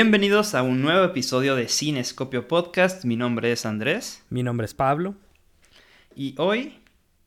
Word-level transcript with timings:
Bienvenidos 0.00 0.54
a 0.54 0.62
un 0.62 0.80
nuevo 0.80 1.04
episodio 1.04 1.56
de 1.56 1.66
Cinescopio 1.66 2.46
Podcast. 2.46 3.04
Mi 3.04 3.16
nombre 3.16 3.50
es 3.50 3.66
Andrés. 3.66 4.24
Mi 4.30 4.44
nombre 4.44 4.64
es 4.64 4.72
Pablo. 4.72 5.16
Y 6.14 6.36
hoy 6.38 6.78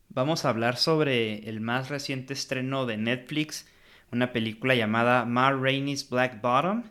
vamos 0.08 0.46
a 0.46 0.50
hablar 0.52 0.78
sobre 0.78 1.50
el 1.50 1.60
más 1.60 1.90
reciente 1.90 2.32
estreno 2.32 2.86
de 2.86 2.96
Netflix, 2.96 3.70
una 4.14 4.32
película 4.32 4.74
llamada 4.74 5.26
Ma 5.26 5.52
Rainey's 5.52 6.10
Black 6.10 6.42
Bottom. 6.42 6.84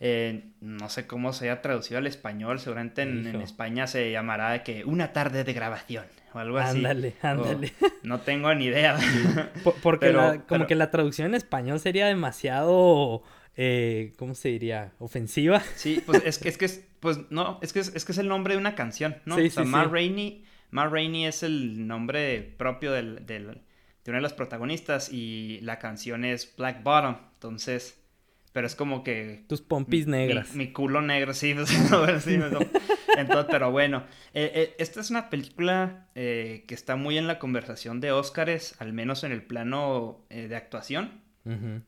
Eh, 0.00 0.50
no 0.60 0.90
sé 0.90 1.06
cómo 1.06 1.32
se 1.32 1.46
haya 1.46 1.62
traducido 1.62 1.96
al 1.96 2.06
español, 2.06 2.60
seguramente 2.60 3.00
en, 3.00 3.26
en 3.26 3.40
España 3.40 3.86
se 3.86 4.10
llamará 4.10 4.62
que 4.64 4.84
una 4.84 5.14
tarde 5.14 5.44
de 5.44 5.52
grabación 5.54 6.04
o 6.34 6.40
algo 6.40 6.58
así. 6.58 6.76
Ándale, 6.76 7.14
ándale. 7.22 7.72
no 8.02 8.20
tengo 8.20 8.54
ni 8.54 8.66
idea. 8.66 8.98
porque 9.82 10.14
como 10.46 10.66
que 10.66 10.74
la 10.74 10.90
traducción 10.90 11.28
en 11.28 11.36
español 11.36 11.80
sería 11.80 12.04
demasiado 12.04 13.22
eh, 13.56 14.12
¿cómo 14.18 14.34
se 14.34 14.50
diría? 14.50 14.92
Ofensiva. 14.98 15.62
Sí, 15.76 16.02
pues 16.04 16.22
es 16.24 16.38
que 16.38 16.48
es 16.48 16.58
que 16.58 16.64
es, 16.66 16.84
pues 17.00 17.18
no, 17.30 17.58
es 17.62 17.72
que 17.72 17.80
es, 17.80 18.04
que 18.04 18.12
es 18.12 18.18
el 18.18 18.28
nombre 18.28 18.54
de 18.54 18.58
una 18.58 18.74
canción, 18.74 19.16
¿no? 19.24 19.36
Sí, 19.36 19.46
o 19.46 19.50
sea, 19.50 19.64
Ma 19.64 19.84
Rainey, 19.84 20.44
Ma 20.70 20.86
Rainey 20.86 21.26
es 21.26 21.42
el 21.42 21.86
nombre 21.86 22.54
propio 22.56 22.92
del, 22.92 23.26
del, 23.26 23.46
de 23.46 24.10
una 24.10 24.18
de 24.18 24.22
las 24.22 24.34
protagonistas 24.34 25.12
y 25.12 25.60
la 25.62 25.78
canción 25.78 26.24
es 26.24 26.54
Black 26.56 26.82
Bottom, 26.82 27.16
entonces, 27.34 27.98
pero 28.52 28.66
es 28.66 28.74
como 28.74 29.02
que... 29.02 29.44
Tus 29.48 29.62
pompis 29.62 30.06
negras. 30.06 30.54
Mi, 30.54 30.72
culo 30.72 31.00
negro, 31.00 31.32
sí, 31.32 31.54
pues, 31.90 32.24
sí 32.24 32.38
entonces, 33.16 33.46
pero 33.50 33.70
bueno, 33.70 34.04
eh, 34.34 34.52
eh, 34.54 34.74
esta 34.78 35.00
es 35.00 35.10
una 35.10 35.30
película 35.30 36.08
eh, 36.14 36.64
que 36.68 36.74
está 36.74 36.96
muy 36.96 37.16
en 37.16 37.26
la 37.26 37.38
conversación 37.38 38.00
de 38.00 38.12
Óscares, 38.12 38.74
al 38.78 38.92
menos 38.92 39.24
en 39.24 39.32
el 39.32 39.42
plano 39.42 40.26
de 40.28 40.54
actuación. 40.54 41.22
Uh 41.44 41.80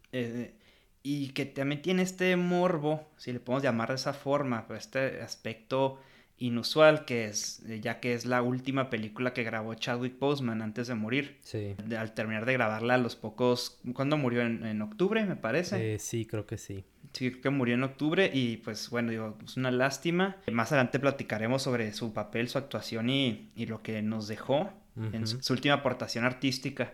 y 1.10 1.30
que 1.30 1.46
también 1.46 1.80
tiene 1.80 2.02
este 2.02 2.36
morbo, 2.36 3.08
si 3.16 3.32
le 3.32 3.40
podemos 3.40 3.62
llamar 3.62 3.88
de 3.88 3.94
esa 3.94 4.12
forma, 4.12 4.66
este 4.76 5.22
aspecto 5.22 5.98
inusual 6.36 7.06
que 7.06 7.24
es, 7.24 7.62
eh, 7.66 7.80
ya 7.80 7.98
que 7.98 8.12
es 8.12 8.26
la 8.26 8.42
última 8.42 8.90
película 8.90 9.32
que 9.32 9.42
grabó 9.42 9.72
Chadwick 9.72 10.18
Boseman 10.18 10.60
antes 10.60 10.86
de 10.86 10.94
morir. 10.94 11.38
Sí. 11.40 11.76
al 11.96 12.12
terminar 12.12 12.44
de 12.44 12.52
grabarla 12.52 12.96
a 12.96 12.98
los 12.98 13.16
pocos, 13.16 13.80
¿cuándo 13.94 14.18
murió? 14.18 14.42
En, 14.42 14.82
octubre, 14.82 15.24
me 15.24 15.36
parece. 15.36 15.94
Eh, 15.94 15.98
sí, 15.98 16.26
creo 16.26 16.46
que 16.46 16.58
sí. 16.58 16.84
Sí, 17.14 17.30
creo 17.30 17.40
que 17.40 17.50
murió 17.50 17.74
en 17.74 17.84
octubre 17.84 18.30
y 18.30 18.58
pues 18.58 18.90
bueno, 18.90 19.10
digo, 19.10 19.38
es 19.42 19.56
una 19.56 19.70
lástima. 19.70 20.36
Más 20.52 20.72
adelante 20.72 20.98
platicaremos 20.98 21.62
sobre 21.62 21.90
su 21.94 22.12
papel, 22.12 22.50
su 22.50 22.58
actuación 22.58 23.08
y, 23.08 23.50
y 23.56 23.64
lo 23.64 23.82
que 23.82 24.02
nos 24.02 24.28
dejó 24.28 24.70
en 25.14 25.26
su 25.26 25.54
última 25.54 25.76
aportación 25.76 26.26
artística. 26.26 26.92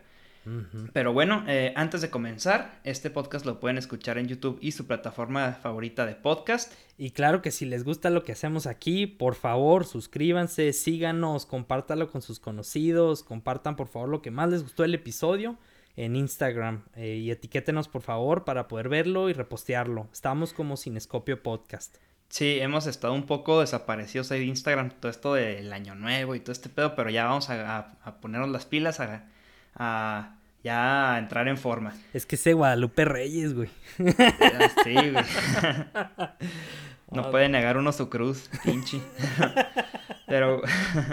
Pero 0.92 1.12
bueno, 1.12 1.45
eh, 1.48 1.73
antes 1.77 2.00
de 2.00 2.11
comenzar, 2.11 2.81
este 2.84 3.11
podcast 3.11 3.47
lo 3.47 3.61
pueden 3.61 3.78
escuchar 3.78 4.19
en 4.19 4.28
YouTube 4.28 4.59
y 4.61 4.73
su 4.73 4.87
plataforma 4.87 5.53
favorita 5.53 6.06
de 6.06 6.14
podcast. 6.14 6.73
Y 6.98 7.11
claro 7.11 7.42
que 7.42 7.50
si 7.50 7.64
les 7.64 7.84
gusta 7.84 8.11
lo 8.11 8.25
que 8.25 8.33
hacemos 8.33 8.67
aquí, 8.67 9.06
por 9.06 9.34
favor, 9.34 9.84
suscríbanse, 9.84 10.72
síganos, 10.72 11.47
compártalo 11.47 12.11
con 12.11 12.22
sus 12.22 12.41
conocidos, 12.41 13.22
compartan 13.22 13.77
por 13.77 13.89
favor 13.89 14.09
lo 14.09 14.22
que 14.22 14.31
más 14.31 14.50
les 14.50 14.62
gustó 14.62 14.83
del 14.83 14.95
episodio 14.95 15.59
en 15.97 16.17
Instagram 16.17 16.83
eh, 16.97 17.17
y 17.17 17.31
etiquétenos 17.31 17.89
por 17.89 18.03
favor 18.03 18.45
para 18.45 18.69
poder 18.69 18.89
verlo 18.89 19.31
y 19.31 19.33
repostearlo. 19.33 20.09
Estamos 20.12 20.53
como 20.53 20.77
Cinescopio 20.77 21.42
Podcast. 21.42 21.97
Sí, 22.28 22.59
hemos 22.59 22.87
estado 22.87 23.12
un 23.12 23.27
poco 23.27 23.61
desaparecidos 23.61 24.33
ahí 24.33 24.41
de 24.41 24.47
Instagram, 24.47 24.91
todo 24.98 25.11
esto 25.11 25.34
del 25.34 25.72
año 25.72 25.95
nuevo 25.95 26.34
y 26.34 26.41
todo 26.41 26.53
este 26.53 26.69
pedo, 26.69 26.97
pero 26.97 27.10
ya 27.10 27.27
vamos 27.27 27.49
a, 27.49 27.78
a 28.03 28.21
ponernos 28.21 28.50
las 28.50 28.66
pilas, 28.66 28.99
a 28.99 29.27
a 29.76 30.36
ya 30.62 31.18
entrar 31.18 31.48
en 31.48 31.58
forma. 31.58 31.92
Es 32.12 32.26
que 32.26 32.36
ese 32.36 32.54
Guadalupe 32.54 33.04
Reyes, 33.04 33.54
güey. 33.54 33.68
Sí, 34.84 34.94
güey. 34.94 35.24
No 37.10 37.30
puede 37.30 37.48
negar 37.48 37.76
uno 37.76 37.92
su 37.92 38.08
cruz, 38.10 38.50
pinche. 38.64 39.00
Pero, 40.26 40.62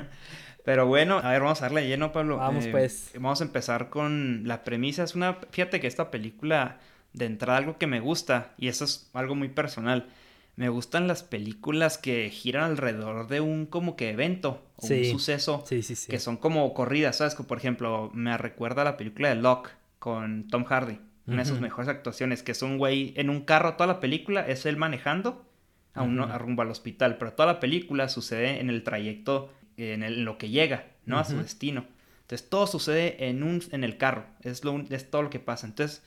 pero 0.66 0.88
bueno, 0.88 1.18
a 1.18 1.32
ver, 1.32 1.42
vamos 1.42 1.62
a 1.62 1.66
darle 1.66 1.86
lleno, 1.86 2.14
Pablo. 2.14 2.38
Vamos, 2.38 2.66
eh, 2.66 2.72
pues. 2.72 3.12
Vamos 3.16 3.42
a 3.42 3.44
empezar 3.44 3.90
con 3.90 4.48
la 4.48 4.64
premisa. 4.64 5.04
Es 5.04 5.16
una, 5.16 5.36
fíjate 5.52 5.82
que 5.82 5.88
esta 5.88 6.10
película, 6.10 6.80
de 7.12 7.26
entrada, 7.26 7.58
algo 7.58 7.78
que 7.78 7.88
me 7.88 8.00
gusta, 8.00 8.54
y 8.58 8.70
eso 8.70 8.86
es 8.86 9.10
algo 9.14 9.36
muy 9.36 9.50
personal 9.50 10.08
me 10.56 10.70
gustan 10.70 11.08
las 11.08 11.24
películas 11.24 11.98
que 11.98 12.30
giran 12.30 12.64
alrededor 12.64 13.28
de 13.28 13.42
un 13.42 13.66
como 13.66 13.96
que 13.96 14.10
evento 14.10 14.64
o 14.78 14.88
un 14.88 15.06
suceso 15.06 15.64
que 15.68 16.20
son 16.20 16.38
como 16.38 16.74
corridas, 16.74 17.18
¿sabes? 17.18 17.36
Como 17.36 17.48
por 17.48 17.58
ejemplo, 17.58 18.12
me 18.14 18.38
recuerda 18.38 18.84
la 18.84 18.98
película 18.98 19.30
de 19.30 19.36
Locke 19.36 19.72
con 20.00 20.48
Tom 20.48 20.66
Hardy, 20.66 21.00
una 21.28 21.44
de 21.44 21.46
sus 21.46 21.62
mejores 21.62 21.88
actuaciones, 21.88 22.44
que 22.44 22.52
es 22.52 22.62
un 22.62 22.78
güey 22.78 23.14
en 23.16 23.30
un 23.30 23.42
carro 23.42 23.76
toda 23.76 23.88
la 23.88 24.00
película, 24.00 24.46
es 24.46 24.66
él 24.66 24.78
manejando 24.78 25.46
a, 25.94 26.02
un, 26.04 26.18
rumbo 26.40 26.62
al 26.62 26.72
hospital, 26.72 27.18
pero 27.18 27.34
toda 27.34 27.54
la 27.54 27.60
película 27.60 28.10
sucede 28.10 28.60
en 28.60 28.70
el 28.70 28.84
trayecto, 28.84 29.54
en, 29.78 30.26
lo 30.26 30.38
que 30.38 30.50
llega, 30.50 30.88
¿no? 31.06 31.18
A 31.18 31.24
su 31.24 31.38
destino. 31.38 31.86
Entonces 32.22 32.50
todo 32.50 32.68
sucede 32.68 33.28
en, 33.28 33.44
un, 33.44 33.62
en 33.72 33.84
el 33.84 33.98
carro, 33.98 34.26
es, 34.42 34.64
lo, 34.64 34.80
es 34.90 35.10
todo 35.10 35.24
lo 35.24 35.30
que 35.30 35.40
pasa. 35.40 35.68
Entonces 35.68 36.02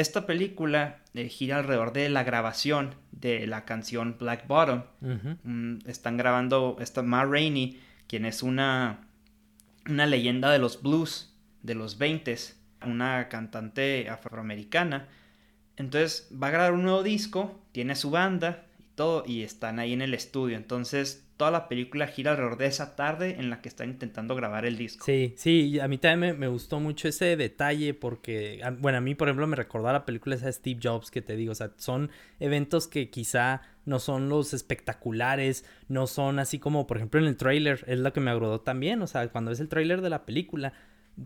esta 0.00 0.26
película 0.26 1.00
eh, 1.14 1.28
gira 1.28 1.58
alrededor 1.58 1.92
de 1.92 2.08
la 2.08 2.24
grabación 2.24 2.94
de 3.12 3.46
la 3.46 3.64
canción 3.64 4.16
Black 4.18 4.46
Bottom. 4.46 4.84
Mm, 5.00 5.78
están 5.86 6.16
grabando 6.16 6.76
esta 6.80 7.02
Ma 7.02 7.24
Rainey, 7.24 7.80
quien 8.06 8.24
es 8.24 8.42
una, 8.42 9.06
una 9.88 10.06
leyenda 10.06 10.50
de 10.50 10.58
los 10.58 10.82
blues 10.82 11.34
de 11.62 11.74
los 11.74 11.98
20 11.98 12.36
una 12.86 13.28
cantante 13.28 14.08
afroamericana. 14.08 15.08
Entonces 15.76 16.30
va 16.30 16.48
a 16.48 16.50
grabar 16.50 16.72
un 16.72 16.82
nuevo 16.82 17.02
disco, 17.02 17.60
tiene 17.72 17.94
su 17.94 18.10
banda 18.10 18.66
y 18.78 18.84
todo, 18.94 19.24
y 19.26 19.42
están 19.42 19.78
ahí 19.78 19.92
en 19.92 20.02
el 20.02 20.14
estudio. 20.14 20.56
Entonces 20.56 21.26
toda 21.40 21.50
la 21.50 21.68
película 21.68 22.06
gira 22.06 22.32
alrededor 22.32 22.58
de 22.58 22.66
esa 22.66 22.96
tarde 22.96 23.36
en 23.38 23.48
la 23.48 23.62
que 23.62 23.70
están 23.70 23.88
intentando 23.88 24.34
grabar 24.34 24.66
el 24.66 24.76
disco. 24.76 25.06
Sí, 25.06 25.32
sí, 25.38 25.80
a 25.80 25.88
mí 25.88 25.96
también 25.96 26.38
me, 26.38 26.48
gustó 26.48 26.80
mucho 26.80 27.08
ese 27.08 27.34
detalle 27.34 27.94
porque, 27.94 28.60
bueno, 28.78 28.98
a 28.98 29.00
mí 29.00 29.14
por 29.14 29.28
ejemplo 29.28 29.46
me 29.46 29.56
recordó 29.56 29.90
la 29.90 30.04
película 30.04 30.34
esa 30.34 30.44
de 30.44 30.52
Steve 30.52 30.78
Jobs 30.82 31.10
que 31.10 31.22
te 31.22 31.36
digo, 31.36 31.52
o 31.52 31.54
sea, 31.54 31.70
son 31.78 32.10
eventos 32.40 32.88
que 32.88 33.08
quizá 33.08 33.62
no 33.86 34.00
son 34.00 34.28
los 34.28 34.52
espectaculares, 34.52 35.64
no 35.88 36.06
son 36.06 36.40
así 36.40 36.58
como 36.58 36.86
por 36.86 36.98
ejemplo 36.98 37.18
en 37.18 37.26
el 37.26 37.38
trailer, 37.38 37.84
es 37.86 38.00
lo 38.00 38.12
que 38.12 38.20
me 38.20 38.30
agradó 38.30 38.60
también, 38.60 39.00
o 39.00 39.06
sea, 39.06 39.26
cuando 39.28 39.50
ves 39.50 39.60
el 39.60 39.70
trailer 39.70 40.02
de 40.02 40.10
la 40.10 40.26
película, 40.26 40.74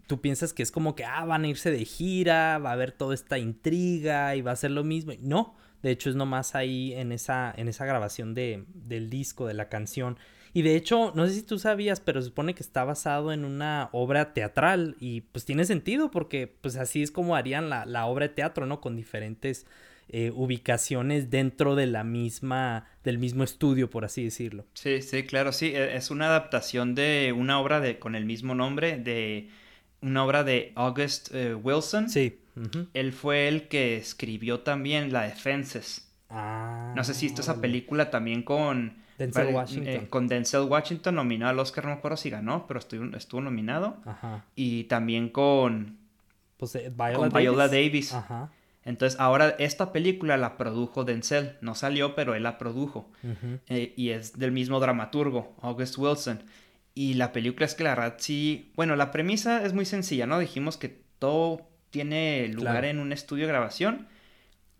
tú 0.06 0.20
piensas 0.20 0.52
que 0.52 0.62
es 0.62 0.70
como 0.70 0.94
que, 0.94 1.04
ah, 1.04 1.24
van 1.24 1.42
a 1.42 1.48
irse 1.48 1.72
de 1.72 1.84
gira, 1.84 2.58
va 2.58 2.70
a 2.70 2.74
haber 2.74 2.92
toda 2.92 3.14
esta 3.14 3.38
intriga 3.38 4.36
y 4.36 4.42
va 4.42 4.52
a 4.52 4.56
ser 4.56 4.70
lo 4.70 4.84
mismo. 4.84 5.12
No, 5.20 5.56
de 5.84 5.90
hecho, 5.90 6.08
es 6.08 6.16
nomás 6.16 6.54
ahí 6.54 6.94
en 6.94 7.12
esa, 7.12 7.52
en 7.54 7.68
esa 7.68 7.84
grabación 7.84 8.32
de, 8.32 8.64
del 8.68 9.10
disco, 9.10 9.46
de 9.46 9.52
la 9.52 9.68
canción. 9.68 10.16
Y 10.54 10.62
de 10.62 10.76
hecho, 10.76 11.12
no 11.14 11.26
sé 11.26 11.34
si 11.34 11.42
tú 11.42 11.58
sabías, 11.58 12.00
pero 12.00 12.22
se 12.22 12.28
supone 12.28 12.54
que 12.54 12.62
está 12.62 12.84
basado 12.84 13.34
en 13.34 13.44
una 13.44 13.90
obra 13.92 14.32
teatral. 14.32 14.96
Y 14.98 15.20
pues 15.20 15.44
tiene 15.44 15.66
sentido 15.66 16.10
porque 16.10 16.46
pues 16.46 16.76
así 16.76 17.02
es 17.02 17.10
como 17.10 17.36
harían 17.36 17.68
la, 17.68 17.84
la 17.84 18.06
obra 18.06 18.28
de 18.28 18.34
teatro, 18.34 18.64
¿no? 18.64 18.80
Con 18.80 18.96
diferentes 18.96 19.66
eh, 20.08 20.32
ubicaciones 20.34 21.28
dentro 21.28 21.74
de 21.74 21.86
la 21.86 22.02
misma, 22.02 22.88
del 23.02 23.18
mismo 23.18 23.44
estudio, 23.44 23.90
por 23.90 24.06
así 24.06 24.24
decirlo. 24.24 24.64
Sí, 24.72 25.02
sí, 25.02 25.24
claro, 25.24 25.52
sí. 25.52 25.66
E, 25.74 25.96
es 25.96 26.10
una 26.10 26.28
adaptación 26.28 26.94
de 26.94 27.34
una 27.36 27.60
obra 27.60 27.80
de, 27.80 27.98
con 27.98 28.14
el 28.14 28.24
mismo 28.24 28.54
nombre, 28.54 28.96
de 28.96 29.50
una 30.00 30.24
obra 30.24 30.44
de 30.44 30.72
August 30.76 31.28
eh, 31.34 31.54
Wilson. 31.54 32.08
Sí. 32.08 32.38
Él 32.92 33.12
fue 33.12 33.48
el 33.48 33.68
que 33.68 33.96
escribió 33.96 34.60
también 34.60 35.12
La 35.12 35.22
Defenses. 35.22 36.10
Ah, 36.30 36.92
no 36.96 37.04
sé 37.04 37.14
si 37.14 37.26
esto 37.26 37.42
esa 37.42 37.60
película 37.60 38.10
también 38.10 38.42
con 38.42 38.96
Denzel 39.18 39.54
Washington. 39.54 39.92
Eh, 39.92 40.06
con 40.08 40.28
Denzel 40.28 40.62
Washington 40.62 41.14
nominado 41.16 41.50
al 41.50 41.58
Oscar, 41.58 41.84
no 41.84 41.90
me 41.90 41.96
acuerdo 41.96 42.16
si 42.16 42.30
ganó, 42.30 42.66
pero 42.66 42.80
estuvo, 42.80 43.40
nominado. 43.40 43.98
Ajá. 44.04 44.44
Y 44.54 44.84
también 44.84 45.28
con, 45.28 45.98
pues, 46.56 46.74
eh, 46.76 46.92
Viola, 46.94 47.68
Davis. 47.68 48.12
Ajá. 48.12 48.50
Entonces 48.84 49.18
ahora 49.18 49.56
esta 49.58 49.92
película 49.92 50.36
la 50.36 50.56
produjo 50.56 51.04
Denzel, 51.04 51.56
no 51.60 51.74
salió, 51.74 52.14
pero 52.14 52.34
él 52.34 52.42
la 52.42 52.58
produjo. 52.58 53.10
Eh, 53.68 53.94
y 53.96 54.10
es 54.10 54.38
del 54.38 54.52
mismo 54.52 54.78
dramaturgo, 54.78 55.56
August 55.62 55.96
Wilson. 55.96 56.42
Y 56.94 57.14
la 57.14 57.32
película 57.32 57.66
es 57.66 57.74
que 57.74 57.84
la 57.84 57.94
verdad 57.94 58.16
sí, 58.18 58.72
bueno, 58.76 58.94
la 58.94 59.10
premisa 59.10 59.64
es 59.64 59.72
muy 59.72 59.86
sencilla, 59.86 60.26
¿no? 60.26 60.38
Dijimos 60.38 60.76
que 60.76 61.02
todo 61.18 61.66
tiene 61.94 62.48
lugar 62.48 62.84
en 62.86 62.98
un 62.98 63.12
estudio 63.12 63.46
de 63.46 63.52
grabación 63.52 64.08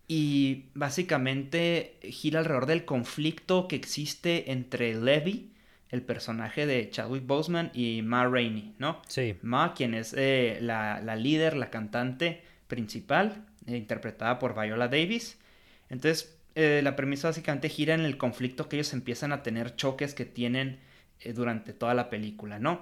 y 0.05 0.65
básicamente 0.73 1.97
gira 2.03 2.39
alrededor 2.39 2.65
del 2.65 2.83
conflicto 2.83 3.69
que 3.69 3.77
existe 3.77 4.51
entre 4.51 4.93
Levi, 4.95 5.53
el 5.91 6.01
personaje 6.01 6.65
de 6.65 6.89
Chadwick 6.89 7.25
Boseman, 7.25 7.71
y 7.73 8.01
Ma 8.01 8.27
Rainey, 8.27 8.75
¿no? 8.79 9.01
Sí. 9.07 9.37
Ma, 9.43 9.73
quien 9.73 9.93
es 9.93 10.13
eh, 10.17 10.57
la, 10.59 10.99
líder, 11.15 11.55
la 11.55 11.69
cantante 11.69 12.43
principal, 12.67 13.45
eh, 13.65 13.77
interpretada 13.77 14.37
por 14.37 14.61
Viola 14.61 14.89
Davis. 14.89 15.39
Entonces, 15.89 16.37
eh, 16.55 16.81
la 16.83 16.97
premisa 16.97 17.29
básicamente 17.29 17.69
gira 17.69 17.93
en 17.93 18.01
el 18.01 18.17
conflicto 18.17 18.67
que 18.67 18.75
ellos 18.75 18.91
empiezan 18.91 19.31
a 19.31 19.41
tener 19.41 19.77
choques 19.77 20.13
que 20.13 20.25
tienen 20.25 20.79
durante 21.33 21.71
toda 21.71 21.93
la 21.93 22.09
película, 22.09 22.59
¿no? 22.59 22.81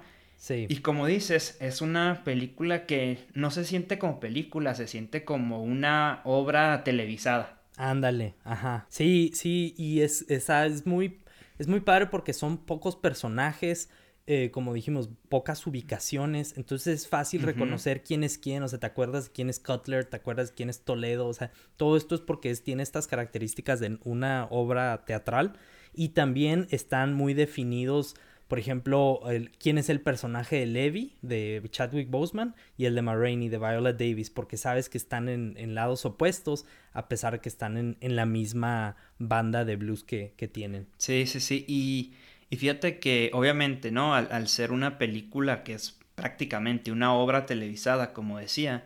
Y 0.50 0.78
como 0.78 1.08
dices, 1.08 1.58
es 1.62 1.82
una 1.82 2.24
película 2.26 2.86
que 2.86 3.20
no 3.34 3.50
se 3.50 3.64
siente 3.64 3.98
como 3.98 4.20
película, 4.20 4.76
se 4.76 4.88
siente 4.88 5.24
como 5.24 5.64
una 5.64 6.22
obra 6.26 6.84
televisada. 6.84 7.62
Ándale, 7.78 8.36
ajá. 8.44 8.86
Sí, 8.90 9.32
sí, 9.34 9.74
y 9.78 10.02
es, 10.02 10.30
esa 10.30 10.66
es 10.66 10.86
muy, 10.86 11.22
es 11.58 11.68
muy 11.68 11.80
padre 11.80 12.08
porque 12.08 12.34
son 12.34 12.58
pocos 12.58 12.98
personajes, 12.98 13.90
eh, 14.28 14.52
como 14.52 14.74
dijimos, 14.74 15.10
pocas 15.30 15.66
ubicaciones, 15.66 16.56
entonces 16.58 17.02
es 17.02 17.08
fácil 17.08 17.42
reconocer 17.42 18.04
quién 18.04 18.24
es 18.24 18.38
quién, 18.38 18.64
o 18.64 18.68
sea, 18.68 18.80
te 18.80 18.86
acuerdas 18.86 19.30
quién 19.34 19.50
es 19.50 19.60
Cutler, 19.60 20.06
te 20.06 20.18
acuerdas 20.18 20.52
quién 20.52 20.70
es 20.70 20.82
Toledo, 20.82 21.28
o 21.28 21.34
sea, 21.34 21.52
todo 21.78 21.98
esto 21.98 22.16
es 22.16 22.22
porque 22.22 22.50
es, 22.50 22.64
tiene 22.64 22.84
estas 22.84 23.08
características 23.08 23.80
de 23.80 23.98
una 24.04 24.48
obra 24.50 25.06
teatral 25.06 25.54
y 25.94 26.10
también 26.10 26.68
están 26.70 27.14
muy 27.14 27.34
definidos 27.34 28.16
por 28.54 28.60
ejemplo, 28.60 29.20
quién 29.58 29.80
es 29.80 29.90
el 29.90 30.00
personaje 30.00 30.58
de 30.58 30.68
Levi, 30.68 31.16
de 31.24 31.60
Chadwick 31.72 32.12
Boseman, 32.12 32.54
y 32.78 32.86
el 32.86 32.94
de 32.94 33.02
Marraine, 33.02 33.50
de 33.50 33.58
Viola 33.58 33.94
Davis, 33.94 34.30
porque 34.30 34.58
sabes 34.58 34.90
que 34.90 35.00
están 35.00 35.28
en, 35.28 35.74
lados 35.74 36.06
opuestos, 36.06 36.68
a 36.92 37.08
pesar 37.08 37.34
de 37.34 37.40
que 37.40 37.50
están 37.50 37.98
en, 38.00 38.16
la 38.16 38.28
misma 38.28 38.96
banda 39.18 39.66
de 39.66 39.76
blues 39.76 40.04
que, 40.04 40.36
tienen. 40.52 40.86
Sí, 41.00 41.26
sí, 41.26 41.40
sí. 41.40 41.66
Y, 41.68 42.14
fíjate 42.56 43.00
que, 43.00 43.32
obviamente, 43.34 43.90
¿no? 43.90 44.14
Al, 44.14 44.48
ser 44.48 44.72
una 44.72 45.00
película 45.00 45.64
que 45.64 45.74
es 45.74 45.98
prácticamente 46.14 46.92
una 46.92 47.12
obra 47.12 47.48
televisada, 47.48 48.14
como 48.14 48.38
decía, 48.38 48.86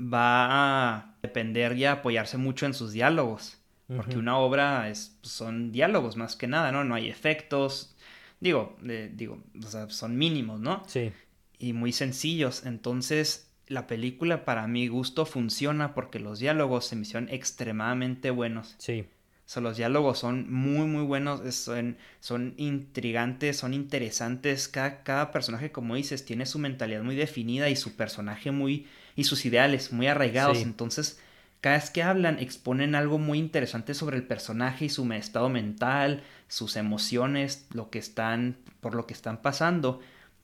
va 0.00 0.96
a 0.96 1.14
depender 1.22 1.76
y 1.76 1.84
a 1.84 1.92
apoyarse 1.92 2.38
mucho 2.38 2.66
en 2.66 2.74
sus 2.74 2.90
diálogos. 2.90 3.56
Porque 3.86 4.18
una 4.18 4.36
obra 4.36 4.88
es, 4.88 5.16
son 5.22 5.70
diálogos 5.70 6.16
más 6.16 6.34
que 6.34 6.46
nada, 6.48 6.70
¿no? 6.70 6.84
No 6.84 6.94
hay 6.96 7.08
efectos, 7.08 7.96
Digo, 8.40 8.76
digo, 9.12 9.42
o 9.62 9.68
sea, 9.68 9.88
son 9.90 10.16
mínimos, 10.16 10.60
¿no? 10.60 10.82
Sí. 10.86 11.12
Y 11.58 11.74
muy 11.74 11.92
sencillos. 11.92 12.64
Entonces, 12.64 13.50
la 13.66 13.86
película 13.86 14.44
para 14.44 14.66
mi 14.66 14.88
gusto 14.88 15.26
funciona 15.26 15.94
porque 15.94 16.18
los 16.18 16.38
diálogos 16.38 16.86
se 16.86 16.96
me 16.96 17.02
hicieron 17.02 17.28
extremadamente 17.28 18.30
buenos. 18.30 18.74
Sí. 18.78 19.04
O 19.50 19.52
sea, 19.52 19.62
los 19.62 19.76
diálogos 19.76 20.18
son 20.18 20.50
muy, 20.52 20.86
muy 20.86 21.02
buenos, 21.02 21.54
son, 21.54 21.96
son 22.20 22.54
intrigantes, 22.56 23.56
son 23.56 23.74
interesantes. 23.74 24.68
Cada, 24.68 25.02
cada, 25.02 25.32
personaje, 25.32 25.72
como 25.72 25.96
dices, 25.96 26.24
tiene 26.24 26.46
su 26.46 26.58
mentalidad 26.58 27.02
muy 27.02 27.16
definida 27.16 27.68
y 27.68 27.76
su 27.76 27.96
personaje 27.96 28.52
muy... 28.52 28.86
y 29.16 29.24
sus 29.24 29.44
ideales 29.44 29.92
muy 29.92 30.06
arraigados. 30.06 30.62
Entonces, 30.62 31.20
cada 31.60 31.76
vez 31.76 31.90
que 31.90 32.02
hablan 32.02 32.38
exponen 32.38 32.94
algo 32.94 33.18
muy 33.18 33.38
interesante 33.38 33.92
sobre 33.94 34.16
el 34.16 34.22
personaje 34.22 34.86
y 34.86 34.88
su 34.88 35.10
estado 35.12 35.48
mental, 35.48 36.22
sus 36.50 36.74
emociones, 36.74 37.68
lo 37.72 37.90
que 37.90 38.00
están, 38.00 38.58
por 38.80 38.96
lo 38.96 39.06
que 39.06 39.14
están 39.14 39.40
pasando. 39.40 40.00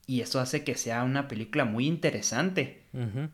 Y 0.06 0.20
eso 0.20 0.38
hace 0.38 0.62
que 0.62 0.76
sea 0.76 1.02
una 1.02 1.26
película 1.26 1.64
muy 1.64 1.86
interesante. 1.86 2.84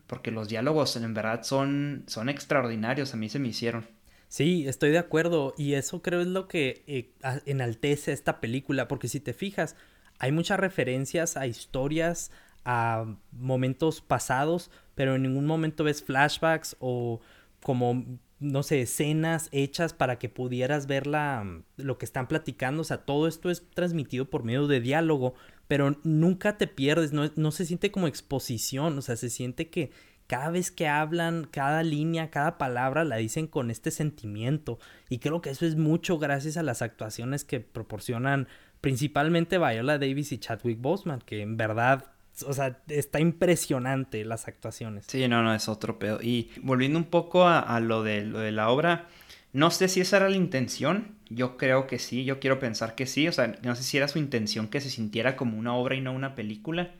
Porque 0.07 0.31
los 0.31 0.49
diálogos 0.49 0.97
en 0.97 1.13
verdad 1.13 1.43
son, 1.43 2.03
son 2.07 2.27
extraordinarios. 2.27 3.13
A 3.13 3.17
mí 3.17 3.29
se 3.29 3.39
me 3.39 3.49
hicieron. 3.49 3.87
Sí, 4.27 4.67
estoy 4.67 4.89
de 4.89 4.97
acuerdo. 4.97 5.53
Y 5.55 5.75
eso 5.75 6.01
creo 6.01 6.19
es 6.19 6.27
lo 6.27 6.47
que 6.47 6.83
eh, 6.87 7.13
enaltece 7.45 8.11
esta 8.11 8.41
película. 8.41 8.87
Porque 8.87 9.07
si 9.07 9.19
te 9.19 9.33
fijas, 9.33 9.75
hay 10.17 10.31
muchas 10.31 10.59
referencias 10.59 11.37
a 11.37 11.45
historias, 11.45 12.31
a 12.65 13.05
momentos 13.31 14.01
pasados, 14.01 14.71
pero 14.95 15.15
en 15.15 15.21
ningún 15.21 15.45
momento 15.45 15.83
ves 15.83 16.01
flashbacks 16.01 16.75
o 16.79 17.21
como, 17.61 18.17
no 18.43 18.61
sé, 18.61 18.81
escenas 18.81 19.49
hechas 19.51 19.93
para 19.93 20.19
que 20.19 20.29
pudieras 20.29 20.85
ver 20.85 21.07
la, 21.07 21.63
lo 21.77 21.97
que 21.97 22.05
están 22.05 22.27
platicando. 22.27 22.81
O 22.81 22.85
sea, 22.85 23.05
todo 23.05 23.27
esto 23.27 23.49
es 23.49 23.69
transmitido 23.71 24.29
por 24.29 24.43
medio 24.43 24.67
de 24.67 24.81
diálogo, 24.81 25.33
pero 25.67 25.97
nunca 26.03 26.57
te 26.57 26.67
pierdes, 26.67 27.13
no, 27.13 27.31
no 27.35 27.51
se 27.51 27.65
siente 27.65 27.91
como 27.91 28.07
exposición, 28.07 28.97
o 28.97 29.01
sea, 29.01 29.15
se 29.15 29.29
siente 29.29 29.69
que 29.69 29.91
cada 30.27 30.51
vez 30.51 30.71
que 30.71 30.87
hablan, 30.87 31.47
cada 31.49 31.83
línea, 31.83 32.29
cada 32.29 32.57
palabra 32.57 33.03
la 33.03 33.17
dicen 33.17 33.47
con 33.47 33.71
este 33.71 33.91
sentimiento. 33.91 34.79
Y 35.09 35.19
creo 35.19 35.41
que 35.41 35.49
eso 35.49 35.65
es 35.65 35.75
mucho 35.75 36.17
gracias 36.17 36.57
a 36.57 36.63
las 36.63 36.81
actuaciones 36.81 37.43
que 37.45 37.59
proporcionan 37.59 38.47
principalmente 38.81 39.57
Viola 39.57 39.97
Davis 39.97 40.31
y 40.31 40.37
Chadwick 40.37 40.81
Boseman, 40.81 41.21
que 41.21 41.41
en 41.41 41.55
verdad 41.55 42.12
o 42.47 42.53
sea, 42.53 42.79
está 42.87 43.19
impresionante 43.19 44.25
las 44.25 44.47
actuaciones. 44.47 45.05
Sí, 45.07 45.27
no, 45.27 45.43
no, 45.43 45.53
es 45.53 45.69
otro 45.69 45.99
pedo. 45.99 46.19
Y 46.21 46.51
volviendo 46.61 46.97
un 46.97 47.05
poco 47.05 47.47
a, 47.47 47.79
lo, 47.79 48.03
de, 48.03 48.25
lo 48.25 48.39
de 48.39 48.51
la 48.51 48.69
obra, 48.69 49.07
no 49.51 49.69
sé 49.69 49.87
si 49.87 50.01
esa 50.01 50.17
era 50.17 50.29
la 50.29 50.35
intención. 50.35 51.15
Yo 51.29 51.57
creo 51.57 51.87
que 51.87 51.99
sí, 51.99 52.25
yo 52.25 52.39
quiero 52.39 52.59
pensar 52.59 52.95
que 52.95 53.05
sí. 53.05 53.27
O 53.27 53.31
sea, 53.31 53.55
no 53.61 53.75
sé 53.75 53.83
si 53.83 53.97
era 53.97 54.07
su 54.07 54.19
intención 54.19 54.67
que 54.67 54.81
se 54.81 54.89
sintiera 54.89 55.35
como 55.35 55.57
una 55.57 55.75
obra 55.75 55.95
y 55.95 56.01
no 56.01 56.11
una 56.11 56.35
película. 56.35 56.91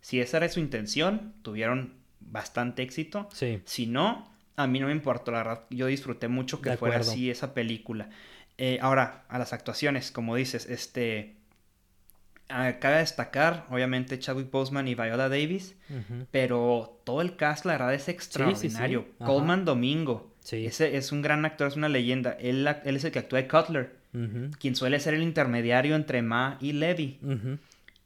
Si 0.00 0.20
esa 0.20 0.38
era 0.38 0.48
su 0.48 0.60
intención, 0.60 1.32
tuvieron 1.42 1.94
bastante 2.20 2.82
éxito. 2.82 3.28
Sí. 3.32 3.60
Si 3.64 3.86
no, 3.86 4.32
a 4.56 4.66
mí 4.66 4.80
no 4.80 4.86
me 4.86 4.92
importó, 4.92 5.30
la 5.30 5.38
verdad. 5.38 5.64
Yo 5.70 5.86
disfruté 5.86 6.28
mucho 6.28 6.60
que 6.60 6.76
fuera 6.76 6.98
así 6.98 7.30
esa 7.30 7.54
película. 7.54 8.10
Eh, 8.58 8.78
ahora, 8.82 9.24
a 9.28 9.38
las 9.38 9.52
actuaciones, 9.52 10.10
como 10.10 10.36
dices, 10.36 10.66
este 10.66 11.36
Cabe 12.80 12.98
destacar, 12.98 13.66
obviamente, 13.70 14.18
Chadwick 14.18 14.50
Boseman 14.50 14.86
y 14.86 14.94
Viola 14.94 15.28
Davis, 15.28 15.74
pero 16.30 17.00
todo 17.04 17.22
el 17.22 17.36
cast, 17.36 17.64
la 17.64 17.72
verdad, 17.72 17.94
es 17.94 18.08
extraordinario. 18.08 19.06
Coleman 19.18 19.64
Domingo, 19.64 20.32
ese 20.50 20.96
es 20.96 21.12
un 21.12 21.22
gran 21.22 21.44
actor, 21.44 21.68
es 21.68 21.76
una 21.76 21.88
leyenda. 21.88 22.32
Él, 22.32 22.68
él 22.84 22.96
es 22.96 23.04
el 23.04 23.12
que 23.12 23.20
actúa 23.20 23.40
de 23.40 23.48
Cutler, 23.48 23.96
quien 24.58 24.76
suele 24.76 25.00
ser 25.00 25.14
el 25.14 25.22
intermediario 25.22 25.96
entre 25.96 26.22
Ma 26.22 26.58
y 26.60 26.72
Levi. 26.72 27.18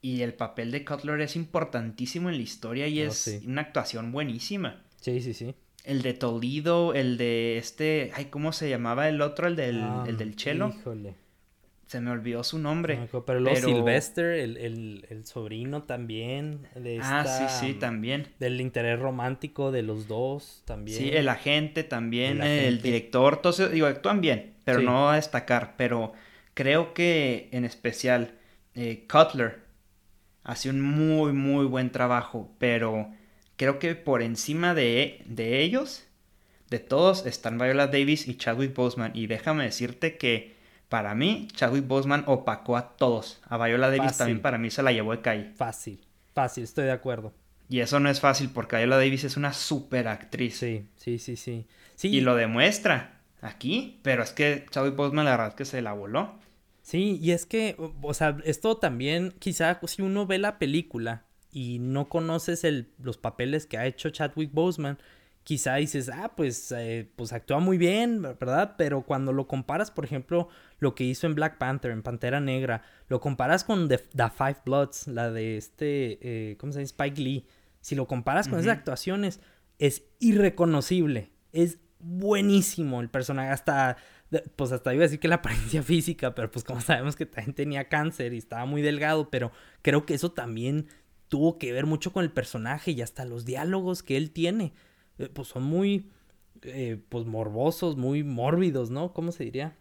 Y 0.01 0.23
el 0.23 0.35
papel 0.35 0.71
de 0.71 0.85
Cutler 0.85 1.21
es 1.21 1.35
importantísimo 1.35 2.29
en 2.29 2.37
la 2.37 2.43
historia 2.43 2.87
y 2.87 3.01
oh, 3.01 3.09
es 3.09 3.41
una 3.45 3.63
actuación 3.63 4.13
buenísima. 4.13 4.83
Sí, 5.01 5.21
sí, 5.21 5.35
sí. 5.35 5.55
El 5.83 6.03
de 6.03 6.15
Toledo, 6.15 6.95
el 6.95 7.17
de 7.17 7.59
este, 7.59 8.13
ay, 8.15 8.27
¿cómo 8.27 8.53
se 8.53 8.69
llamaba 8.69 9.09
el 9.09 9.21
otro? 9.21 9.49
El 9.49 9.57
del, 9.57 9.81
ah, 9.83 10.05
el 10.07 10.17
del 10.17 10.37
chelo. 10.37 10.73
Híjole 10.79 11.26
se 11.87 12.01
me 12.01 12.11
olvidó 12.11 12.43
su 12.43 12.59
nombre. 12.59 13.09
pero 13.25 13.41
luego 13.41 13.57
Sylvester, 13.57 14.33
el, 14.33 15.23
sobrino 15.25 15.85
también. 15.85 16.67
De 16.75 16.99
ah, 17.01 17.25
sí, 17.25 17.67
sí, 17.67 17.75
también. 17.75 18.29
Del 18.41 18.61
interés 18.61 18.99
romántico 18.99 19.71
de 19.71 19.83
los 19.83 20.09
dos 20.09 20.63
también. 20.65 20.99
Sí, 20.99 21.11
el 21.11 21.29
agente 21.29 21.85
también, 21.85 22.43
el, 22.43 22.83
director. 22.83 23.35
Entonces, 23.35 23.71
digo, 23.71 23.87
actúan 23.87 24.21
bien, 24.21 24.55
pero 24.65 24.81
no 24.81 25.11
a 25.11 25.17
destacar. 25.17 25.75
Pero 25.77 26.13
creo 26.55 26.93
que 26.93 27.49
en 27.53 27.65
especial 27.65 28.35
eh, 28.75 29.07
Cutler 29.09 29.61
hace 30.43 30.71
un 30.71 30.81
muy, 30.81 31.33
muy 31.33 31.67
buen 31.67 31.91
trabajo. 31.91 32.53
Pero 32.59 33.13
creo 33.57 33.79
que 33.79 33.95
por 33.95 34.23
encima 34.23 34.75
de, 34.75 35.23
de 35.27 35.61
ellos, 35.61 36.05
de 36.69 36.81
todos, 36.81 37.27
están 37.27 37.59
Viola 37.59 37.87
Davis 37.87 38.27
y 38.27 38.37
Chadwick 38.37 38.75
Boseman. 38.75 39.13
Y 39.15 39.29
déjame 39.29 39.63
decirte 39.63 40.17
que 40.17 40.56
para 40.97 41.15
mí, 41.15 41.47
Chadwick 41.53 41.87
Boseman 41.87 42.25
opacó 42.27 42.75
a 42.75 42.97
todos. 42.97 43.39
A 43.51 43.63
Viola 43.63 43.91
Davis 43.91 44.17
también 44.17 44.41
para 44.41 44.57
mí 44.57 44.71
se 44.71 44.83
la 44.83 44.93
llevó 44.93 45.13
de 45.13 45.21
calle. 45.21 45.53
Fácil, 45.55 46.01
fácil, 46.33 46.65
estoy 46.65 46.87
de 46.87 46.93
acuerdo. 46.93 47.35
Y 47.69 47.81
eso 47.81 48.01
no 48.01 48.09
es 48.09 48.19
fácil 48.19 48.49
porque 48.49 48.79
Viola 48.79 48.97
Davis 48.97 49.25
es 49.25 49.37
una 49.37 49.53
super 49.53 50.09
actriz. 50.09 50.57
Sí, 50.57 50.87
sí, 50.97 51.19
sí, 51.19 51.37
sí. 51.37 51.67
Y 52.01 52.23
lo 52.23 52.35
demuestra 52.35 53.21
aquí, 53.43 54.01
pero 54.03 54.23
es 54.23 54.33
que 54.33 54.65
Chadwick 54.71 54.97
Boseman 54.97 55.27
la 55.27 55.33
verdad 55.33 55.49
es 55.49 55.55
que 55.55 55.67
se 55.67 55.83
la 55.83 55.93
voló. 55.93 56.39
Sí, 56.81 57.19
y 57.21 57.33
es 57.33 57.45
que, 57.45 57.77
o 58.01 58.15
sea, 58.15 58.39
esto 58.47 58.79
también, 58.79 59.35
quizá 59.39 59.79
si 59.87 60.01
uno 60.01 60.27
ve 60.27 60.39
la 60.39 60.59
película 60.59 61.25
y 61.53 61.79
no 61.79 62.09
conoces 62.09 62.65
el, 62.65 62.89
los 63.03 63.19
papeles 63.19 63.67
que 63.67 63.77
ha 63.77 63.85
hecho 63.85 64.09
Chadwick 64.09 64.51
Boseman, 64.51 64.97
quizá 65.47 65.77
dices, 65.77 66.11
ah, 66.13 66.33
pues, 66.35 66.73
eh, 66.73 67.07
pues 67.15 67.33
actúa 67.33 67.61
muy 67.61 67.79
bien, 67.79 68.23
¿verdad? 68.23 68.75
Pero 68.77 69.03
cuando 69.03 69.33
lo 69.33 69.47
comparas, 69.47 69.93
por 69.93 70.05
ejemplo, 70.05 70.49
lo 70.79 70.95
que 70.95 71.05
hizo 71.05 71.27
en 71.27 71.35
Black 71.35 71.59
Panther, 71.59 71.91
en 71.91 72.03
Pantera 72.03 72.41
Negra, 72.41 72.83
lo 73.09 73.21
comparas 73.21 73.65
con 73.65 73.89
The, 73.89 73.99
Five 73.99 74.59
Bloods, 74.65 75.07
la 75.09 75.31
de 75.31 75.57
este, 75.57 76.19
eh, 76.21 76.57
¿cómo 76.57 76.73
se 76.73 76.79
llama? 76.79 76.85
Spike 76.85 77.21
Lee. 77.21 77.47
Si 77.81 77.95
lo 77.95 78.07
comparas 78.07 78.49
con 78.49 78.59
esas 78.59 78.79
actuaciones, 78.79 79.41
es 79.79 80.05
irreconocible. 80.19 81.31
Es 81.53 81.79
buenísimo 82.01 83.01
el 83.01 83.09
personaje. 83.09 83.51
Hasta, 83.51 83.97
pues 84.57 84.73
hasta 84.73 84.93
iba 84.93 85.03
a 85.03 85.07
decir 85.07 85.21
que 85.21 85.29
la 85.29 85.37
apariencia 85.37 85.83
física, 85.85 86.35
pero 86.35 86.51
pues 86.51 86.65
como 86.65 86.81
sabemos 86.81 87.17
que 87.17 87.27
también 87.27 87.55
tenía 87.55 87.89
cáncer 87.89 88.33
y 88.33 88.39
estaba 88.39 88.67
muy 88.67 88.83
delgado, 88.83 89.31
pero 89.31 89.53
creo 89.83 90.05
que 90.05 90.15
eso 90.15 90.33
también 90.33 90.89
tuvo 91.29 91.59
que 91.59 91.73
ver 91.73 91.87
mucho 91.87 92.13
con 92.13 92.25
el 92.25 92.33
personaje 92.33 92.93
y 92.93 93.03
hasta 93.03 93.25
los 93.25 93.45
diálogos 93.45 94.03
que 94.03 94.17
él 94.17 94.31
tiene. 94.31 94.73
Eh, 95.19 95.29
pues 95.33 95.49
son 95.49 95.65
muy, 95.65 96.11
eh, 96.63 97.01
pues 97.09 97.25
morbosos, 97.25 97.97
muy 97.97 98.23
mórbidos, 98.23 98.91
¿no? 98.91 99.13
¿Cómo 99.13 99.33
se 99.33 99.45
diría? 99.45 99.77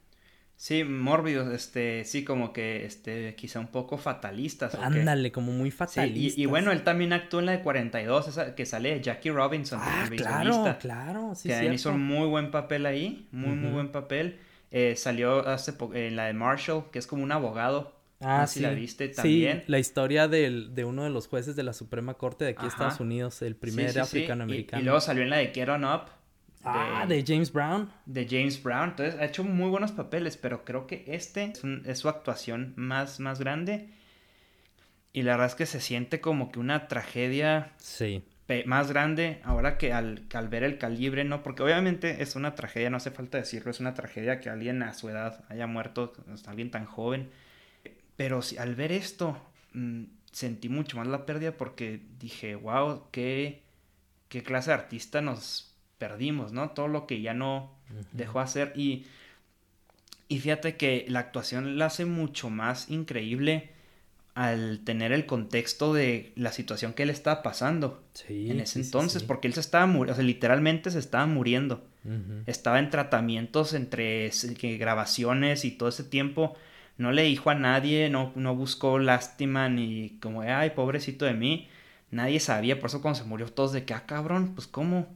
Sí, 0.57 0.85
mórbidos, 0.85 1.53
este, 1.53 2.05
sí, 2.05 2.23
como 2.23 2.53
que, 2.53 2.85
este, 2.85 3.35
quizá 3.35 3.59
un 3.59 3.67
poco 3.67 3.97
fatalistas. 3.97 4.73
Ándale, 4.75 5.31
como 5.31 5.51
muy 5.51 5.69
fatalistas. 5.69 6.37
y, 6.37 6.45
bueno, 6.45 6.71
él 6.71 6.83
también 6.83 7.11
actuó 7.11 7.41
en 7.41 7.47
la 7.47 7.51
de 7.51 7.61
42, 7.61 8.29
esa 8.29 8.55
que 8.55 8.65
sale 8.65 9.01
Jackie 9.01 9.31
Robinson. 9.31 9.79
Ah, 9.81 10.07
claro, 10.15 10.77
claro, 10.79 11.35
sí, 11.35 11.49
Que 11.49 11.73
hizo 11.73 11.91
un 11.91 12.01
muy 12.01 12.27
buen 12.27 12.51
papel 12.51 12.85
ahí, 12.85 13.27
muy, 13.31 13.55
muy 13.55 13.71
buen 13.71 13.89
papel. 13.89 14.39
Eh, 14.71 14.95
salió 14.95 15.47
hace 15.47 15.73
en 15.93 16.15
la 16.15 16.25
de 16.25 16.33
Marshall, 16.33 16.85
que 16.91 16.99
es 16.99 17.07
como 17.07 17.23
un 17.23 17.31
abogado. 17.31 17.93
Ah, 18.21 18.47
sí. 18.47 18.61
la 18.61 18.71
viste 18.71 19.09
también. 19.09 19.57
Sí, 19.59 19.63
la 19.67 19.79
historia 19.79 20.27
de 20.29 20.85
uno 20.85 21.03
de 21.03 21.09
los 21.09 21.27
jueces 21.27 21.55
de 21.55 21.63
la 21.63 21.73
Suprema 21.73 22.13
Corte 22.13 22.45
de 22.45 22.51
aquí 22.51 22.61
de 22.61 22.69
Estados 22.69 23.01
Unidos, 23.01 23.41
el 23.41 23.55
primer 23.55 23.97
africano-americano. 23.99 24.81
Y, 24.81 24.85
luego 24.85 25.01
salió 25.01 25.23
en 25.23 25.29
la 25.29 25.37
de 25.37 25.47
Get 25.47 25.67
On 25.67 25.83
Up. 25.83 26.03
Ah, 26.65 27.05
de 27.07 27.23
James 27.25 27.51
Brown. 27.51 27.91
De 28.05 28.27
James 28.27 28.61
Brown. 28.61 28.89
Entonces 28.89 29.19
ha 29.19 29.25
hecho 29.25 29.43
muy 29.43 29.69
buenos 29.69 29.91
papeles, 29.91 30.35
pero 30.35 30.65
creo 30.65 30.87
que 30.87 31.03
este 31.07 31.53
es, 31.85 31.99
su 31.99 32.09
actuación 32.09 32.73
más, 32.75 33.19
más 33.19 33.39
grande. 33.39 33.89
Y 35.13 35.21
la 35.21 35.33
verdad 35.33 35.47
es 35.47 35.55
que 35.55 35.65
se 35.67 35.79
siente 35.79 36.19
como 36.19 36.51
que 36.51 36.59
una 36.59 36.87
tragedia 36.87 37.71
sí. 37.77 38.23
más 38.65 38.89
grande 38.89 39.39
ahora 39.43 39.77
que 39.77 39.93
al, 39.93 40.23
al, 40.33 40.49
ver 40.49 40.63
el 40.63 40.77
calibre, 40.77 41.23
¿no? 41.23 41.43
Porque 41.43 41.63
obviamente 41.63 42.21
es 42.23 42.35
una 42.35 42.55
tragedia, 42.55 42.89
no 42.89 42.97
hace 42.97 43.11
falta 43.11 43.37
decirlo, 43.37 43.71
es 43.71 43.79
una 43.79 43.93
tragedia 43.93 44.39
que 44.41 44.49
alguien 44.49 44.81
a 44.83 44.93
su 44.93 45.07
edad 45.07 45.45
haya 45.49 45.67
muerto, 45.67 46.13
alguien 46.47 46.71
tan 46.71 46.85
joven. 46.85 47.29
Pero 48.15 48.41
si, 48.41 48.57
al 48.57 48.75
ver 48.75 48.91
esto, 48.91 49.37
mm, 49.73 50.03
sentí 50.31 50.67
mucho 50.67 50.97
más 50.97 51.07
la 51.07 51.25
pérdida 51.25 51.51
porque 51.51 52.01
dije, 52.19 52.55
wow, 52.55 53.03
qué, 53.11 53.61
qué 54.29 54.43
clase 54.43 54.71
de 54.71 54.75
artista 54.75 55.21
nos 55.21 55.74
perdimos, 55.97 56.51
¿no? 56.51 56.69
Todo 56.71 56.87
lo 56.87 57.07
que 57.07 57.21
ya 57.21 57.33
no 57.33 57.71
dejó 58.11 58.39
hacer 58.39 58.73
y, 58.75 59.05
y 60.27 60.39
fíjate 60.39 60.75
que 60.75 61.05
la 61.07 61.19
actuación 61.19 61.77
la 61.77 61.85
hace 61.85 62.05
mucho 62.05 62.49
más 62.49 62.89
increíble 62.89 63.69
al 64.33 64.81
tener 64.83 65.13
el 65.13 65.25
contexto 65.25 65.93
de 65.93 66.33
la 66.35 66.51
situación 66.51 66.93
que 66.93 67.03
él 67.03 67.09
estaba 67.09 67.41
pasando 67.41 68.03
en 68.27 68.59
ese 68.59 68.81
entonces, 68.81 69.23
porque 69.23 69.47
él 69.47 69.53
se 69.53 69.61
estaba 69.61 69.85
muriendo, 69.85 70.11
o 70.11 70.15
sea, 70.15 70.25
literalmente 70.25 70.91
se 70.91 70.99
estaba 70.99 71.25
muriendo. 71.25 71.87
Estaba 72.45 72.77
en 72.79 72.91
tratamientos 72.91 73.73
entre 73.73 74.29
grabaciones 74.77 75.65
y 75.65 75.71
todo 75.71 75.89
ese 75.89 76.03
tiempo. 76.03 76.55
No 76.97 77.11
le 77.11 77.23
dijo 77.23 77.49
a 77.49 77.55
nadie, 77.55 78.09
no, 78.09 78.31
no 78.35 78.55
buscó 78.55 78.99
lástima 78.99 79.69
ni 79.69 80.19
como, 80.21 80.41
ay, 80.41 80.71
pobrecito 80.71 81.25
de 81.25 81.33
mí. 81.33 81.67
Nadie 82.11 82.39
sabía, 82.39 82.79
por 82.79 82.89
eso 82.89 83.01
cuando 83.01 83.19
se 83.19 83.25
murió 83.25 83.47
todos 83.47 83.71
de 83.73 83.85
que, 83.85 83.93
ah, 83.93 84.05
cabrón, 84.05 84.53
pues 84.53 84.67
cómo. 84.67 85.07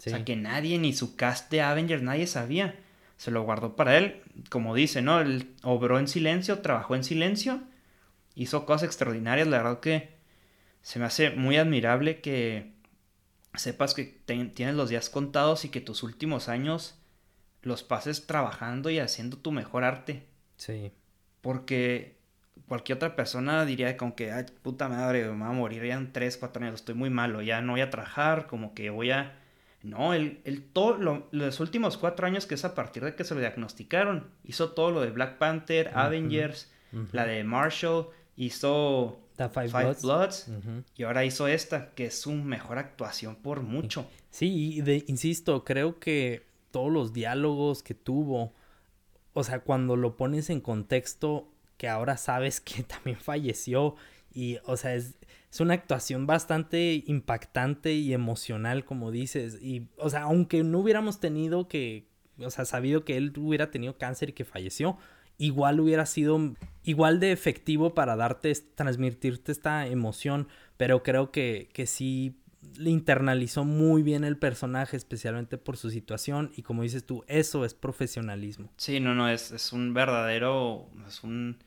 O 0.00 0.02
sea, 0.02 0.24
que 0.24 0.34
nadie, 0.34 0.78
ni 0.78 0.94
su 0.94 1.14
cast 1.14 1.50
de 1.50 1.60
Avengers, 1.60 2.02
nadie 2.02 2.26
sabía. 2.26 2.74
Se 3.18 3.30
lo 3.30 3.42
guardó 3.42 3.76
para 3.76 3.98
él, 3.98 4.22
como 4.48 4.74
dice, 4.74 5.02
¿no? 5.02 5.20
Él 5.20 5.54
obró 5.62 5.98
en 5.98 6.08
silencio, 6.08 6.60
trabajó 6.60 6.94
en 6.94 7.04
silencio, 7.04 7.60
hizo 8.34 8.64
cosas 8.64 8.84
extraordinarias. 8.84 9.46
La 9.46 9.58
verdad 9.58 9.80
que 9.80 10.14
se 10.80 10.98
me 10.98 11.04
hace 11.04 11.28
muy 11.30 11.58
admirable 11.58 12.22
que 12.22 12.72
sepas 13.54 13.92
que 13.92 14.04
tienes 14.04 14.74
los 14.74 14.88
días 14.88 15.10
contados 15.10 15.66
y 15.66 15.68
que 15.68 15.82
tus 15.82 16.02
últimos 16.02 16.48
años 16.48 16.98
los 17.60 17.82
pases 17.82 18.26
trabajando 18.26 18.88
y 18.88 19.00
haciendo 19.00 19.36
tu 19.36 19.52
mejor 19.52 19.84
arte. 19.84 20.24
Sí. 20.56 20.92
Porque 21.42 22.16
cualquier 22.68 22.96
otra 22.96 23.16
persona 23.16 23.66
diría 23.66 23.98
como 23.98 24.14
que, 24.16 24.32
ay, 24.32 24.46
puta 24.62 24.88
madre, 24.88 25.24
me 25.24 25.36
voy 25.36 25.46
a 25.46 25.52
morir 25.52 25.84
ya 25.84 25.96
en 25.96 26.10
3, 26.10 26.38
4 26.38 26.64
años, 26.64 26.76
estoy 26.76 26.94
muy 26.94 27.10
malo, 27.10 27.42
ya 27.42 27.60
no 27.60 27.72
voy 27.72 27.82
a 27.82 27.90
trabajar, 27.90 28.46
como 28.46 28.72
que 28.72 28.88
voy 28.88 29.10
a 29.10 29.36
no, 29.82 30.12
el, 30.12 30.40
el 30.44 30.62
todo, 30.62 31.28
los 31.30 31.60
últimos 31.60 31.96
cuatro 31.96 32.26
años 32.26 32.46
que 32.46 32.54
es 32.54 32.64
a 32.64 32.74
partir 32.74 33.04
de 33.04 33.14
que 33.14 33.24
se 33.24 33.34
lo 33.34 33.40
diagnosticaron, 33.40 34.30
hizo 34.44 34.72
todo 34.72 34.90
lo 34.90 35.00
de 35.00 35.10
Black 35.10 35.38
Panther, 35.38 35.90
Avengers, 35.94 36.70
la 37.12 37.24
de 37.24 37.44
Marshall, 37.44 38.08
hizo 38.36 39.20
Five, 39.48 39.96
Bloods, 40.02 40.50
y 40.96 41.04
ahora 41.04 41.24
hizo 41.24 41.48
esta, 41.48 41.94
que 41.94 42.06
es 42.06 42.20
su 42.20 42.32
mejor 42.32 42.78
actuación 42.78 43.36
por 43.36 43.62
mucho. 43.62 44.06
Sí, 44.30 44.82
de, 44.82 45.04
insisto, 45.06 45.64
creo 45.64 45.98
que 45.98 46.44
todos 46.70 46.92
los 46.92 47.12
diálogos 47.12 47.82
que 47.82 47.94
tuvo, 47.94 48.52
o 49.32 49.44
sea, 49.44 49.60
cuando 49.60 49.96
lo 49.96 50.16
pones 50.16 50.50
en 50.50 50.60
contexto, 50.60 51.48
que 51.78 51.88
ahora 51.88 52.16
sabes 52.16 52.60
que 52.60 52.82
también 52.82 53.18
falleció, 53.18 53.96
y, 54.34 54.58
o 54.66 54.76
sea, 54.76 54.94
es, 54.94 55.14
es 55.50 55.60
una 55.60 55.74
actuación 55.74 56.26
bastante 56.26 57.02
impactante 57.06 57.92
y 57.92 58.12
emocional, 58.12 58.84
como 58.84 59.10
dices. 59.10 59.58
Y, 59.60 59.88
o 59.96 60.08
sea, 60.08 60.22
aunque 60.22 60.62
no 60.62 60.78
hubiéramos 60.78 61.18
tenido 61.18 61.66
que, 61.66 62.06
o 62.38 62.50
sea, 62.50 62.64
sabido 62.64 63.04
que 63.04 63.16
él 63.16 63.32
hubiera 63.36 63.70
tenido 63.70 63.98
cáncer 63.98 64.30
y 64.30 64.32
que 64.32 64.44
falleció, 64.44 64.96
igual 65.38 65.80
hubiera 65.80 66.06
sido 66.06 66.54
igual 66.84 67.18
de 67.18 67.32
efectivo 67.32 67.94
para 67.94 68.14
darte, 68.14 68.52
transmitirte 68.76 69.50
esta 69.50 69.86
emoción. 69.88 70.46
Pero 70.76 71.02
creo 71.02 71.32
que, 71.32 71.68
que 71.72 71.86
sí 71.86 72.36
le 72.76 72.90
internalizó 72.90 73.64
muy 73.64 74.04
bien 74.04 74.22
el 74.22 74.36
personaje, 74.36 74.96
especialmente 74.96 75.58
por 75.58 75.76
su 75.76 75.90
situación. 75.90 76.52
Y 76.54 76.62
como 76.62 76.82
dices 76.82 77.04
tú, 77.04 77.24
eso 77.26 77.64
es 77.64 77.74
profesionalismo. 77.74 78.72
Sí, 78.76 79.00
no, 79.00 79.16
no, 79.16 79.28
es, 79.28 79.50
es 79.50 79.72
un 79.72 79.94
verdadero, 79.94 80.88
es 81.08 81.24
un 81.24 81.58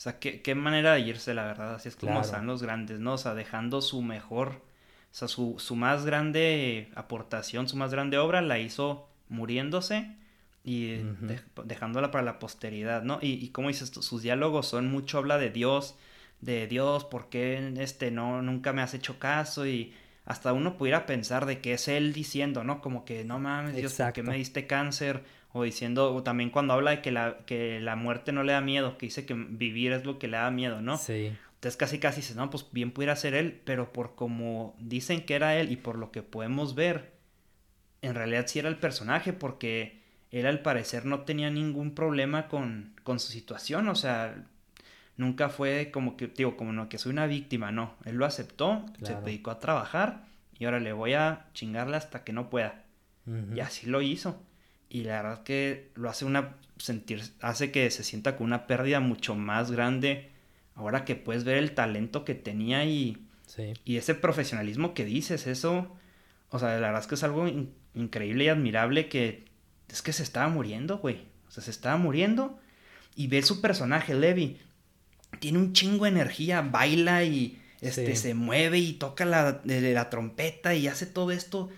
o 0.00 0.02
sea, 0.02 0.18
qué, 0.18 0.54
manera 0.54 0.94
de 0.94 1.00
irse, 1.00 1.34
la 1.34 1.44
verdad. 1.44 1.74
Así 1.74 1.90
es 1.90 1.94
como 1.94 2.22
están 2.22 2.46
los 2.46 2.62
grandes, 2.62 3.00
¿no? 3.00 3.12
O 3.12 3.18
sea, 3.18 3.34
dejando 3.34 3.82
su 3.82 4.00
mejor, 4.00 4.48
o 4.48 4.62
sea, 5.10 5.28
su, 5.28 5.56
su 5.58 5.76
más 5.76 6.06
grande 6.06 6.90
aportación, 6.94 7.68
su 7.68 7.76
más 7.76 7.90
grande 7.90 8.16
obra, 8.16 8.40
la 8.40 8.58
hizo 8.58 9.10
muriéndose 9.28 10.16
y 10.64 11.02
dejándola 11.64 12.10
para 12.10 12.24
la 12.24 12.38
posteridad, 12.38 13.02
¿no? 13.02 13.18
Y, 13.20 13.32
y 13.44 13.50
como 13.50 13.68
dices, 13.68 13.90
sus 13.90 14.22
diálogos 14.22 14.68
son 14.68 14.90
mucho 14.90 15.18
habla 15.18 15.36
de 15.36 15.50
Dios, 15.50 15.96
de 16.40 16.66
Dios, 16.66 17.04
¿por 17.04 17.28
qué 17.28 17.74
este 17.76 18.10
no, 18.10 18.40
nunca 18.40 18.72
me 18.72 18.80
has 18.80 18.94
hecho 18.94 19.18
caso? 19.18 19.66
Y 19.66 19.92
hasta 20.24 20.54
uno 20.54 20.78
pudiera 20.78 21.04
pensar 21.04 21.44
de 21.44 21.60
que 21.60 21.74
es 21.74 21.88
él 21.88 22.14
diciendo, 22.14 22.64
¿no? 22.64 22.80
Como 22.80 23.04
que 23.04 23.22
no 23.26 23.38
mames, 23.38 23.76
Dios, 23.76 23.92
¿por 23.92 24.14
qué 24.14 24.22
me 24.22 24.36
diste 24.36 24.66
cáncer? 24.66 25.24
O 25.52 25.64
diciendo, 25.64 26.14
o 26.14 26.22
también 26.22 26.50
cuando 26.50 26.74
habla 26.74 26.92
de 26.92 27.02
que 27.02 27.10
la, 27.10 27.38
que 27.44 27.80
la 27.80 27.96
muerte 27.96 28.32
no 28.32 28.44
le 28.44 28.52
da 28.52 28.60
miedo, 28.60 28.96
que 28.98 29.06
dice 29.06 29.26
que 29.26 29.34
vivir 29.34 29.92
es 29.92 30.04
lo 30.04 30.18
que 30.18 30.28
le 30.28 30.36
da 30.36 30.50
miedo, 30.50 30.80
¿no? 30.80 30.96
Sí. 30.96 31.32
Entonces 31.54 31.76
casi 31.76 31.98
casi 31.98 32.20
dice, 32.20 32.34
no, 32.36 32.48
pues 32.48 32.66
bien 32.72 32.92
pudiera 32.92 33.14
ser 33.16 33.34
él, 33.34 33.60
pero 33.64 33.92
por 33.92 34.14
como 34.14 34.74
dicen 34.78 35.26
que 35.26 35.34
era 35.34 35.56
él 35.56 35.70
y 35.70 35.76
por 35.76 35.98
lo 35.98 36.10
que 36.10 36.22
podemos 36.22 36.74
ver, 36.74 37.12
en 38.00 38.14
realidad 38.14 38.46
sí 38.46 38.60
era 38.60 38.68
el 38.68 38.78
personaje, 38.78 39.32
porque 39.32 40.00
él 40.30 40.46
al 40.46 40.60
parecer 40.60 41.04
no 41.04 41.20
tenía 41.20 41.50
ningún 41.50 41.94
problema 41.94 42.48
con, 42.48 42.94
con 43.02 43.20
su 43.20 43.30
situación, 43.32 43.88
o 43.88 43.94
sea, 43.94 44.46
nunca 45.16 45.50
fue 45.50 45.90
como 45.92 46.16
que, 46.16 46.28
digo, 46.28 46.56
como 46.56 46.72
no, 46.72 46.88
que 46.88 46.96
soy 46.96 47.12
una 47.12 47.26
víctima, 47.26 47.72
no, 47.72 47.94
él 48.06 48.16
lo 48.16 48.24
aceptó, 48.24 48.86
se 49.02 49.16
dedicó 49.16 49.50
a 49.50 49.58
trabajar 49.58 50.24
y 50.58 50.64
ahora 50.64 50.80
le 50.80 50.92
voy 50.92 51.12
a 51.12 51.48
chingarle 51.52 51.96
hasta 51.96 52.24
que 52.24 52.32
no 52.32 52.48
pueda. 52.48 52.84
Y 53.54 53.60
así 53.60 53.86
lo 53.86 54.00
hizo 54.00 54.42
y 54.90 55.04
la 55.04 55.22
verdad 55.22 55.42
que 55.42 55.90
lo 55.94 56.10
hace 56.10 56.26
una 56.26 56.56
sentir 56.76 57.22
hace 57.40 57.70
que 57.70 57.90
se 57.90 58.04
sienta 58.04 58.36
con 58.36 58.46
una 58.46 58.66
pérdida 58.66 59.00
mucho 59.00 59.34
más 59.34 59.70
grande 59.70 60.30
ahora 60.74 61.04
que 61.04 61.16
puedes 61.16 61.44
ver 61.44 61.56
el 61.56 61.72
talento 61.72 62.24
que 62.24 62.34
tenía 62.34 62.84
y 62.84 63.24
y 63.84 63.96
ese 63.96 64.14
profesionalismo 64.14 64.92
que 64.94 65.04
dices 65.04 65.46
eso 65.46 65.96
o 66.50 66.58
sea 66.58 66.68
la 66.80 66.88
verdad 66.88 67.00
es 67.00 67.06
que 67.06 67.14
es 67.14 67.22
algo 67.22 67.46
increíble 67.94 68.44
y 68.44 68.48
admirable 68.48 69.08
que 69.08 69.44
es 69.88 70.02
que 70.02 70.12
se 70.12 70.22
estaba 70.22 70.48
muriendo 70.48 70.98
güey. 70.98 71.26
O 71.48 71.50
sea 71.50 71.62
se 71.62 71.70
estaba 71.70 71.96
muriendo 71.96 72.58
y 73.16 73.26
ve 73.26 73.42
su 73.42 73.60
personaje 73.60 74.14
Levi. 74.14 74.60
Tiene 75.40 75.58
un 75.58 75.72
chingo 75.72 76.04
de 76.04 76.10
energía 76.10 76.62
baila 76.62 77.24
y 77.24 77.60
este 77.80 78.14
se 78.16 78.34
mueve 78.34 78.78
y 78.78 78.94
toca 78.94 79.24
la, 79.24 79.60
la 79.64 80.10
trompeta 80.10 80.74
y 80.74 80.86
hace 80.86 81.06
todo 81.06 81.30
esto 81.30 81.70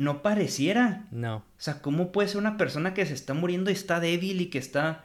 no 0.00 0.22
pareciera. 0.22 1.06
No. 1.10 1.36
O 1.36 1.44
sea, 1.58 1.82
¿cómo 1.82 2.10
puede 2.10 2.26
ser 2.26 2.38
una 2.38 2.56
persona 2.56 2.94
que 2.94 3.04
se 3.04 3.12
está 3.12 3.34
muriendo 3.34 3.68
y 3.68 3.74
está 3.74 4.00
débil 4.00 4.40
y 4.40 4.46
que 4.46 4.56
está... 4.56 5.04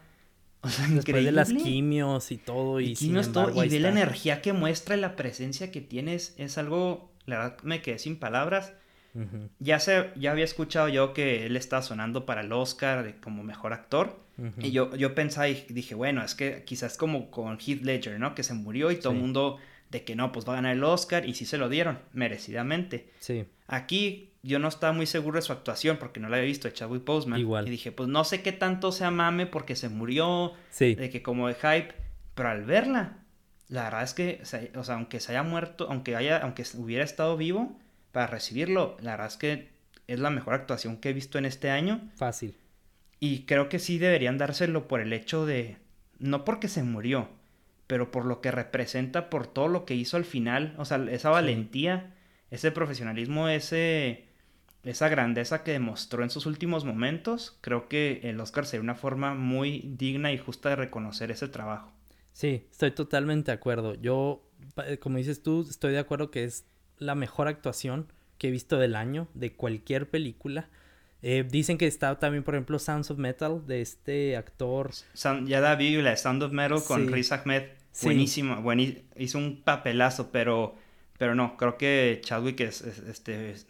O 0.62 0.70
sea, 0.70 0.88
Después 0.88 1.26
de 1.26 1.34
las 1.34 1.52
quimios 1.52 2.32
y 2.32 2.38
todo. 2.38 2.80
Y, 2.80 2.94
quimios 2.94 3.34
todo. 3.34 3.62
Y 3.62 3.68
de 3.68 3.82
la 3.82 3.90
energía 3.90 4.42
que 4.42 4.54
muestra 4.54 4.96
y 4.96 5.02
la 5.02 5.18
presencia 5.18 5.70
que 5.70 5.82
tienes. 5.82 6.34
Es 6.38 6.58
algo... 6.58 7.12
La 7.26 7.40
verdad 7.40 7.58
me 7.64 7.82
quedé 7.82 8.00
sin 8.00 8.16
palabras. 8.16 8.72
Ya 9.60 9.80
se, 9.80 10.12
ya 10.16 10.32
había 10.32 10.46
escuchado 10.46 10.88
yo 10.88 11.14
que 11.14 11.46
él 11.46 11.58
estaba 11.58 11.82
sonando 11.82 12.26
para 12.26 12.42
el 12.42 12.52
Oscar 12.54 13.04
de, 13.04 13.16
como 13.16 13.44
mejor 13.44 13.74
actor. 13.74 14.18
Y 14.60 14.72
yo, 14.72 14.96
yo 14.96 15.14
pensaba 15.14 15.50
y 15.50 15.66
dije, 15.70 15.94
bueno, 15.94 16.24
es 16.24 16.36
que 16.36 16.64
quizás 16.64 16.98
como 16.98 17.32
con 17.32 17.58
Heath 17.60 17.82
Ledger, 17.82 18.18
¿no? 18.18 18.34
Que 18.34 18.44
se 18.44 18.54
murió 18.54 18.92
y 18.92 18.96
todo 18.96 19.12
el 19.12 19.20
mundo 19.20 19.58
de 19.92 20.06
que 20.06 20.16
no, 20.16 20.32
pues 20.32 20.48
va 20.48 20.54
a 20.54 20.56
ganar 20.56 20.74
el 20.74 20.84
Oscar. 20.86 21.28
Y 21.28 21.34
sí 21.34 21.46
se 21.46 21.58
lo 21.58 21.68
dieron, 21.68 22.00
merecidamente. 22.14 23.10
Sí. 23.20 23.46
Aquí 23.68 24.32
yo 24.46 24.60
no 24.60 24.68
estaba 24.68 24.94
muy 24.94 25.08
seguro 25.08 25.38
de 25.38 25.42
su 25.42 25.52
actuación 25.52 25.98
porque 25.98 26.20
no 26.20 26.30
la 26.30 26.38
había 26.38 26.48
visto 26.48 26.68
de 26.68 26.74
Chadwick 26.74 27.04
Boseman. 27.04 27.40
Igual. 27.40 27.68
Y 27.68 27.72
dije, 27.72 27.92
pues 27.92 28.08
no 28.08 28.24
sé 28.24 28.44
qué 28.44 28.52
tanto 28.52 28.92
sea 28.92 29.10
mame 29.10 29.48
porque 29.48 29.76
se 29.76 29.90
murió, 29.90 30.54
de 30.80 31.10
que 31.10 31.24
como 31.24 31.48
de 31.48 31.56
hype, 31.56 31.94
pero 32.36 32.50
al 32.50 32.64
verla, 32.64 33.18
la 33.68 33.86
verdad 33.86 34.04
es 34.04 34.14
que, 34.14 34.42
o 34.76 34.84
sea, 34.84 34.96
aunque 34.96 35.20
se 35.20 35.32
haya 35.32 35.42
muerto, 35.42 35.88
aunque 35.90 36.16
haya, 36.16 36.38
aunque 36.38 36.64
hubiera 36.76 37.04
estado 37.04 37.36
vivo 37.38 37.80
para 38.12 38.28
recibirlo, 38.28 38.98
la 39.02 39.12
verdad 39.12 39.28
es 39.28 39.38
que 39.38 39.70
es 40.08 40.20
la 40.20 40.30
mejor 40.30 40.54
actuación 40.54 40.98
que 40.98 41.10
he 41.10 41.14
visto 41.14 41.40
en 41.40 41.46
este 41.46 41.72
año. 41.72 42.08
Fácil. 42.16 42.56
Y 43.20 43.46
creo 43.46 43.68
que 43.68 43.80
sí 43.80 43.98
deberían 43.98 44.38
dárselo 44.38 44.88
por 44.88 45.02
el 45.02 45.12
hecho 45.12 45.48
de, 45.48 45.78
no 46.20 46.46
porque 46.46 46.68
se 46.68 46.84
murió, 46.84 47.30
pero 47.88 48.12
por 48.12 48.26
lo 48.26 48.42
que 48.42 48.52
representa, 48.52 49.32
por 49.32 49.48
todo 49.48 49.70
lo 49.70 49.86
que 49.86 49.96
hizo 49.96 50.18
al 50.18 50.26
final, 50.26 50.76
o 50.78 50.86
sea, 50.86 51.04
esa 51.10 51.32
valentía, 51.32 52.14
ese 52.52 52.72
profesionalismo, 52.72 53.50
ese 53.50 54.25
esa 54.86 55.10
grandeza 55.10 55.64
que 55.64 55.72
demostró 55.72 56.24
en 56.24 56.30
sus 56.30 56.46
últimos 56.46 56.86
momentos, 56.86 57.58
creo 57.62 57.90
que 57.90 58.22
el 58.24 58.40
Oscar 58.40 58.66
sería 58.66 58.84
una 58.84 58.96
forma 58.96 59.34
muy 59.34 59.82
digna 59.98 60.32
y 60.32 60.38
justa 60.38 60.70
de 60.70 60.76
reconocer 60.76 61.32
ese 61.32 61.48
trabajo. 61.48 61.92
Sí, 62.34 62.68
estoy 62.72 62.92
totalmente 62.92 63.52
de 63.52 63.56
acuerdo. 63.56 63.96
Yo, 63.96 64.44
como 65.00 65.18
dices 65.18 65.42
tú, 65.42 65.66
estoy 65.70 65.94
de 65.94 66.00
acuerdo 66.00 66.32
que 66.32 66.44
es 66.44 66.66
la 67.00 67.16
mejor 67.16 67.48
actuación 67.48 68.12
que 68.38 68.50
he 68.50 68.52
visto 68.52 68.78
del 68.78 68.96
año, 68.96 69.28
de 69.34 69.54
cualquier 69.54 70.10
película. 70.10 70.70
Eh, 71.22 71.44
dicen 71.50 71.78
que 71.78 71.88
está 71.88 72.20
también, 72.20 72.44
por 72.44 72.54
ejemplo, 72.54 72.78
Sounds 72.78 73.10
of 73.10 73.18
Metal 73.18 73.66
de 73.66 73.82
este 73.82 74.38
actor. 74.38 74.92
ya 75.46 75.62
la 75.62 75.76
vi, 75.76 76.00
la 76.02 76.16
Sound 76.16 76.44
of 76.44 76.52
Metal 76.52 76.84
con 76.86 77.12
Riz 77.12 77.32
Ahmed. 77.32 77.64
Buenísimo, 78.04 78.62
hizo 79.16 79.38
un 79.38 79.62
papelazo, 79.64 80.30
pero 80.32 80.76
pero 81.18 81.34
no, 81.34 81.56
creo 81.56 81.78
que 81.78 82.20
Chadwick 82.24 82.60
es, 82.60 82.82
este, 82.82 83.52
es, 83.52 83.68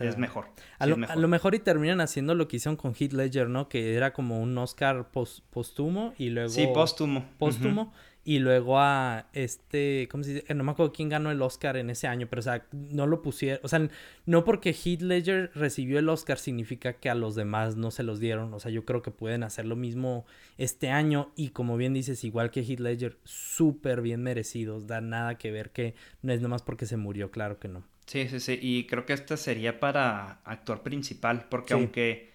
es, 0.00 0.18
mejor. 0.18 0.46
A, 0.78 0.86
lo, 0.86 0.96
mejor. 1.28 1.54
y 1.54 1.58
terminan 1.58 2.00
haciendo 2.00 2.34
lo 2.34 2.48
que 2.48 2.56
hicieron 2.56 2.76
con 2.76 2.94
Heath 2.94 3.12
Ledger, 3.12 3.48
¿no? 3.48 3.68
Que 3.68 3.94
era 3.94 4.12
como 4.12 4.40
un 4.40 4.56
Oscar 4.56 5.08
póstumo 5.10 6.14
y 6.16 6.30
luego... 6.30 6.48
Sí, 6.48 6.66
póstumo. 6.72 7.26
Póstumo 7.38 7.92
y 8.28 8.40
luego 8.40 8.78
a 8.78 9.30
este, 9.32 10.06
¿cómo 10.10 10.22
se 10.22 10.34
dice? 10.34 10.54
No 10.54 10.62
me 10.62 10.72
acuerdo 10.72 10.92
quién 10.92 11.08
ganó 11.08 11.30
el 11.30 11.40
Oscar 11.40 11.78
en 11.78 11.88
ese 11.88 12.08
año, 12.08 12.26
pero 12.28 12.40
o 12.40 12.42
sea, 12.42 12.66
no 12.72 13.06
lo 13.06 13.22
pusieron, 13.22 13.58
o 13.62 13.68
sea, 13.68 13.88
no 14.26 14.44
porque 14.44 14.74
Heath 14.74 15.00
Ledger 15.00 15.50
recibió 15.54 15.98
el 15.98 16.10
Oscar 16.10 16.38
significa 16.38 16.92
que 16.92 17.08
a 17.08 17.14
los 17.14 17.36
demás 17.36 17.76
no 17.76 17.90
se 17.90 18.02
los 18.02 18.20
dieron, 18.20 18.52
o 18.52 18.60
sea, 18.60 18.70
yo 18.70 18.84
creo 18.84 19.00
que 19.00 19.10
pueden 19.10 19.44
hacer 19.44 19.64
lo 19.64 19.76
mismo 19.76 20.26
este 20.58 20.90
año 20.90 21.32
y 21.36 21.48
como 21.52 21.78
bien 21.78 21.94
dices, 21.94 22.22
igual 22.22 22.50
que 22.50 22.60
Heath 22.60 22.80
Ledger, 22.80 23.16
súper 23.24 24.02
bien 24.02 24.22
merecidos, 24.22 24.86
da 24.86 25.00
nada 25.00 25.38
que 25.38 25.50
ver 25.50 25.70
que 25.70 25.94
no 26.20 26.30
es 26.30 26.42
nomás 26.42 26.60
porque 26.60 26.84
se 26.84 26.98
murió, 26.98 27.30
claro 27.30 27.58
que 27.58 27.68
no. 27.68 27.82
Sí, 28.04 28.28
sí, 28.28 28.40
sí, 28.40 28.58
y 28.60 28.86
creo 28.86 29.06
que 29.06 29.14
esta 29.14 29.38
sería 29.38 29.80
para 29.80 30.42
actor 30.44 30.82
principal, 30.82 31.46
porque 31.48 31.72
aunque, 31.72 32.30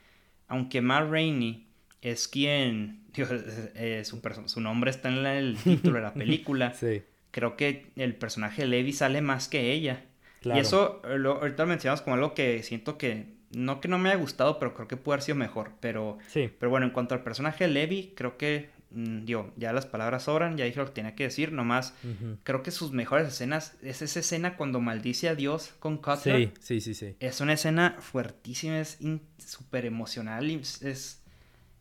aunque 0.47 0.81
Matt 0.81 1.11
Rainey 1.11 1.67
es 2.03 2.27
quien, 2.27 3.01
eh, 3.15 4.03
su, 4.05 4.21
su, 4.45 4.61
nombre 4.61 4.91
está 4.91 5.09
en 5.09 5.25
el 5.25 5.57
título 5.57 5.95
de 5.95 6.01
la 6.01 6.13
película. 6.13 6.73
sí. 6.73 7.01
Creo 7.31 7.57
que 7.57 7.87
el 7.95 8.13
personaje 8.13 8.61
de 8.61 8.67
Levi 8.67 8.93
sale 8.93 9.19
más 9.19 9.47
que 9.47 9.71
ella. 9.71 10.05
Claro. 10.41 10.59
Y 10.59 10.61
eso 10.61 11.01
lo, 11.17 11.39
ahorita 11.39 11.63
lo 11.63 11.69
mencionamos 11.69 12.03
como 12.03 12.15
algo 12.15 12.35
que 12.35 12.61
siento 12.61 12.99
que, 12.99 13.25
no 13.49 13.81
que 13.81 13.87
no 13.87 13.97
me 13.97 14.09
haya 14.09 14.19
gustado, 14.19 14.59
pero 14.59 14.75
creo 14.75 14.87
que 14.87 14.97
puede 14.97 15.15
haber 15.15 15.23
sido 15.23 15.35
mejor. 15.37 15.71
Pero, 15.79 16.19
sí. 16.27 16.51
pero 16.59 16.69
bueno, 16.69 16.85
en 16.85 16.91
cuanto 16.91 17.15
al 17.15 17.23
personaje 17.23 17.63
de 17.63 17.71
Levi, 17.71 18.13
creo 18.15 18.37
que, 18.37 18.69
mm, 18.91 19.25
digo, 19.25 19.51
ya 19.57 19.73
las 19.73 19.87
palabras 19.87 20.25
sobran, 20.25 20.57
ya 20.57 20.65
dije 20.65 20.77
lo 20.77 20.85
que 20.85 20.91
tenía 20.91 21.15
que 21.15 21.23
decir, 21.23 21.53
nomás 21.53 21.95
creo 22.43 22.61
que 22.61 22.69
sus 22.69 22.91
mejores 22.91 23.27
escenas 23.29 23.77
es 23.81 24.03
esa 24.03 24.19
escena 24.19 24.55
cuando 24.55 24.79
maldice 24.79 25.27
a 25.27 25.33
Dios 25.33 25.73
con 25.79 25.97
Cutler. 25.97 26.51
Sí, 26.59 26.81
sí, 26.81 26.81
sí, 26.81 26.93
sí. 26.93 27.15
Es 27.19 27.41
una 27.41 27.53
escena 27.53 27.95
fuertísima, 27.97 28.79
es 28.79 28.99
súper 29.39 29.87
emocional 29.87 30.51
y 30.51 30.57
es 30.57 31.22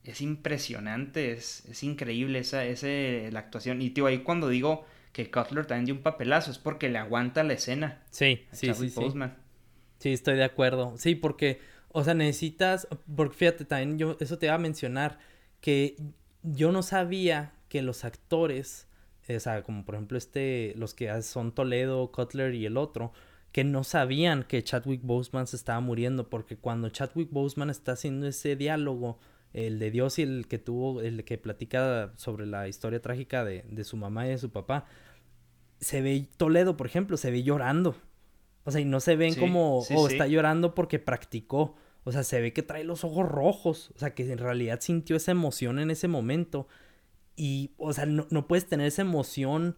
es 0.04 0.20
impresionante, 0.20 1.32
es, 1.32 1.64
es 1.66 1.82
increíble 1.82 2.40
esa, 2.40 2.64
ese, 2.64 3.28
la 3.32 3.40
actuación. 3.40 3.82
Y 3.82 3.90
tío, 3.90 4.06
ahí 4.06 4.18
cuando 4.18 4.48
digo 4.48 4.84
que 5.12 5.30
Cutler 5.30 5.66
también 5.66 5.86
dio 5.86 5.94
un 5.94 6.02
papelazo, 6.02 6.50
es 6.50 6.58
porque 6.58 6.88
le 6.88 6.98
aguanta 6.98 7.42
la 7.44 7.52
escena. 7.52 8.02
Sí, 8.10 8.46
sí, 8.52 8.72
sí, 8.74 8.88
sí. 8.88 9.02
Sí, 9.98 10.12
estoy 10.12 10.36
de 10.36 10.44
acuerdo. 10.44 10.94
Sí, 10.96 11.14
porque, 11.14 11.60
o 11.90 12.02
sea, 12.02 12.14
necesitas, 12.14 12.88
porque 13.14 13.36
fíjate, 13.36 13.64
también 13.64 13.98
yo, 13.98 14.16
eso 14.20 14.38
te 14.38 14.46
iba 14.46 14.56
a 14.56 14.58
mencionar, 14.58 15.18
que 15.60 15.96
yo 16.42 16.72
no 16.72 16.82
sabía 16.82 17.52
que 17.68 17.82
los 17.82 18.04
actores, 18.04 18.88
o 19.28 19.38
sea, 19.38 19.62
como 19.62 19.84
por 19.84 19.94
ejemplo 19.94 20.18
este, 20.18 20.74
los 20.76 20.94
que 20.94 21.22
son 21.22 21.52
Toledo, 21.52 22.10
Cutler 22.10 22.54
y 22.54 22.66
el 22.66 22.76
otro, 22.76 23.12
que 23.52 23.64
no 23.64 23.84
sabían 23.84 24.42
que 24.44 24.64
Chadwick 24.64 25.02
Boseman 25.02 25.46
se 25.46 25.56
estaba 25.56 25.78
muriendo, 25.80 26.28
porque 26.28 26.56
cuando 26.56 26.88
Chadwick 26.88 27.30
Boseman 27.30 27.70
está 27.70 27.92
haciendo 27.92 28.26
ese 28.26 28.56
diálogo, 28.56 29.20
el 29.52 29.78
de 29.78 29.90
Dios 29.90 30.18
y 30.18 30.22
el 30.22 30.46
que 30.48 30.58
tuvo, 30.58 31.00
el 31.00 31.24
que 31.24 31.38
platica 31.38 32.12
sobre 32.16 32.46
la 32.46 32.68
historia 32.68 33.02
trágica 33.02 33.44
de, 33.44 33.64
de 33.68 33.84
su 33.84 33.96
mamá 33.96 34.26
y 34.26 34.30
de 34.30 34.38
su 34.38 34.50
papá, 34.50 34.86
se 35.82 36.00
ve 36.00 36.28
Toledo, 36.36 36.76
por 36.76 36.86
ejemplo, 36.86 37.16
se 37.16 37.30
ve 37.30 37.42
llorando. 37.42 37.96
O 38.64 38.70
sea, 38.70 38.80
y 38.80 38.84
no 38.84 39.00
se 39.00 39.16
ven 39.16 39.34
como, 39.34 39.80
o 39.80 40.08
está 40.08 40.26
llorando 40.26 40.74
porque 40.74 40.98
practicó. 40.98 41.74
O 42.04 42.12
sea, 42.12 42.22
se 42.22 42.40
ve 42.40 42.52
que 42.52 42.62
trae 42.62 42.84
los 42.84 43.04
ojos 43.04 43.28
rojos. 43.28 43.92
O 43.96 43.98
sea, 43.98 44.14
que 44.14 44.30
en 44.30 44.38
realidad 44.38 44.80
sintió 44.80 45.16
esa 45.16 45.32
emoción 45.32 45.80
en 45.80 45.90
ese 45.90 46.06
momento. 46.06 46.68
Y, 47.34 47.72
o 47.78 47.92
sea, 47.92 48.06
no, 48.06 48.26
no 48.30 48.46
puedes 48.46 48.66
tener 48.66 48.86
esa 48.86 49.02
emoción 49.02 49.76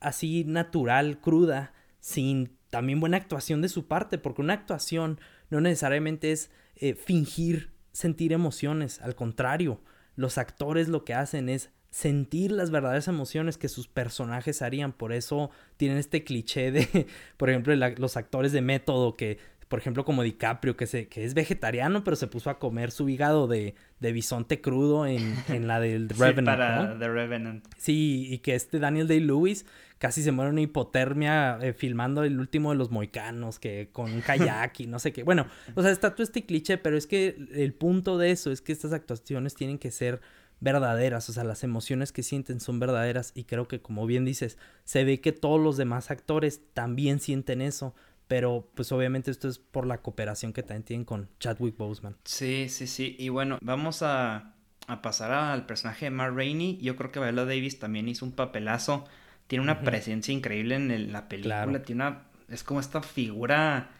así 0.00 0.44
natural, 0.44 1.20
cruda, 1.20 1.74
sin 2.00 2.56
también 2.70 3.00
buena 3.00 3.18
actuación 3.18 3.60
de 3.60 3.68
su 3.68 3.86
parte. 3.86 4.16
Porque 4.16 4.40
una 4.40 4.54
actuación 4.54 5.20
no 5.50 5.60
necesariamente 5.60 6.32
es 6.32 6.50
eh, 6.76 6.94
fingir 6.94 7.71
sentir 7.92 8.32
emociones, 8.32 9.00
al 9.00 9.14
contrario, 9.14 9.80
los 10.16 10.38
actores 10.38 10.88
lo 10.88 11.04
que 11.04 11.14
hacen 11.14 11.48
es 11.48 11.70
sentir 11.90 12.52
las 12.52 12.70
verdaderas 12.70 13.06
emociones 13.06 13.58
que 13.58 13.68
sus 13.68 13.86
personajes 13.86 14.62
harían. 14.62 14.92
Por 14.92 15.12
eso 15.12 15.50
tienen 15.76 15.98
este 15.98 16.24
cliché 16.24 16.72
de, 16.72 17.06
por 17.36 17.50
ejemplo, 17.50 17.74
los 17.76 18.16
actores 18.16 18.52
de 18.52 18.62
método 18.62 19.14
que, 19.14 19.38
por 19.72 19.78
ejemplo, 19.78 20.04
como 20.04 20.22
DiCaprio, 20.22 20.76
que, 20.76 20.86
se, 20.86 21.08
que 21.08 21.24
es 21.24 21.32
vegetariano, 21.32 22.04
pero 22.04 22.14
se 22.14 22.26
puso 22.26 22.50
a 22.50 22.58
comer 22.58 22.90
su 22.90 23.08
hígado 23.08 23.46
de, 23.46 23.74
de 24.00 24.12
bisonte 24.12 24.60
crudo 24.60 25.06
en, 25.06 25.34
en 25.48 25.66
la 25.66 25.80
del 25.80 26.10
Revenant. 26.10 26.36
Sí, 26.36 26.44
para 26.44 26.98
The 26.98 27.08
Revenant. 27.08 27.64
Sí, 27.78 28.26
y 28.30 28.40
que 28.40 28.54
este 28.54 28.78
Daniel 28.78 29.08
Day-Lewis 29.08 29.64
casi 29.96 30.22
se 30.22 30.30
muere 30.30 30.50
una 30.50 30.60
hipotermia 30.60 31.58
eh, 31.62 31.72
filmando 31.72 32.22
el 32.22 32.38
último 32.38 32.72
de 32.72 32.76
los 32.76 32.90
moicanos, 32.90 33.58
que 33.58 33.88
con 33.92 34.12
un 34.12 34.20
kayak 34.20 34.78
y 34.80 34.86
no 34.88 34.98
sé 34.98 35.10
qué. 35.14 35.22
Bueno, 35.22 35.46
o 35.74 35.80
sea, 35.80 35.90
está 35.90 36.10
todo 36.14 36.22
este 36.22 36.44
cliché, 36.44 36.76
pero 36.76 36.98
es 36.98 37.06
que 37.06 37.38
el 37.54 37.72
punto 37.72 38.18
de 38.18 38.30
eso 38.30 38.52
es 38.52 38.60
que 38.60 38.72
estas 38.72 38.92
actuaciones 38.92 39.54
tienen 39.54 39.78
que 39.78 39.90
ser 39.90 40.20
verdaderas, 40.60 41.30
o 41.30 41.32
sea, 41.32 41.44
las 41.44 41.64
emociones 41.64 42.12
que 42.12 42.22
sienten 42.22 42.60
son 42.60 42.78
verdaderas 42.78 43.32
y 43.34 43.44
creo 43.44 43.66
que 43.66 43.80
como 43.80 44.04
bien 44.06 44.26
dices, 44.26 44.58
se 44.84 45.02
ve 45.02 45.20
que 45.22 45.32
todos 45.32 45.58
los 45.58 45.78
demás 45.78 46.10
actores 46.10 46.60
también 46.74 47.20
sienten 47.20 47.62
eso, 47.62 47.94
pero 48.28 48.68
pues 48.74 48.92
obviamente 48.92 49.30
esto 49.30 49.48
es 49.48 49.58
por 49.58 49.86
la 49.86 49.98
cooperación 49.98 50.52
que 50.52 50.62
también 50.62 50.84
tienen 50.84 51.04
con 51.04 51.28
Chadwick 51.38 51.76
Boseman. 51.76 52.16
Sí, 52.24 52.68
sí, 52.68 52.86
sí, 52.86 53.16
y 53.18 53.28
bueno, 53.28 53.58
vamos 53.60 54.02
a, 54.02 54.54
a 54.86 55.02
pasar 55.02 55.32
al 55.32 55.66
personaje 55.66 56.06
de 56.06 56.10
Mar 56.10 56.34
Rainey, 56.34 56.78
yo 56.78 56.96
creo 56.96 57.12
que 57.12 57.20
Viola 57.20 57.44
Davis 57.44 57.78
también 57.78 58.08
hizo 58.08 58.24
un 58.24 58.32
papelazo. 58.32 59.04
Tiene 59.46 59.64
una 59.64 59.80
presencia 59.82 60.32
increíble 60.32 60.76
en 60.76 61.12
la 61.12 61.28
película, 61.28 61.82
tiene 61.82 62.06
una, 62.06 62.22
es 62.48 62.62
como 62.64 62.80
esta 62.80 63.02
figura, 63.02 63.90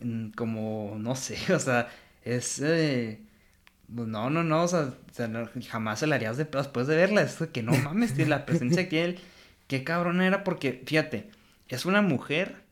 mm, 0.00 0.30
como, 0.30 0.96
no 0.98 1.14
sé, 1.14 1.36
o 1.54 1.58
sea, 1.60 1.88
es, 2.22 2.60
eh, 2.60 3.20
no, 3.88 4.30
no, 4.30 4.42
no, 4.42 4.64
o 4.64 4.68
sea, 4.68 4.94
jamás 5.68 6.00
se 6.00 6.06
la 6.06 6.16
harías 6.16 6.36
de 6.36 6.44
después 6.44 6.86
de 6.86 6.96
verla, 6.96 7.22
es 7.22 7.36
que 7.52 7.62
no 7.62 7.72
mames, 7.72 8.14
tiene 8.14 8.30
la 8.30 8.46
presencia 8.46 8.84
que 8.88 8.88
tiene, 8.88 9.18
qué 9.68 9.84
cabrón 9.84 10.20
era, 10.20 10.42
porque, 10.42 10.82
fíjate, 10.84 11.30
es 11.68 11.86
una 11.86 12.02
mujer, 12.02 12.64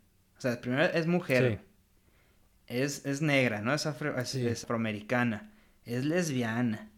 sea, 0.44 0.60
primero 0.60 0.84
es 0.84 1.06
mujer, 1.06 1.60
es, 2.66 3.04
es 3.04 3.22
negra, 3.22 3.60
¿no? 3.60 3.74
Es, 3.74 3.86
afroamericana, 3.86 5.52
es 5.84 6.04
lesbiana, 6.04 6.90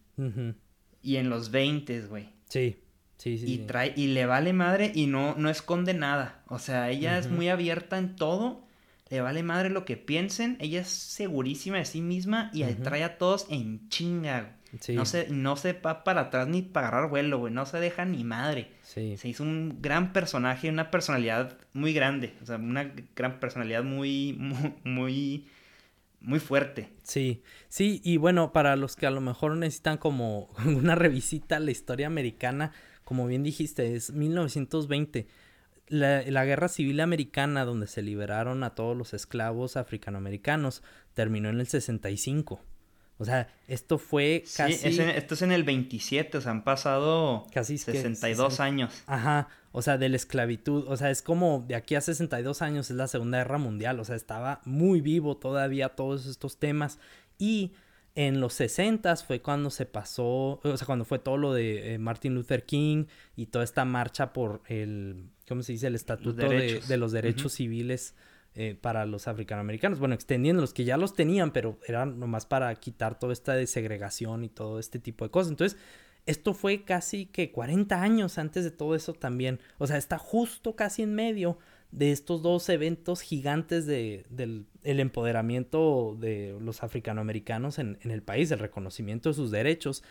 y 1.02 1.16
en 1.16 1.30
los 1.30 1.50
20, 1.50 2.02
güey. 2.02 2.30
Sí 2.48 2.76
y 3.24 3.58
trae, 3.66 3.92
y 3.96 4.08
le 4.08 4.26
vale 4.26 4.52
madre 4.52 4.92
y 4.94 5.06
no, 5.06 5.34
no 5.36 5.48
esconde 5.48 5.94
nada. 5.94 6.42
O 6.48 6.58
sea, 6.58 6.90
ella 6.90 7.18
es 7.18 7.30
muy 7.30 7.48
abierta 7.48 7.98
en 7.98 8.16
todo. 8.16 8.64
Le 9.08 9.20
vale 9.20 9.42
madre 9.42 9.70
lo 9.70 9.84
que 9.84 9.96
piensen. 9.96 10.56
Ella 10.60 10.80
es 10.80 10.88
segurísima 10.88 11.78
de 11.78 11.84
sí 11.84 12.00
misma 12.00 12.50
y 12.52 12.64
trae 12.74 13.04
a 13.04 13.18
todos 13.18 13.46
en 13.48 13.88
chinga. 13.88 14.55
No 14.94 15.04
se, 15.04 15.28
no 15.30 15.56
se 15.56 15.72
va 15.74 16.04
para 16.04 16.22
atrás 16.22 16.48
ni 16.48 16.62
para 16.62 16.88
agarrar 16.88 17.10
vuelo, 17.10 17.38
güey. 17.38 17.52
No 17.52 17.66
se 17.66 17.78
deja 17.78 18.04
ni 18.04 18.24
madre. 18.24 18.72
Se 18.82 19.16
hizo 19.28 19.42
un 19.42 19.78
gran 19.80 20.12
personaje, 20.12 20.68
una 20.68 20.90
personalidad 20.90 21.56
muy 21.72 21.92
grande. 21.92 22.34
O 22.42 22.46
sea, 22.46 22.56
una 22.56 22.92
gran 23.14 23.40
personalidad 23.40 23.84
muy, 23.84 24.34
muy, 24.38 24.74
muy, 24.84 25.46
muy 26.20 26.40
fuerte. 26.40 26.88
Sí, 27.02 27.42
sí, 27.68 28.00
y 28.04 28.16
bueno, 28.16 28.52
para 28.52 28.76
los 28.76 28.96
que 28.96 29.06
a 29.06 29.10
lo 29.10 29.20
mejor 29.20 29.56
necesitan 29.56 29.98
como 29.98 30.48
una 30.66 30.94
revisita 30.94 31.56
a 31.56 31.60
la 31.60 31.70
historia 31.70 32.08
americana, 32.08 32.72
como 33.04 33.26
bien 33.26 33.42
dijiste, 33.42 33.94
es 33.94 34.12
1920. 34.12 35.26
La, 35.88 36.22
la, 36.22 36.44
guerra 36.44 36.66
civil 36.66 36.98
americana, 36.98 37.64
donde 37.64 37.86
se 37.86 38.02
liberaron 38.02 38.64
a 38.64 38.74
todos 38.74 38.96
los 38.96 39.14
esclavos 39.14 39.76
africanoamericanos, 39.76 40.82
terminó 41.14 41.48
en 41.48 41.60
el 41.60 41.68
65. 41.68 42.60
O 43.18 43.24
sea, 43.24 43.48
esto 43.66 43.98
fue 43.98 44.44
casi... 44.56 44.74
Sí, 44.74 45.00
esto 45.00 45.34
es 45.34 45.42
en 45.42 45.52
el 45.52 45.64
27, 45.64 46.36
o 46.36 46.40
sea, 46.40 46.50
han 46.50 46.64
pasado 46.64 47.46
casi 47.52 47.78
62 47.78 48.60
años. 48.60 48.92
Ajá, 49.06 49.48
o 49.72 49.82
sea, 49.82 49.98
de 49.98 50.08
la 50.08 50.16
esclavitud, 50.16 50.84
o 50.88 50.96
sea, 50.96 51.10
es 51.10 51.22
como 51.22 51.64
de 51.66 51.74
aquí 51.74 51.94
a 51.94 52.00
62 52.00 52.62
años 52.62 52.90
es 52.90 52.96
la 52.96 53.08
Segunda 53.08 53.38
Guerra 53.38 53.58
Mundial, 53.58 54.00
o 54.00 54.04
sea, 54.04 54.16
estaba 54.16 54.60
muy 54.64 55.00
vivo 55.00 55.36
todavía 55.36 55.90
todos 55.90 56.26
estos 56.26 56.58
temas 56.58 56.98
y 57.38 57.72
en 58.14 58.40
los 58.40 58.54
60 58.54 59.14
fue 59.16 59.42
cuando 59.42 59.70
se 59.70 59.84
pasó, 59.84 60.60
o 60.62 60.76
sea, 60.76 60.86
cuando 60.86 61.04
fue 61.04 61.18
todo 61.18 61.36
lo 61.36 61.52
de 61.52 61.94
eh, 61.94 61.98
Martin 61.98 62.34
Luther 62.34 62.64
King 62.64 63.04
y 63.36 63.46
toda 63.46 63.64
esta 63.64 63.84
marcha 63.84 64.32
por 64.32 64.62
el, 64.66 65.28
¿cómo 65.46 65.62
se 65.62 65.72
dice? 65.72 65.88
El 65.88 65.94
estatuto 65.94 66.48
de, 66.48 66.96
los 66.96 67.12
derechos 67.12 67.52
civiles 67.52 68.14
eh, 68.58 68.74
para 68.74 69.04
los 69.04 69.28
africanoamericanos. 69.28 69.98
Bueno, 69.98 70.14
extendiendo 70.14 70.62
los 70.62 70.72
que 70.72 70.84
ya 70.84 70.96
los 70.96 71.12
tenían, 71.12 71.52
pero 71.52 71.78
eran 71.86 72.18
nomás 72.18 72.46
para 72.46 72.74
quitar 72.76 73.18
toda 73.18 73.34
esta 73.34 73.52
desegregación 73.52 74.44
y 74.44 74.48
todo 74.48 74.78
este 74.78 74.98
tipo 74.98 75.26
de 75.26 75.30
cosas. 75.30 75.50
Entonces, 75.50 75.78
esto 76.24 76.54
fue 76.54 76.82
casi 76.82 77.26
que 77.26 77.52
40 77.52 78.00
años 78.00 78.38
antes 78.38 78.64
de 78.64 78.70
todo 78.70 78.94
eso 78.94 79.12
también. 79.12 79.60
O 79.76 79.86
sea, 79.86 79.98
está 79.98 80.16
justo 80.16 80.74
casi 80.74 81.02
en 81.02 81.14
medio 81.14 81.58
de 81.90 82.12
estos 82.12 82.40
dos 82.40 82.66
eventos 82.70 83.20
gigantes 83.20 83.84
de, 83.84 84.24
del 84.30 84.64
el 84.82 85.00
empoderamiento 85.00 86.16
de 86.18 86.56
los 86.58 86.82
africanoamericanos 86.82 87.78
en, 87.78 87.98
en 88.00 88.10
el 88.10 88.22
país, 88.22 88.50
el 88.52 88.58
reconocimiento 88.58 89.28
de 89.28 89.34
sus 89.34 89.50
derechos. 89.50 90.02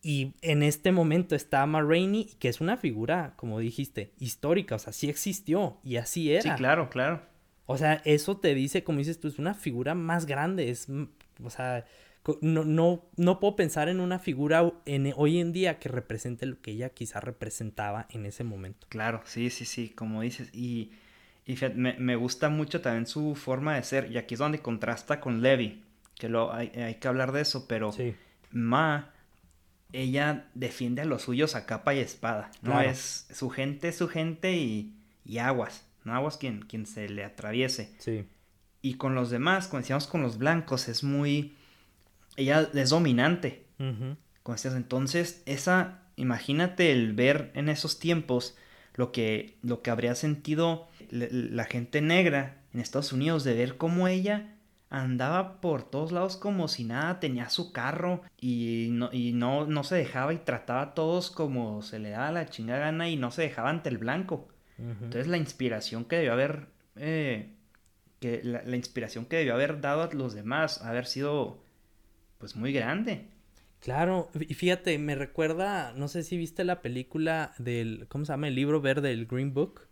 Y 0.00 0.34
en 0.42 0.62
este 0.62 0.92
momento 0.92 1.34
está 1.34 1.66
Ma 1.66 1.82
Rainey, 1.82 2.36
que 2.38 2.48
es 2.48 2.60
una 2.60 2.76
figura, 2.76 3.34
como 3.36 3.58
dijiste, 3.58 4.12
histórica, 4.20 4.76
o 4.76 4.78
sea, 4.78 4.92
sí 4.92 5.10
existió 5.10 5.78
y 5.82 5.96
así 5.96 6.32
era. 6.32 6.42
Sí, 6.42 6.50
claro, 6.50 6.88
claro. 6.88 7.29
O 7.70 7.78
sea, 7.78 8.02
eso 8.04 8.36
te 8.36 8.52
dice, 8.52 8.82
como 8.82 8.98
dices 8.98 9.20
tú, 9.20 9.28
es 9.28 9.38
una 9.38 9.54
figura 9.54 9.94
más 9.94 10.26
grande, 10.26 10.70
es, 10.70 10.88
o 11.40 11.50
sea, 11.50 11.86
no, 12.40 12.64
no, 12.64 13.04
no 13.16 13.38
puedo 13.38 13.54
pensar 13.54 13.88
en 13.88 14.00
una 14.00 14.18
figura 14.18 14.72
en, 14.86 15.12
hoy 15.16 15.38
en 15.38 15.52
día 15.52 15.78
que 15.78 15.88
represente 15.88 16.46
lo 16.46 16.60
que 16.60 16.72
ella 16.72 16.88
quizá 16.88 17.20
representaba 17.20 18.08
en 18.10 18.26
ese 18.26 18.42
momento. 18.42 18.88
Claro, 18.88 19.22
sí, 19.24 19.50
sí, 19.50 19.64
sí, 19.64 19.90
como 19.90 20.22
dices, 20.22 20.50
y, 20.52 20.90
y 21.46 21.56
me, 21.76 21.92
me, 21.92 22.16
gusta 22.16 22.48
mucho 22.48 22.80
también 22.80 23.06
su 23.06 23.36
forma 23.36 23.76
de 23.76 23.84
ser, 23.84 24.10
y 24.10 24.18
aquí 24.18 24.34
es 24.34 24.40
donde 24.40 24.58
contrasta 24.58 25.20
con 25.20 25.40
Levi, 25.40 25.84
que 26.18 26.28
lo, 26.28 26.52
hay, 26.52 26.70
hay 26.70 26.96
que 26.96 27.06
hablar 27.06 27.30
de 27.30 27.42
eso, 27.42 27.68
pero 27.68 27.92
sí. 27.92 28.16
Ma 28.50 29.12
ella 29.92 30.48
defiende 30.54 31.02
a 31.02 31.04
los 31.04 31.22
suyos 31.22 31.54
a 31.54 31.66
capa 31.66 31.94
y 31.94 32.00
espada, 32.00 32.50
¿no? 32.62 32.80
Es 32.80 33.28
su 33.30 33.48
gente, 33.48 33.92
su 33.92 34.08
gente 34.08 34.56
y, 34.56 34.92
y 35.24 35.38
aguas, 35.38 35.86
¿no? 36.04 36.14
Aguas 36.14 36.36
quien, 36.36 36.62
quien 36.62 36.86
se 36.86 37.08
le 37.08 37.24
atraviese. 37.24 37.94
Sí. 37.98 38.24
Y 38.82 38.94
con 38.94 39.14
los 39.14 39.30
demás, 39.30 39.68
como 39.68 39.80
decíamos 39.80 40.06
con 40.06 40.22
los 40.22 40.38
blancos, 40.38 40.88
es 40.88 41.04
muy... 41.04 41.56
Ella 42.36 42.68
es 42.72 42.90
dominante. 42.90 43.66
Uh 43.78 44.16
Entonces, 44.64 45.42
esa, 45.46 46.02
imagínate 46.16 46.92
el 46.92 47.12
ver 47.12 47.52
en 47.54 47.68
esos 47.68 47.98
tiempos 47.98 48.56
lo 48.94 49.12
que, 49.12 49.58
lo 49.62 49.82
que 49.82 49.90
habría 49.90 50.14
sentido 50.14 50.88
la 51.10 51.64
gente 51.64 52.00
negra 52.00 52.62
en 52.72 52.80
Estados 52.80 53.12
Unidos 53.12 53.44
de 53.44 53.54
ver 53.54 53.76
cómo 53.76 54.08
ella 54.08 54.54
andaba 54.90 55.60
por 55.60 55.88
todos 55.88 56.10
lados 56.10 56.36
como 56.36 56.66
si 56.66 56.84
nada, 56.84 57.20
tenía 57.20 57.48
su 57.48 57.72
carro 57.72 58.22
y 58.38 58.88
no, 58.90 59.08
y 59.12 59.32
no, 59.32 59.66
no 59.66 59.84
se 59.84 59.94
dejaba 59.94 60.34
y 60.34 60.38
trataba 60.38 60.82
a 60.82 60.94
todos 60.94 61.30
como 61.30 61.82
se 61.82 62.00
le 62.00 62.10
daba 62.10 62.32
la 62.32 62.48
chingada 62.48 62.80
gana 62.80 63.08
y 63.08 63.16
no 63.16 63.30
se 63.30 63.42
dejaba 63.42 63.70
ante 63.70 63.88
el 63.88 63.98
blanco. 63.98 64.48
Entonces 64.80 65.26
la 65.26 65.36
inspiración 65.36 66.04
que 66.04 66.16
debió 66.16 66.32
haber, 66.32 66.68
eh, 66.96 67.54
que 68.18 68.40
la, 68.42 68.62
la, 68.64 68.76
inspiración 68.76 69.26
que 69.26 69.36
debió 69.36 69.54
haber 69.54 69.80
dado 69.80 70.02
a 70.02 70.12
los 70.14 70.34
demás, 70.34 70.82
haber 70.82 71.06
sido 71.06 71.62
pues 72.38 72.56
muy 72.56 72.72
grande. 72.72 73.26
Claro, 73.80 74.30
y 74.38 74.52
fíjate, 74.54 74.98
me 74.98 75.14
recuerda, 75.14 75.94
no 75.94 76.08
sé 76.08 76.22
si 76.22 76.36
viste 76.36 76.64
la 76.64 76.82
película 76.82 77.54
del, 77.58 78.06
¿cómo 78.08 78.26
se 78.26 78.32
llama? 78.32 78.48
El 78.48 78.54
libro 78.54 78.80
verde, 78.80 79.10
el 79.10 79.26
Green 79.26 79.54
Book. 79.54 79.88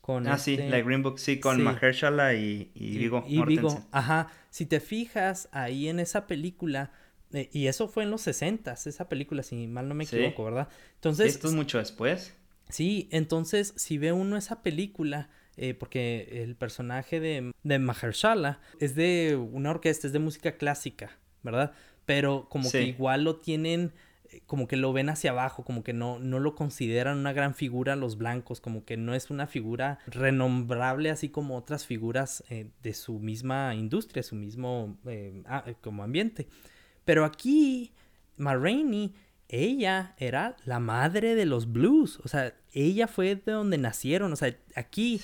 Con 0.00 0.26
ah, 0.26 0.38
sí, 0.38 0.54
este 0.54 0.68
la 0.68 0.80
Green 0.80 1.02
Book, 1.02 1.18
sí, 1.18 1.38
con 1.38 1.62
Mahershala 1.62 2.34
y, 2.34 2.70
y, 2.74 2.98
Vigo. 2.98 3.24
Y 3.26 3.42
Vigo, 3.42 3.84
ajá. 3.90 4.28
Si 4.50 4.66
te 4.66 4.80
fijas 4.80 5.48
ahí 5.52 5.88
en 5.88 6.00
esa 6.00 6.26
película, 6.26 6.92
eh, 7.32 7.48
y 7.52 7.66
eso 7.66 7.88
fue 7.88 8.04
en 8.04 8.10
los 8.10 8.22
60 8.22 8.72
esa 8.72 9.08
película, 9.08 9.42
si 9.42 9.66
mal 9.66 9.88
no 9.88 9.94
me 9.94 10.04
equivoco, 10.04 10.44
¿verdad? 10.44 10.68
Entonces... 10.94 11.28
Esto 11.28 11.48
es 11.48 11.54
mucho 11.54 11.78
después. 11.78 12.34
Sí, 12.68 13.08
entonces, 13.10 13.74
si 13.76 13.98
ve 13.98 14.12
uno 14.12 14.36
esa 14.36 14.62
película, 14.62 15.28
eh, 15.56 15.74
porque 15.74 16.42
el 16.42 16.56
personaje 16.56 17.20
de, 17.20 17.52
de 17.62 17.78
Mahershala 17.78 18.60
es 18.80 18.94
de 18.94 19.36
una 19.36 19.70
orquesta, 19.70 20.06
es 20.06 20.12
de 20.12 20.18
música 20.18 20.56
clásica, 20.56 21.18
¿verdad? 21.42 21.72
Pero 22.06 22.48
como 22.48 22.70
que 22.70 22.82
igual 22.82 23.24
lo 23.24 23.36
tienen 23.36 23.92
como 24.46 24.68
que 24.68 24.76
lo 24.76 24.92
ven 24.92 25.08
hacia 25.08 25.30
abajo, 25.30 25.64
como 25.64 25.82
que 25.82 25.92
no, 25.92 26.18
no 26.18 26.38
lo 26.38 26.54
consideran 26.54 27.18
una 27.18 27.32
gran 27.32 27.54
figura 27.54 27.96
los 27.96 28.16
blancos, 28.16 28.60
como 28.60 28.84
que 28.84 28.96
no 28.96 29.14
es 29.14 29.30
una 29.30 29.46
figura 29.46 29.98
renombrable 30.06 31.10
así 31.10 31.28
como 31.28 31.56
otras 31.56 31.86
figuras 31.86 32.44
eh, 32.48 32.68
de 32.82 32.94
su 32.94 33.18
misma 33.18 33.74
industria, 33.74 34.22
su 34.22 34.34
mismo 34.34 34.96
eh, 35.06 35.42
como 35.80 36.02
ambiente. 36.02 36.48
Pero 37.04 37.24
aquí, 37.24 37.92
Ma 38.36 38.54
ella 39.52 40.14
era 40.18 40.56
la 40.64 40.80
madre 40.80 41.36
de 41.36 41.46
los 41.46 41.70
blues, 41.70 42.18
o 42.24 42.28
sea, 42.28 42.54
ella 42.72 43.06
fue 43.06 43.36
de 43.36 43.52
donde 43.52 43.78
nacieron, 43.78 44.32
o 44.32 44.36
sea, 44.36 44.56
aquí 44.74 45.20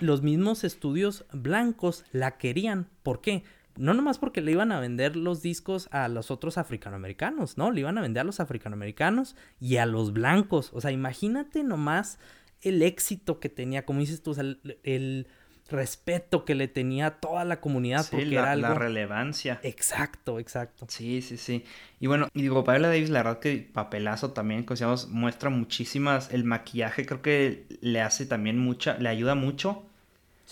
los 0.00 0.22
mismos 0.22 0.64
estudios 0.64 1.26
blancos 1.32 2.04
la 2.10 2.38
querían. 2.38 2.88
¿Por 3.02 3.20
qué? 3.20 3.44
no 3.76 3.94
nomás 3.94 4.18
porque 4.18 4.40
le 4.40 4.52
iban 4.52 4.72
a 4.72 4.80
vender 4.80 5.16
los 5.16 5.42
discos 5.42 5.88
a 5.90 6.08
los 6.08 6.30
otros 6.30 6.58
africanoamericanos, 6.58 7.58
no, 7.58 7.70
le 7.70 7.80
iban 7.80 7.98
a 7.98 8.00
vender 8.02 8.22
a 8.22 8.24
los 8.24 8.40
africanoamericanos 8.40 9.36
y 9.60 9.76
a 9.76 9.86
los 9.86 10.12
blancos. 10.12 10.70
O 10.72 10.80
sea, 10.80 10.90
imagínate 10.92 11.62
nomás 11.62 12.18
el 12.62 12.82
éxito 12.82 13.38
que 13.38 13.48
tenía, 13.48 13.84
como 13.84 14.00
dices 14.00 14.22
tú, 14.22 14.30
o 14.30 14.34
sea, 14.34 14.44
el, 14.82 15.26
respeto 15.68 16.44
que 16.44 16.54
le 16.54 16.68
tenía 16.68 17.06
a 17.06 17.10
toda 17.20 17.44
la 17.44 17.60
comunidad. 17.60 18.02
Sí, 18.02 18.08
porque 18.12 18.26
la, 18.26 18.40
era 18.40 18.52
algo... 18.52 18.68
la 18.68 18.74
relevancia. 18.74 19.60
Exacto, 19.62 20.38
exacto. 20.38 20.86
Sí, 20.88 21.22
sí, 21.22 21.36
sí. 21.36 21.64
Y 22.00 22.06
bueno, 22.06 22.28
y 22.34 22.42
digo, 22.42 22.64
Paola 22.64 22.88
Davis, 22.88 23.10
la 23.10 23.22
verdad 23.22 23.40
que 23.40 23.68
papelazo 23.72 24.32
también, 24.32 24.62
como 24.62 24.74
decíamos, 24.74 25.08
muestra 25.08 25.50
muchísimas, 25.50 26.32
el 26.32 26.44
maquillaje 26.44 27.06
creo 27.06 27.22
que 27.22 27.66
le 27.80 28.00
hace 28.00 28.26
también 28.26 28.58
mucha, 28.58 28.98
le 28.98 29.08
ayuda 29.08 29.34
mucho 29.34 29.84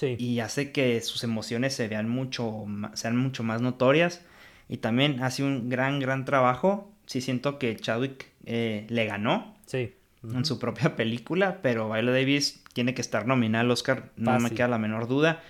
y 0.03 0.41
hace 0.41 0.73
que 0.73 1.01
sus 1.01 1.23
emociones 1.23 1.75
se 1.75 1.89
vean 1.89 2.09
mucho, 2.09 2.67
sean 2.95 3.17
mucho 3.17 3.43
más 3.43 3.61
notorias. 3.61 4.23
Y 4.69 4.79
también 4.79 5.23
hace 5.23 5.43
un 5.43 5.69
gran, 5.69 6.01
gran 6.01 6.25
trabajo. 6.25 6.91
Sí 7.07 7.21
siento 7.21 7.59
que 7.59 7.77
Chadwick 7.77 8.31
eh, 8.47 8.87
le 8.89 9.07
ganó. 9.07 9.57
Sí. 9.67 9.95
En 10.33 10.45
su 10.45 10.59
propia 10.59 10.97
película, 10.97 11.61
pero 11.63 11.93
Viola 11.93 12.13
Davis 12.13 12.63
tiene 12.73 12.95
que 12.95 13.01
estar 13.01 13.27
nominada 13.27 13.63
al 13.63 13.71
Oscar, 13.71 14.13
no 14.17 14.39
me 14.41 14.51
queda 14.51 14.69
la 14.69 14.79
menor 14.79 15.09
duda. 15.09 15.43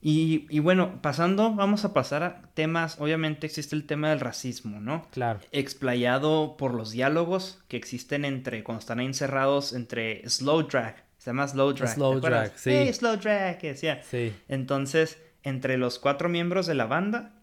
Y, 0.00 0.46
y, 0.48 0.60
bueno, 0.60 1.02
pasando, 1.02 1.54
vamos 1.54 1.84
a 1.84 1.92
pasar 1.92 2.22
a 2.22 2.42
temas, 2.54 3.00
obviamente 3.00 3.46
existe 3.46 3.74
el 3.74 3.84
tema 3.84 4.10
del 4.10 4.20
racismo, 4.20 4.78
¿no? 4.78 5.08
Claro. 5.10 5.40
Explayado 5.50 6.56
por 6.56 6.72
los 6.72 6.92
diálogos 6.92 7.60
que 7.66 7.76
existen 7.76 8.24
entre, 8.24 8.62
cuando 8.62 8.78
están 8.78 9.00
ahí 9.00 9.06
encerrados, 9.06 9.72
entre 9.72 10.28
Slow 10.28 10.68
Drag, 10.68 11.04
se 11.18 11.30
llama 11.30 11.48
Slow 11.48 11.72
Drag. 11.72 11.94
Slow 11.94 12.20
Drag, 12.20 12.52
sí. 12.56 12.70
Hey, 12.70 12.92
Slow 12.92 13.16
Drag, 13.16 13.58
que 13.58 13.68
decía. 13.68 14.00
Sí. 14.04 14.32
Entonces, 14.46 15.20
entre 15.42 15.76
los 15.78 15.98
cuatro 15.98 16.28
miembros 16.28 16.66
de 16.66 16.74
la 16.74 16.86
banda 16.86 17.34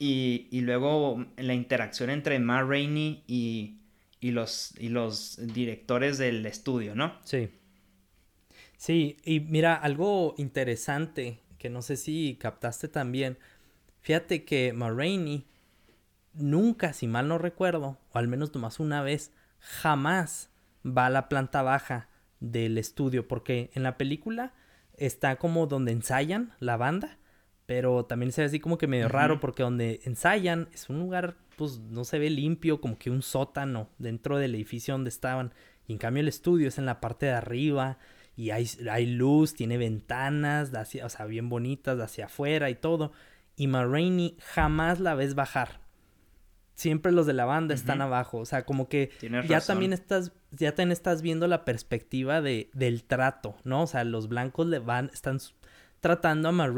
y, 0.00 0.48
y 0.50 0.62
luego 0.62 1.24
la 1.36 1.54
interacción 1.54 2.10
entre 2.10 2.40
Ma 2.40 2.62
Rainey 2.62 3.22
y, 3.28 3.79
y, 4.20 4.30
los, 4.32 4.74
y 4.78 4.88
los 4.88 5.38
directores 5.54 6.18
del 6.18 6.44
estudio, 6.46 6.94
¿no? 6.94 7.18
Sí. 7.24 7.50
Sí, 8.76 9.16
y 9.24 9.40
mira, 9.40 9.74
algo 9.74 10.34
interesante 10.38 11.40
que 11.58 11.68
no 11.68 11.82
sé 11.82 11.96
si 11.96 12.36
captaste 12.40 12.88
también. 12.88 13.38
Fíjate 14.00 14.44
que 14.44 14.72
Ma 14.72 14.90
Rainey 14.90 15.46
nunca, 16.32 16.92
si 16.92 17.06
mal 17.06 17.28
no 17.28 17.38
recuerdo, 17.38 17.98
o 18.12 18.18
al 18.18 18.28
menos 18.28 18.54
nomás 18.54 18.80
una 18.80 19.02
vez, 19.02 19.32
jamás 19.58 20.50
va 20.84 21.06
a 21.06 21.10
la 21.10 21.28
planta 21.28 21.62
baja 21.62 22.08
del 22.40 22.78
estudio, 22.78 23.28
porque 23.28 23.70
en 23.74 23.82
la 23.82 23.98
película 23.98 24.54
está 24.96 25.36
como 25.36 25.66
donde 25.66 25.92
ensayan 25.92 26.54
la 26.58 26.76
banda, 26.78 27.18
pero 27.70 28.04
también 28.04 28.32
se 28.32 28.40
ve 28.40 28.48
así 28.48 28.58
como 28.58 28.78
que 28.78 28.88
medio 28.88 29.06
raro 29.08 29.38
porque 29.38 29.62
donde 29.62 30.00
ensayan 30.02 30.68
es 30.72 30.88
un 30.88 30.98
lugar 30.98 31.36
pues 31.54 31.78
no 31.78 32.02
se 32.04 32.18
ve 32.18 32.28
limpio, 32.28 32.80
como 32.80 32.98
que 32.98 33.10
un 33.10 33.22
sótano 33.22 33.88
dentro 33.96 34.38
del 34.38 34.56
edificio 34.56 34.92
donde 34.94 35.08
estaban. 35.08 35.54
Y 35.86 35.92
en 35.92 35.98
cambio 35.98 36.20
el 36.20 36.26
estudio 36.26 36.66
es 36.66 36.78
en 36.78 36.86
la 36.86 37.00
parte 37.00 37.26
de 37.26 37.32
arriba 37.32 37.98
y 38.34 38.50
hay, 38.50 38.68
hay 38.90 39.06
luz, 39.06 39.54
tiene 39.54 39.78
ventanas, 39.78 40.74
hacia, 40.74 41.06
o 41.06 41.08
sea, 41.08 41.26
bien 41.26 41.48
bonitas, 41.48 42.00
hacia 42.00 42.24
afuera 42.24 42.70
y 42.70 42.74
todo. 42.74 43.12
Y 43.54 43.68
Ma 43.68 43.88
jamás 44.40 44.98
la 44.98 45.14
ves 45.14 45.36
bajar 45.36 45.78
siempre 46.80 47.12
los 47.12 47.26
de 47.26 47.34
la 47.34 47.44
banda 47.44 47.74
están 47.74 48.00
abajo. 48.00 48.38
O 48.38 48.46
sea, 48.46 48.64
como 48.64 48.88
que 48.88 49.10
ya 49.46 49.60
también 49.60 49.92
estás, 49.92 50.32
ya 50.50 50.74
también 50.74 50.92
estás 50.92 51.22
viendo 51.22 51.46
la 51.46 51.64
perspectiva 51.64 52.40
de, 52.40 52.70
del 52.72 53.04
trato, 53.04 53.54
¿no? 53.64 53.82
O 53.82 53.86
sea, 53.86 54.02
los 54.02 54.28
blancos 54.28 54.66
le 54.66 54.78
van, 54.78 55.10
están 55.12 55.38
tratando 56.00 56.48
a 56.48 56.52
Ma 56.52 56.68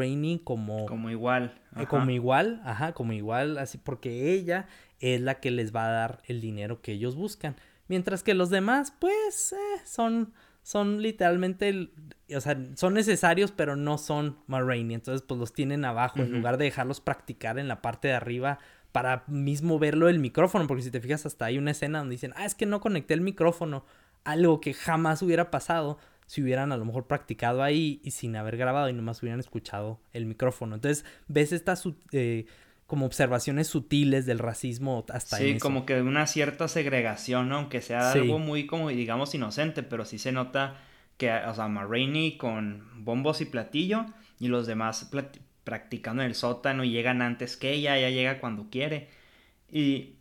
como... 0.45 0.87
Como 0.87 1.11
igual. 1.11 1.55
Eh, 1.77 1.87
como 1.87 2.11
igual, 2.11 2.61
ajá, 2.65 2.93
como 2.93 3.13
igual, 3.13 3.57
así, 3.59 3.79
porque 3.79 4.33
ella 4.33 4.67
es 5.01 5.21
la 5.21 5.41
que 5.41 5.51
les 5.51 5.75
va 5.75 5.87
a 5.87 5.93
dar 5.93 6.23
el 6.27 6.41
dinero 6.41 6.83
que 6.83 6.93
ellos 6.93 7.17
buscan. 7.17 7.57
Mientras 7.89 8.23
que 8.23 8.35
los 8.35 8.51
demás, 8.51 8.93
pues, 8.99 9.53
eh, 9.53 9.81
son, 9.85 10.33
son 10.63 11.03
literalmente, 11.03 11.91
o 12.35 12.41
sea, 12.41 12.59
son 12.75 12.95
necesarios, 12.95 13.53
pero 13.53 13.77
no 13.77 13.99
son 13.99 14.39
Ma 14.47 14.61
Entonces, 14.75 15.23
pues 15.23 15.39
los 15.39 15.53
tienen 15.53 15.85
abajo, 15.85 16.21
en 16.21 16.33
lugar 16.33 16.59
de 16.59 16.67
dejarlos 16.67 17.01
practicar 17.01 17.59
en 17.59 17.69
la 17.69 17.81
parte 17.81 18.09
de 18.09 18.15
arriba 18.15 18.59
para 18.93 19.25
mismo 19.27 19.79
verlo 19.79 20.09
el 20.09 20.19
micrófono, 20.19 20.67
porque 20.67 20.83
si 20.83 20.91
te 20.91 21.01
fijas 21.01 21.25
hasta 21.25 21.47
hay 21.47 21.59
una 21.59 21.71
escena 21.71 22.01
donde 22.01 22.15
dicen, 22.15 22.35
ah, 22.37 22.45
es 22.45 22.55
que 22.55 22.67
no 22.67 22.81
conecté 22.81 23.15
el 23.15 23.23
micrófono, 23.23 23.85
algo 24.25 24.61
que 24.61 24.75
jamás 24.75 25.23
hubiera 25.23 25.51
pasado 25.51 25.99
si 26.27 26.43
hubieran 26.43 26.73
a 26.73 26.77
lo 26.77 26.85
mejor 26.85 27.07
practicado 27.07 27.63
ahí 27.63 28.01
y 28.03 28.13
sin 28.13 28.37
haber 28.37 28.57
grabado 28.57 28.89
y 28.89 28.93
nomás 28.93 29.23
hubieran 29.23 29.41
escuchado 29.41 30.01
el 30.13 30.27
micrófono. 30.27 30.75
Entonces 30.75 31.05
ves 31.29 31.53
estas 31.53 31.83
eh, 32.13 32.47
como 32.87 33.07
observaciones 33.07 33.69
sutiles 33.69 34.27
del 34.27 34.39
racismo 34.39 35.05
hasta 35.09 35.37
Sí, 35.37 35.59
como 35.59 35.87
que 35.87 36.01
una 36.01 36.27
cierta 36.27 36.69
segregación, 36.69 37.49
¿no? 37.49 37.57
aunque 37.57 37.81
sea 37.81 38.13
algo 38.13 38.39
muy 38.39 38.67
como 38.67 38.89
digamos 38.89 39.35
inocente, 39.35 39.83
pero 39.83 40.05
sí 40.05 40.19
se 40.19 40.33
nota 40.33 40.77
que, 41.17 41.33
o 41.33 41.55
sea, 41.55 41.69
Marraine 41.69 42.37
con 42.39 43.05
bombos 43.05 43.41
y 43.41 43.47
platillo 43.47 44.07
y 44.41 44.49
los 44.49 44.67
demás 44.67 45.11
practicando 45.65 46.23
en 46.23 46.29
el 46.29 46.35
sótano 46.35 46.85
y 46.85 46.91
llegan 46.91 47.23
antes 47.23 47.57
que 47.57 47.73
ella, 47.73 47.97
ella 47.97 48.11
llega 48.11 48.41
cuando 48.41 48.69
quiere. 48.71 49.09
Y, 49.71 50.17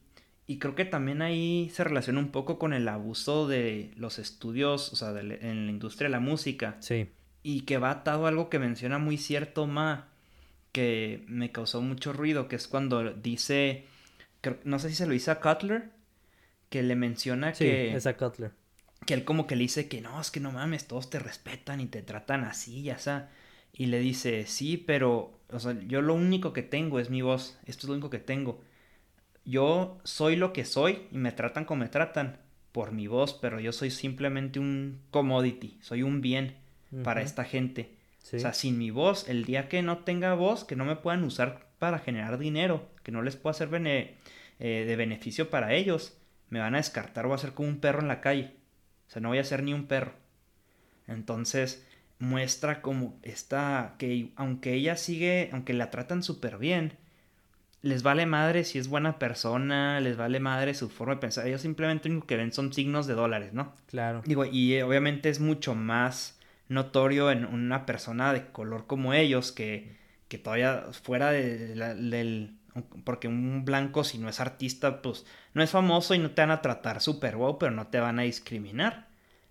y 0.51 0.59
creo 0.59 0.75
que 0.75 0.83
también 0.83 1.21
ahí 1.21 1.71
se 1.73 1.85
relaciona 1.85 2.19
un 2.19 2.27
poco 2.27 2.59
con 2.59 2.73
el 2.73 2.85
abuso 2.89 3.47
de 3.47 3.93
los 3.95 4.19
estudios, 4.19 4.91
o 4.91 4.97
sea, 4.97 5.17
en 5.17 5.65
la 5.65 5.71
industria 5.71 6.09
de 6.09 6.11
la 6.11 6.19
música. 6.19 6.75
Sí. 6.81 7.07
Y 7.41 7.61
que 7.61 7.77
va 7.77 7.89
atado 7.89 8.25
a 8.25 8.27
algo 8.27 8.49
que 8.49 8.59
menciona 8.59 8.97
muy 8.97 9.17
cierto 9.17 9.65
Ma, 9.65 10.09
que 10.73 11.23
me 11.29 11.53
causó 11.53 11.81
mucho 11.81 12.11
ruido, 12.11 12.49
que 12.49 12.57
es 12.57 12.67
cuando 12.67 13.13
dice, 13.13 13.85
no 14.65 14.77
sé 14.77 14.89
si 14.89 14.95
se 14.95 15.05
lo 15.05 15.13
dice 15.13 15.31
a 15.31 15.39
Cutler, 15.39 15.89
que 16.69 16.83
le 16.83 16.97
menciona 16.97 17.53
sí, 17.53 17.63
que... 17.63 17.95
es 17.95 18.05
a 18.05 18.17
Cutler. 18.17 18.51
Que 19.05 19.13
él 19.13 19.23
como 19.23 19.47
que 19.47 19.55
le 19.55 19.61
dice 19.61 19.87
que 19.87 20.01
no, 20.01 20.19
es 20.19 20.31
que 20.31 20.41
no 20.41 20.51
mames, 20.51 20.85
todos 20.85 21.09
te 21.09 21.19
respetan 21.19 21.79
y 21.79 21.85
te 21.85 22.01
tratan 22.01 22.43
así, 22.43 22.83
ya 22.83 22.99
sea. 22.99 23.29
Y 23.71 23.85
le 23.85 23.99
dice, 23.99 24.45
sí, 24.47 24.75
pero, 24.75 25.39
o 25.49 25.59
sea, 25.61 25.79
yo 25.87 26.01
lo 26.01 26.13
único 26.13 26.51
que 26.51 26.61
tengo 26.61 26.99
es 26.99 27.09
mi 27.09 27.21
voz, 27.21 27.57
esto 27.67 27.85
es 27.85 27.87
lo 27.87 27.93
único 27.93 28.09
que 28.09 28.19
tengo. 28.19 28.61
Yo 29.45 29.99
soy 30.03 30.35
lo 30.35 30.53
que 30.53 30.65
soy 30.65 31.07
y 31.11 31.17
me 31.17 31.31
tratan 31.31 31.65
como 31.65 31.81
me 31.81 31.89
tratan 31.89 32.37
por 32.71 32.91
mi 32.91 33.07
voz, 33.07 33.33
pero 33.33 33.59
yo 33.59 33.71
soy 33.71 33.91
simplemente 33.91 34.59
un 34.59 35.01
commodity, 35.11 35.77
soy 35.81 36.03
un 36.03 36.21
bien 36.21 36.55
para 37.03 37.21
esta 37.21 37.43
gente. 37.43 37.95
O 38.23 38.39
sea, 38.39 38.53
sin 38.53 38.77
mi 38.77 38.91
voz, 38.91 39.27
el 39.27 39.45
día 39.45 39.67
que 39.67 39.81
no 39.81 39.99
tenga 39.99 40.35
voz, 40.35 40.63
que 40.63 40.75
no 40.75 40.85
me 40.85 40.95
puedan 40.95 41.23
usar 41.23 41.67
para 41.79 41.99
generar 41.99 42.37
dinero, 42.37 42.87
que 43.03 43.11
no 43.11 43.21
les 43.23 43.35
pueda 43.35 43.53
ser 43.53 43.69
eh, 43.73 44.15
de 44.59 44.95
beneficio 44.95 45.49
para 45.49 45.73
ellos, 45.73 46.17
me 46.49 46.59
van 46.59 46.75
a 46.75 46.77
descartar, 46.77 47.25
voy 47.25 47.35
a 47.35 47.39
ser 47.39 47.53
como 47.53 47.69
un 47.69 47.79
perro 47.79 48.01
en 48.01 48.07
la 48.07 48.21
calle. 48.21 48.53
O 49.07 49.11
sea, 49.11 49.21
no 49.21 49.29
voy 49.29 49.39
a 49.39 49.43
ser 49.43 49.63
ni 49.63 49.73
un 49.73 49.87
perro. 49.87 50.13
Entonces, 51.07 51.85
muestra 52.19 52.81
como 52.81 53.19
está, 53.23 53.95
que 53.97 54.29
aunque 54.35 54.75
ella 54.75 54.95
sigue, 54.95 55.49
aunque 55.51 55.73
la 55.73 55.89
tratan 55.89 56.23
súper 56.23 56.57
bien, 56.57 56.93
les 57.81 58.03
vale 58.03 58.25
madre 58.25 58.63
si 58.63 58.77
es 58.77 58.87
buena 58.87 59.17
persona, 59.17 59.99
les 59.99 60.15
vale 60.15 60.39
madre 60.39 60.73
su 60.73 60.89
forma 60.89 61.15
de 61.15 61.21
pensar. 61.21 61.47
Ellos 61.47 61.61
simplemente 61.61 62.07
lo 62.07 62.13
único 62.13 62.27
que 62.27 62.37
ven 62.37 62.53
son 62.53 62.73
signos 62.73 63.07
de 63.07 63.15
dólares, 63.15 63.53
¿no? 63.53 63.73
Claro. 63.87 64.21
Digo, 64.25 64.45
y 64.45 64.73
eh, 64.73 64.83
obviamente 64.83 65.29
es 65.29 65.39
mucho 65.39 65.73
más 65.73 66.39
notorio 66.67 67.31
en 67.31 67.45
una 67.45 67.85
persona 67.85 68.33
de 68.33 68.51
color 68.51 68.85
como 68.87 69.13
ellos 69.13 69.51
que, 69.51 69.97
que 70.27 70.37
todavía 70.37 70.85
fuera 71.03 71.31
de, 71.31 71.75
del... 71.75 72.57
Porque 73.03 73.27
un 73.27 73.65
blanco 73.65 74.05
si 74.05 74.17
no 74.17 74.29
es 74.29 74.39
artista, 74.39 75.01
pues 75.01 75.25
no 75.53 75.61
es 75.61 75.71
famoso 75.71 76.15
y 76.15 76.19
no 76.19 76.31
te 76.31 76.41
van 76.41 76.51
a 76.51 76.61
tratar 76.61 77.01
súper 77.01 77.35
wow, 77.35 77.57
pero 77.57 77.71
no 77.71 77.87
te 77.87 77.99
van 77.99 78.19
a 78.19 78.21
discriminar. 78.21 79.09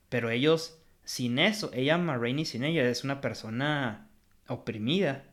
Pero 0.09 0.31
ellos 0.31 0.79
sin 1.05 1.39
eso, 1.39 1.71
ella, 1.75 1.99
Marraine, 1.99 2.47
sin 2.47 2.65
ella, 2.65 2.89
es 2.89 3.05
una 3.05 3.21
persona 3.21 4.09
oprimida. 4.47 5.25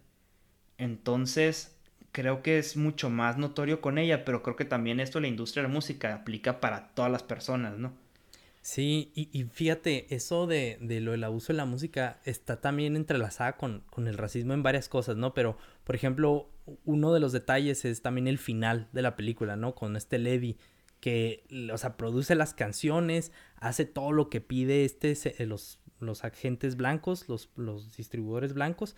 Entonces, 0.78 1.77
creo 2.18 2.42
que 2.42 2.58
es 2.58 2.76
mucho 2.76 3.12
más 3.12 3.38
notorio 3.38 3.80
con 3.80 4.00
ella, 4.00 4.26
pero 4.26 4.42
creo 4.42 4.56
que 4.56 4.66
también 4.66 5.00
esto 5.00 5.20
la 5.20 5.28
industria 5.28 5.62
de 5.62 5.70
la 5.70 5.74
música 5.76 6.16
aplica 6.16 6.60
para 6.60 6.88
todas 6.96 7.12
las 7.12 7.22
personas, 7.22 7.78
¿no? 7.78 7.94
Sí, 8.64 9.12
y, 9.14 9.44
fíjate, 9.44 10.14
eso 10.14 10.48
de, 10.48 10.80
lo 10.82 11.12
del 11.12 11.24
abuso 11.24 11.54
de 11.54 11.58
la 11.58 11.66
música 11.66 12.20
está 12.26 12.60
también 12.60 12.96
entrelazada 12.96 13.56
con, 13.56 13.84
con, 13.92 14.08
el 14.08 14.18
racismo 14.18 14.56
en 14.56 14.64
varias 14.64 14.90
cosas, 14.90 15.16
¿no? 15.16 15.36
Pero, 15.36 15.60
por 15.84 15.94
ejemplo, 15.94 16.50
uno 16.86 17.14
de 17.14 17.20
los 17.20 17.34
detalles 17.34 17.86
es 17.86 18.02
también 18.02 18.28
el 18.28 18.40
final 18.40 18.90
de 18.94 19.04
la 19.04 19.16
película, 19.16 19.56
¿no? 19.56 19.76
Con 19.76 19.96
este 19.96 20.18
Levi 20.18 20.58
que, 21.00 21.44
o 21.72 21.78
sea, 21.78 21.98
produce 21.98 22.34
las 22.34 22.56
canciones, 22.56 23.32
hace 23.58 23.86
todo 23.86 24.12
lo 24.12 24.32
que 24.32 24.42
pide 24.42 24.86
este, 24.86 25.14
eh, 25.38 25.46
los, 25.46 25.80
los 26.00 26.24
agentes 26.24 26.78
blancos, 26.78 27.30
los, 27.30 27.52
los 27.56 27.96
distribuidores 27.96 28.54
blancos, 28.54 28.96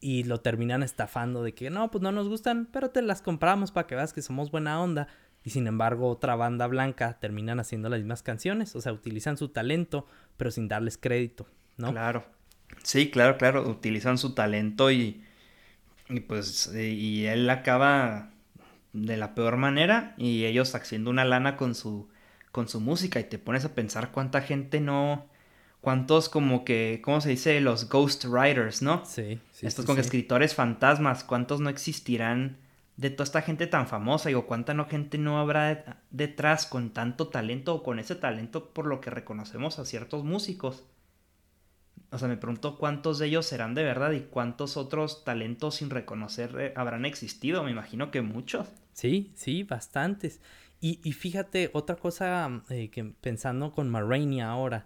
y 0.00 0.24
lo 0.24 0.40
terminan 0.40 0.82
estafando 0.82 1.42
de 1.42 1.54
que 1.54 1.70
no, 1.70 1.90
pues 1.90 2.02
no 2.02 2.12
nos 2.12 2.28
gustan, 2.28 2.68
pero 2.72 2.90
te 2.90 3.02
las 3.02 3.22
compramos 3.22 3.72
para 3.72 3.86
que 3.86 3.94
veas 3.94 4.12
que 4.12 4.22
somos 4.22 4.50
buena 4.50 4.80
onda. 4.80 5.08
Y 5.42 5.50
sin 5.50 5.66
embargo, 5.66 6.08
otra 6.08 6.34
banda 6.34 6.66
blanca 6.66 7.18
terminan 7.20 7.60
haciendo 7.60 7.88
las 7.88 8.00
mismas 8.00 8.22
canciones, 8.22 8.74
o 8.74 8.80
sea, 8.80 8.92
utilizan 8.92 9.36
su 9.36 9.48
talento, 9.48 10.06
pero 10.36 10.50
sin 10.50 10.68
darles 10.68 10.98
crédito, 10.98 11.46
¿no? 11.76 11.92
Claro. 11.92 12.24
Sí, 12.82 13.10
claro, 13.10 13.38
claro, 13.38 13.68
utilizan 13.68 14.18
su 14.18 14.34
talento 14.34 14.90
y, 14.90 15.22
y 16.08 16.20
pues, 16.20 16.74
y 16.74 17.26
él 17.26 17.48
acaba 17.48 18.30
de 18.92 19.16
la 19.16 19.34
peor 19.34 19.56
manera 19.56 20.14
y 20.16 20.46
ellos 20.46 20.74
haciendo 20.74 21.10
una 21.10 21.24
lana 21.24 21.56
con 21.56 21.74
su 21.74 22.08
con 22.50 22.68
su 22.68 22.80
música 22.80 23.20
y 23.20 23.24
te 23.24 23.38
pones 23.38 23.66
a 23.66 23.74
pensar 23.74 24.12
cuánta 24.12 24.40
gente 24.40 24.80
no 24.80 25.26
cuántos 25.86 26.28
como 26.28 26.64
que 26.64 27.00
cómo 27.00 27.20
se 27.20 27.28
dice 27.28 27.60
los 27.60 27.88
ghost 27.88 28.24
writers, 28.24 28.82
¿no? 28.82 29.04
Sí, 29.04 29.38
sí 29.52 29.68
Estos 29.68 29.86
como 29.86 30.00
escritores 30.00 30.52
fantasmas, 30.52 31.22
cuántos 31.22 31.60
no 31.60 31.70
existirán 31.70 32.56
de 32.96 33.10
toda 33.10 33.22
esta 33.22 33.40
gente 33.40 33.68
tan 33.68 33.86
famosa, 33.86 34.28
digo, 34.28 34.46
cuánta 34.46 34.74
no 34.74 34.86
gente 34.86 35.16
no 35.16 35.38
habrá 35.38 36.02
detrás 36.10 36.66
con 36.66 36.90
tanto 36.90 37.28
talento 37.28 37.72
o 37.72 37.82
con 37.84 38.00
ese 38.00 38.16
talento 38.16 38.70
por 38.70 38.86
lo 38.86 39.00
que 39.00 39.10
reconocemos 39.10 39.78
a 39.78 39.84
ciertos 39.84 40.24
músicos. 40.24 40.82
O 42.10 42.18
sea, 42.18 42.26
me 42.26 42.36
pregunto 42.36 42.78
cuántos 42.78 43.20
de 43.20 43.28
ellos 43.28 43.46
serán 43.46 43.76
de 43.76 43.84
verdad 43.84 44.10
y 44.10 44.22
cuántos 44.22 44.76
otros 44.76 45.22
talentos 45.22 45.76
sin 45.76 45.90
reconocer 45.90 46.56
eh, 46.58 46.72
habrán 46.74 47.04
existido. 47.04 47.62
Me 47.62 47.70
imagino 47.70 48.10
que 48.10 48.22
muchos. 48.22 48.66
Sí, 48.92 49.30
sí, 49.36 49.62
bastantes. 49.62 50.40
Y, 50.80 50.98
y 51.04 51.12
fíjate, 51.12 51.70
otra 51.74 51.94
cosa 51.94 52.64
eh, 52.70 52.90
que 52.90 53.04
pensando 53.04 53.70
con 53.70 53.88
Marraine 53.88 54.42
ahora, 54.42 54.84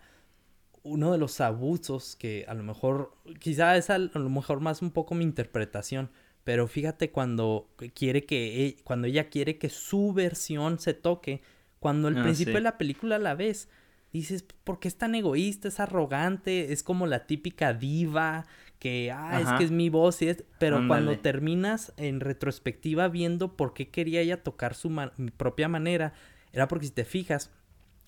uno 0.82 1.12
de 1.12 1.18
los 1.18 1.40
abusos 1.40 2.16
que 2.16 2.44
a 2.48 2.54
lo 2.54 2.62
mejor, 2.62 3.14
quizá 3.38 3.76
es 3.76 3.90
a 3.90 3.98
lo 3.98 4.30
mejor 4.30 4.60
más 4.60 4.82
un 4.82 4.90
poco 4.90 5.14
mi 5.14 5.24
interpretación, 5.24 6.10
pero 6.44 6.66
fíjate 6.66 7.10
cuando 7.10 7.68
quiere 7.94 8.24
que, 8.24 8.66
e, 8.66 8.76
cuando 8.82 9.06
ella 9.06 9.28
quiere 9.28 9.58
que 9.58 9.68
su 9.68 10.12
versión 10.12 10.78
se 10.78 10.94
toque, 10.94 11.42
cuando 11.78 12.08
al 12.08 12.18
ah, 12.18 12.22
principio 12.22 12.54
de 12.54 12.60
la 12.62 12.78
película 12.78 13.18
la 13.18 13.34
ves, 13.34 13.68
dices, 14.12 14.44
¿por 14.64 14.80
qué 14.80 14.88
es 14.88 14.96
tan 14.96 15.14
egoísta, 15.14 15.68
es 15.68 15.80
arrogante, 15.80 16.72
es 16.72 16.82
como 16.82 17.06
la 17.06 17.26
típica 17.26 17.72
diva 17.74 18.46
que, 18.78 19.12
ah, 19.12 19.40
es 19.40 19.48
que 19.58 19.64
es 19.64 19.70
mi 19.70 19.90
voz, 19.90 20.22
y 20.22 20.28
es... 20.28 20.44
pero 20.58 20.86
cuando 20.88 21.18
terminas 21.18 21.92
en 21.98 22.20
retrospectiva 22.20 23.08
viendo 23.08 23.56
por 23.56 23.74
qué 23.74 23.90
quería 23.90 24.22
ella 24.22 24.42
tocar 24.42 24.74
su 24.74 24.90
propia 25.36 25.68
manera, 25.68 26.14
era 26.52 26.66
porque 26.66 26.86
si 26.86 26.92
te 26.92 27.04
fijas, 27.04 27.50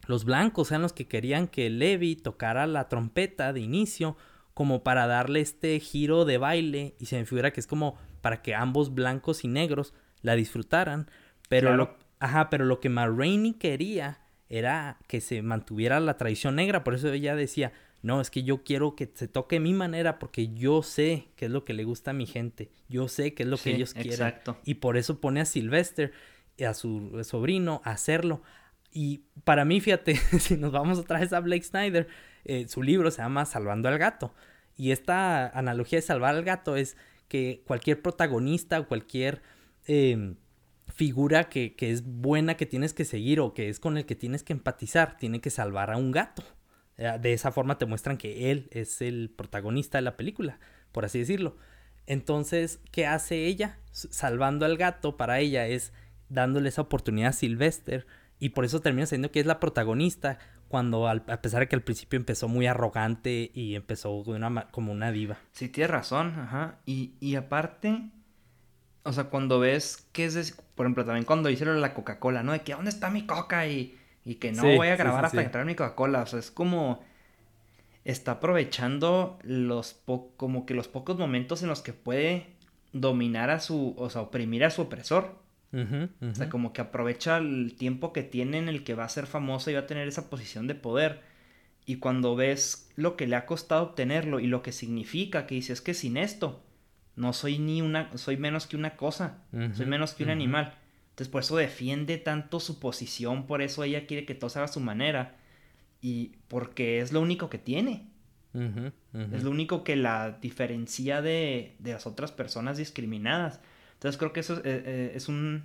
los 0.07 0.25
blancos 0.25 0.71
eran 0.71 0.83
los 0.83 0.93
que 0.93 1.07
querían 1.07 1.49
que 1.49 1.71
Levi 1.71 2.17
tocara 2.17 2.67
la 2.67 2.89
trompeta 2.89 3.53
de 3.53 3.61
inicio 3.61 4.17
como 4.55 4.83
para 4.83 5.07
darle 5.07 5.41
este 5.41 5.79
giro 5.81 6.25
de 6.25 6.39
baile 6.39 6.95
y 6.99 7.07
se 7.07 7.17
me 7.17 7.25
figura 7.25 7.53
que 7.53 7.61
es 7.61 7.67
como 7.67 7.97
para 8.21 8.43
que 8.43 8.55
ambos 8.55 8.95
blancos 8.95 9.45
y 9.45 9.49
negros 9.49 9.95
la 10.21 10.35
disfrutaran, 10.35 11.11
pero 11.49 11.77
lo, 11.77 11.97
ajá, 12.21 12.51
pero 12.51 12.65
lo 12.65 12.81
que 12.81 12.89
Ma 12.89 13.09
quería 13.59 14.21
era 14.49 14.99
que 15.09 15.21
se 15.21 15.43
mantuviera 15.43 15.99
la 15.99 16.17
tradición 16.17 16.57
negra, 16.57 16.85
por 16.85 16.95
eso 16.95 17.11
ella 17.13 17.35
decía, 17.35 17.73
no, 18.03 18.21
es 18.21 18.31
que 18.31 18.43
yo 18.43 18.65
quiero 18.65 18.97
que 18.97 19.11
se 19.15 19.29
toque 19.29 19.61
mi 19.61 19.73
manera 19.73 20.19
porque 20.19 20.53
yo 20.53 20.83
sé 20.83 21.29
qué 21.37 21.47
es 21.47 21.51
lo 21.51 21.65
que 21.65 21.73
le 21.73 21.85
gusta 21.85 22.11
a 22.11 22.15
mi 22.15 22.27
gente. 22.27 22.69
Yo 22.89 23.07
sé 23.09 23.33
qué 23.33 23.45
es 23.45 23.49
lo 23.49 23.57
que 23.57 23.71
ellos 23.71 23.95
quieren. 23.95 24.13
Exacto. 24.13 24.59
Y 24.65 24.75
por 24.75 24.97
eso 24.97 25.21
pone 25.21 25.41
a 25.41 25.45
Sylvester, 25.45 26.13
a 26.67 26.75
su 26.75 27.23
sobrino, 27.25 27.81
a 27.85 27.93
hacerlo. 27.93 28.43
Y 28.93 29.25
para 29.45 29.65
mí, 29.65 29.81
fíjate, 29.81 30.17
si 30.39 30.57
nos 30.57 30.73
vamos 30.73 30.99
otra 30.99 31.19
vez 31.21 31.33
a 31.33 31.41
Blake 31.41 31.65
Snyder, 31.65 32.09
eh, 32.45 32.67
su 32.69 32.83
libro 32.83 33.11
se 33.11 33.23
llama 33.23 33.45
Salvando 33.47 33.89
al 33.89 33.99
Gato. 33.99 34.35
Y 34.77 34.91
esta 34.93 35.49
analogía 35.49 35.99
de 35.99 36.03
salvar 36.03 36.35
al 36.35 36.45
gato 36.45 36.77
es 36.77 36.97
que 37.29 37.63
cualquier 37.67 38.01
protagonista 38.01 38.81
o 38.81 38.89
cualquier 38.89 39.43
em, 39.87 40.37
figura 40.89 41.49
que, 41.49 41.75
que 41.75 41.91
es 41.91 42.05
buena 42.05 42.57
que 42.57 42.67
tienes 42.67 42.95
que 42.95 43.05
seguir 43.05 43.41
o 43.41 43.55
que 43.55 43.69
es 43.69 43.81
con 43.81 43.97
el 43.99 44.07
que 44.07 44.15
tienes 44.15 44.43
que 44.43 44.53
empatizar, 44.53 45.17
tiene 45.19 45.41
que 45.41 45.51
salvar 45.51 45.91
a 45.91 45.97
un 45.99 46.11
gato. 46.11 46.43
Eh, 46.97 47.19
de 47.21 47.33
esa 47.33 47.53
forma 47.53 47.79
te 47.79 47.87
muestran 47.87 48.19
que 48.19 48.51
él 48.51 48.69
es 48.71 49.01
el 49.03 49.31
protagonista 49.31 49.99
de 49.99 50.03
la 50.03 50.17
película, 50.17 50.59
por 50.93 51.05
así 51.05 51.19
decirlo. 51.19 51.57
Entonces, 52.07 52.81
¿qué 52.91 53.07
hace 53.07 53.47
ella? 53.47 53.79
Salvando 53.93 54.67
al 54.67 54.77
gato 54.77 55.17
para 55.17 55.39
ella 55.41 55.67
es 55.67 55.93
dándole 56.29 56.69
esa 56.69 56.83
oportunidad 56.83 57.31
a 57.31 57.33
Sylvester 57.33 58.07
y 58.43 58.51
por 58.51 58.65
eso 58.65 58.81
termina 58.81 59.07
siendo 59.07 59.31
que 59.31 59.41
es 59.41 59.47
la 59.47 59.61
protagonista 59.61 60.39
cuando 60.69 61.09
a 61.09 61.43
pesar 61.43 61.61
de 61.61 61.69
que 61.69 61.77
al 61.77 61.83
principio 61.83 62.19
empezó 62.19 62.49
muy 62.49 62.67
arrogante 62.67 63.51
y 63.55 63.75
empezó 63.75 64.25
como 64.71 64.93
una 64.93 65.13
diva. 65.13 65.39
Sí, 65.53 65.69
tienes 65.69 65.91
razón, 65.91 66.35
ajá. 66.39 66.79
Y, 66.87 67.13
y 67.21 67.37
aparte, 67.37 68.11
o 69.05 69.13
sea, 69.13 69.25
cuando 69.25 69.61
ves 69.61 70.09
que 70.13 70.25
es, 70.25 70.61
por 70.75 70.87
ejemplo, 70.87 71.05
también 71.05 71.25
cuando 71.25 71.51
hicieron 71.51 71.81
la 71.81 71.95
Coca-Cola, 71.95 72.43
¿no? 72.43 72.53
De 72.53 72.63
que, 72.63 72.73
¿dónde 72.73 72.91
está 72.91 73.11
mi 73.11 73.27
coca? 73.27 73.67
Y 73.67 73.97
y 74.25 74.37
que 74.37 74.53
no 74.53 74.63
voy 74.63 74.89
a 74.89 74.97
grabar 74.97 75.25
hasta 75.25 75.51
que 75.51 75.65
mi 75.65 75.75
Coca-Cola. 75.75 76.23
O 76.23 76.27
sea, 76.27 76.39
es 76.39 76.51
como. 76.51 77.05
Está 78.05 78.33
aprovechando 78.33 79.39
los 79.45 80.01
como 80.37 80.67
que 80.67 80.75
los 80.75 80.89
pocos 80.89 81.19
momentos 81.19 81.63
en 81.63 81.69
los 81.69 81.83
que 81.83 81.93
puede 81.93 82.47
dominar 82.93 83.51
a 83.51 83.61
su. 83.61 83.95
O 83.97 84.11
sea, 84.11 84.23
oprimir 84.23 84.65
a 84.65 84.71
su 84.71 84.83
opresor. 84.83 85.42
O 85.73 86.35
sea, 86.35 86.51
como 86.51 86.73
que 86.73 86.83
aprovecha 86.83 87.39
el 87.39 87.75
tiempo 87.77 88.13
que 88.13 88.23
tiene 88.23 88.59
en 88.59 88.69
el 88.69 88.85
que 88.85 88.95
va 88.95 89.05
a 89.05 89.09
ser 89.09 89.27
famoso 89.27 89.71
y 89.71 89.75
va 89.75 89.81
a 89.81 89.87
tener 89.87 90.07
esa 90.07 90.29
posición 90.29 90.67
de 90.67 90.75
poder. 90.75 91.21
Y 91.87 91.97
cuando 91.97 92.37
ves 92.37 92.91
lo 92.95 93.17
que 93.17 93.27
le 93.27 93.37
ha 93.37 93.47
costado 93.47 93.83
obtenerlo 93.83 94.39
y 94.39 94.47
lo 94.47 94.63
que 94.63 94.73
significa, 94.73 95.47
que 95.47 95.55
dices 95.55 95.81
que 95.81 95.95
sin 95.95 96.17
esto 96.17 96.63
no 97.17 97.33
soy 97.33 97.59
ni 97.59 97.83
una, 97.83 98.17
soy 98.17 98.37
menos 98.37 98.67
que 98.67 98.77
una 98.77 98.97
cosa, 98.97 99.39
soy 99.75 99.87
menos 99.87 100.15
que 100.15 100.25
un 100.25 100.31
animal. 100.31 100.75
Entonces 101.11 101.29
por 101.29 101.43
eso 101.43 101.57
defiende 101.57 102.19
tanto 102.19 102.61
su 102.61 102.79
posición, 102.79 103.47
por 103.47 103.61
eso 103.61 103.85
ella 103.85 104.07
quiere 104.07 104.25
que 104.25 104.35
todo 104.35 104.51
se 104.51 104.59
haga 104.59 104.67
a 104.67 104.73
su 104.73 104.81
manera 104.81 105.37
y 106.01 106.33
porque 106.49 107.01
es 107.01 107.13
lo 107.13 107.21
único 107.21 107.51
que 107.51 107.59
tiene. 107.59 108.09
Es 108.55 109.45
lo 109.45 109.51
único 109.51 109.83
que 109.83 109.97
la 109.97 110.39
diferencia 110.43 111.23
de, 111.23 111.75
de, 111.79 111.93
las 111.93 112.07
otras 112.07 112.33
personas 112.33 112.77
discriminadas. 112.77 113.61
Entonces 114.03 114.19
creo 114.19 114.33
que 114.33 114.41
eso 114.41 114.57
eh, 114.57 114.63
eh, 114.65 115.13
es, 115.15 115.29
un, 115.29 115.65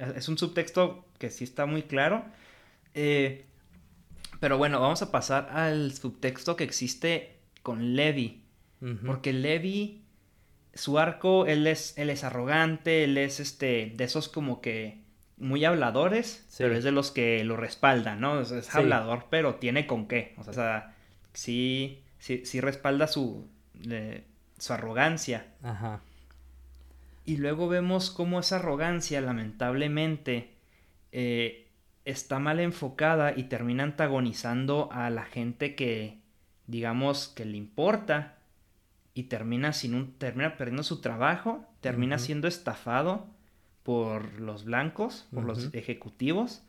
es 0.00 0.28
un 0.28 0.36
subtexto 0.36 1.04
que 1.20 1.30
sí 1.30 1.44
está 1.44 1.66
muy 1.66 1.84
claro. 1.84 2.24
Eh, 2.94 3.44
pero 4.40 4.58
bueno, 4.58 4.80
vamos 4.80 5.02
a 5.02 5.12
pasar 5.12 5.50
al 5.52 5.92
subtexto 5.92 6.56
que 6.56 6.64
existe 6.64 7.36
con 7.62 7.94
Levi. 7.94 8.42
Porque 9.06 9.32
Levi, 9.32 10.02
su 10.74 10.98
arco, 10.98 11.46
él 11.46 11.68
es, 11.68 11.96
él 11.96 12.10
es 12.10 12.24
arrogante, 12.24 13.04
él 13.04 13.18
es 13.18 13.38
este, 13.38 13.92
de 13.94 14.04
esos 14.04 14.28
como 14.28 14.60
que 14.60 15.02
muy 15.36 15.64
habladores, 15.64 16.44
pero 16.58 16.74
es 16.74 16.82
de 16.82 16.90
los 16.90 17.12
que 17.12 17.44
lo 17.44 17.56
respaldan, 17.56 18.20
¿no? 18.20 18.40
Es, 18.40 18.74
hablador, 18.74 19.26
pero 19.30 19.56
tiene 19.56 19.86
con 19.86 20.08
qué. 20.08 20.34
O 20.38 20.52
sea, 20.52 20.96
sí, 21.32 22.02
sí, 22.18 22.42
sí 22.44 22.60
respalda 22.60 23.06
su, 23.06 23.48
su 24.58 24.72
arrogancia. 24.72 25.46
Ajá. 25.62 26.00
Y 27.26 27.38
luego 27.38 27.68
vemos 27.68 28.10
cómo 28.10 28.38
esa 28.38 28.56
arrogancia, 28.56 29.20
lamentablemente, 29.20 30.54
eh, 31.10 31.66
está 32.04 32.38
mal 32.38 32.60
enfocada 32.60 33.34
y 33.36 33.44
termina 33.44 33.82
antagonizando 33.82 34.88
a 34.92 35.10
la 35.10 35.24
gente 35.24 35.74
que, 35.74 36.20
digamos, 36.68 37.26
que 37.26 37.44
le 37.44 37.56
importa 37.56 38.38
y 39.12 39.24
termina, 39.24 39.72
sin 39.72 39.94
un, 39.94 40.12
termina 40.18 40.56
perdiendo 40.56 40.84
su 40.84 41.00
trabajo, 41.00 41.66
termina 41.80 42.18
siendo 42.18 42.46
estafado 42.46 43.26
por 43.82 44.40
los 44.40 44.64
blancos, 44.64 45.26
por 45.34 45.44
los 45.44 45.74
ejecutivos, 45.74 46.62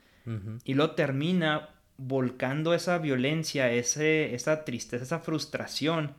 y 0.66 0.74
lo 0.74 0.92
termina 0.92 1.70
volcando 1.98 2.74
esa 2.74 2.98
violencia, 2.98 3.72
ese, 3.72 4.34
esa 4.34 4.66
tristeza, 4.66 5.04
esa 5.04 5.20
frustración 5.20 6.16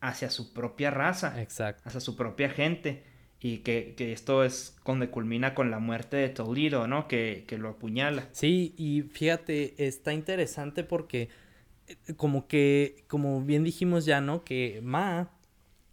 hacia 0.00 0.30
su 0.30 0.52
propia 0.52 0.90
raza, 0.90 1.40
Exacto. 1.42 1.82
hacia 1.86 2.00
su 2.00 2.16
propia 2.16 2.50
gente 2.50 3.04
y 3.40 3.58
que, 3.58 3.94
esto 3.98 4.42
es 4.42 4.76
donde 4.84 5.10
culmina 5.10 5.54
con 5.54 5.70
la 5.70 5.78
muerte 5.78 6.16
de 6.16 6.28
Toledo, 6.28 6.86
¿no? 6.88 7.06
Que, 7.06 7.44
lo 7.58 7.70
apuñala. 7.70 8.28
Sí, 8.32 8.74
y 8.76 9.02
fíjate, 9.02 9.86
está 9.86 10.12
interesante 10.12 10.82
porque 10.82 11.28
eh, 11.86 11.96
como 12.16 12.48
que, 12.48 13.04
como 13.06 13.40
bien 13.42 13.64
dijimos 13.64 14.04
ya, 14.04 14.20
¿no? 14.20 14.44
Que 14.44 14.80
Ma 14.82 15.30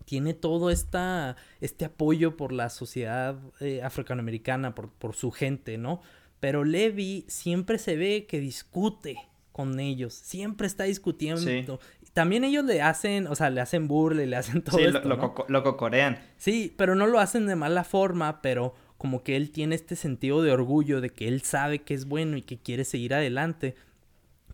tiene 0.05 0.33
todo 0.33 0.69
esta, 0.69 1.35
este 1.61 1.85
apoyo 1.85 2.37
por 2.37 2.51
la 2.51 2.69
sociedad 2.69 3.37
eh, 3.59 3.81
afroamericana, 3.83 4.73
por, 4.73 4.89
por 4.89 5.15
su 5.15 5.31
gente, 5.31 5.77
¿no? 5.77 6.01
Pero 6.39 6.63
Levi 6.63 7.25
siempre 7.27 7.77
se 7.77 7.95
ve 7.95 8.25
que 8.27 8.39
discute 8.39 9.17
con 9.51 9.79
ellos, 9.79 10.13
siempre 10.13 10.67
está 10.67 10.83
discutiendo 10.83 11.79
también 12.15 12.45
ellos 12.45 12.63
le 12.63 12.81
hacen, 12.81 13.27
o 13.27 13.35
sea, 13.35 13.49
le 13.49 13.59
hacen 13.59 13.89
burle, 13.89 14.25
le 14.25 14.37
hacen 14.37 14.61
todo 14.63 14.77
sí, 14.77 14.85
esto, 14.85 15.01
lo, 15.01 15.45
lo, 15.49 15.63
cocorean. 15.63 16.17
Sí, 16.37 16.73
pero 16.77 16.95
no 16.95 17.07
lo 17.07 17.19
hacen 17.19 17.45
de 17.45 17.57
mala 17.57 17.83
forma, 17.83 18.41
pero 18.41 18.73
como 18.97 19.21
que 19.21 19.35
él 19.35 19.51
tiene 19.51 19.75
este 19.75 19.97
sentido 19.97 20.41
de 20.41 20.53
orgullo 20.53 21.01
de 21.01 21.09
que 21.09 21.27
él 21.27 21.41
sabe 21.41 21.79
que 21.79 21.93
es 21.93 22.05
bueno 22.05 22.37
y 22.37 22.41
que 22.41 22.57
quiere 22.57 22.85
seguir 22.85 23.13
adelante. 23.13 23.75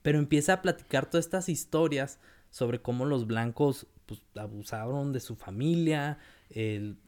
Pero 0.01 0.17
empieza 0.17 0.53
a 0.53 0.61
platicar 0.63 1.05
todas 1.05 1.25
estas 1.25 1.49
historias 1.49 2.19
sobre 2.49 2.81
cómo 2.81 3.05
los 3.05 3.27
blancos 3.27 3.85
pues, 4.07 4.21
abusaron 4.35 5.13
de 5.13 5.19
su 5.19 5.35
familia, 5.35 6.17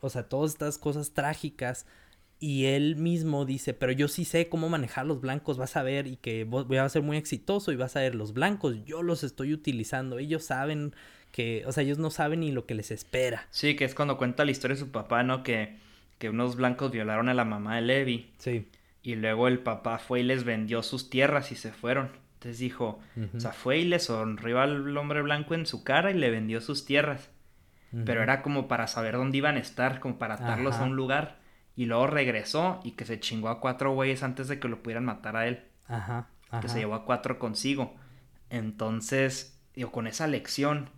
o 0.02 0.10
sea, 0.12 0.30
todas 0.30 0.52
estas 0.52 0.78
cosas 0.78 1.14
trágicas 1.14 1.88
y 2.44 2.66
él 2.66 2.98
mismo 2.98 3.46
dice, 3.46 3.74
pero 3.74 3.94
yo 3.94 4.10
sí 4.10 4.26
sé 4.26 4.50
cómo 4.50 4.68
manejar 4.68 5.06
los 5.06 5.22
blancos, 5.22 5.58
vas 5.58 5.78
a 5.78 5.82
ver, 5.82 6.08
y 6.08 6.18
que 6.18 6.44
voy 6.44 6.76
a 6.76 6.90
ser 6.90 7.02
muy 7.02 7.16
exitoso 7.16 7.72
y 7.72 7.78
vas 7.78 7.96
a 7.96 8.02
ver 8.02 8.16
los 8.16 8.34
blancos, 8.34 8.84
yo 8.84 9.02
los 9.02 9.24
estoy 9.24 9.54
utilizando, 9.54 10.20
ellos 10.20 10.44
saben 10.44 10.94
que, 11.32 11.64
o 11.66 11.72
sea, 11.72 11.84
ellos 11.84 12.00
no 12.00 12.10
saben 12.10 12.42
ni 12.42 12.52
lo 12.52 12.66
que 12.66 12.76
les 12.76 12.92
espera. 12.92 13.48
Sí, 13.50 13.78
que 13.78 13.86
es 13.86 13.96
cuando 13.96 14.18
cuenta 14.18 14.44
la 14.44 14.52
historia 14.52 14.76
de 14.76 14.82
su 14.82 14.92
papá, 14.92 15.24
¿no? 15.24 15.42
Que, 15.42 15.78
que 16.18 16.30
unos 16.30 16.58
blancos 16.58 16.92
violaron 16.92 17.30
a 17.30 17.34
la 17.34 17.46
mamá 17.46 17.78
de 17.78 17.84
Levi. 17.84 18.34
Sí. 18.40 18.68
Y 19.04 19.16
luego 19.16 19.48
el 19.48 19.60
papá 19.60 19.98
fue 19.98 20.20
y 20.20 20.24
les 20.24 20.44
vendió 20.44 20.84
sus 20.84 21.10
tierras 21.10 21.54
y 21.54 21.56
se 21.56 21.72
fueron. 21.72 22.10
Entonces 22.34 22.60
dijo, 22.60 23.00
o 23.38 23.40
sea, 23.40 23.54
fue 23.54 23.78
y 23.78 23.86
le 23.86 24.00
sonrió 24.00 24.60
al 24.60 24.98
hombre 24.98 25.22
blanco 25.22 25.54
en 25.54 25.66
su 25.66 25.86
cara 25.86 26.12
y 26.12 26.16
le 26.16 26.30
vendió 26.30 26.60
sus 26.60 26.84
tierras. 26.84 27.30
Pero 28.04 28.22
era 28.22 28.42
como 28.42 28.68
para 28.68 28.88
saber 28.88 29.16
dónde 29.16 29.38
iban 29.38 29.56
a 29.56 29.60
estar, 29.60 30.02
como 30.02 30.18
para 30.18 30.34
atarlos 30.34 30.76
a 30.76 30.84
un 30.84 30.98
lugar. 30.98 31.42
Y 31.76 31.86
luego 31.86 32.08
regresó 32.08 32.80
y 32.84 32.92
que 32.92 33.06
se 33.06 33.20
chingó 33.20 33.50
a 33.50 33.60
cuatro 33.60 33.94
güeyes 33.94 34.24
antes 34.24 34.48
de 34.48 34.60
que 34.60 34.68
lo 34.68 34.84
pudieran 34.84 35.06
matar 35.06 35.36
a 35.36 35.48
él. 35.48 35.64
Ajá. 35.88 36.30
Que 36.62 36.68
se 36.68 36.80
llevó 36.80 36.94
a 36.94 37.06
cuatro 37.06 37.40
consigo. 37.40 37.96
Entonces, 38.50 39.60
digo, 39.74 39.92
con 39.92 40.06
esa 40.06 40.28
lección, 40.28 40.90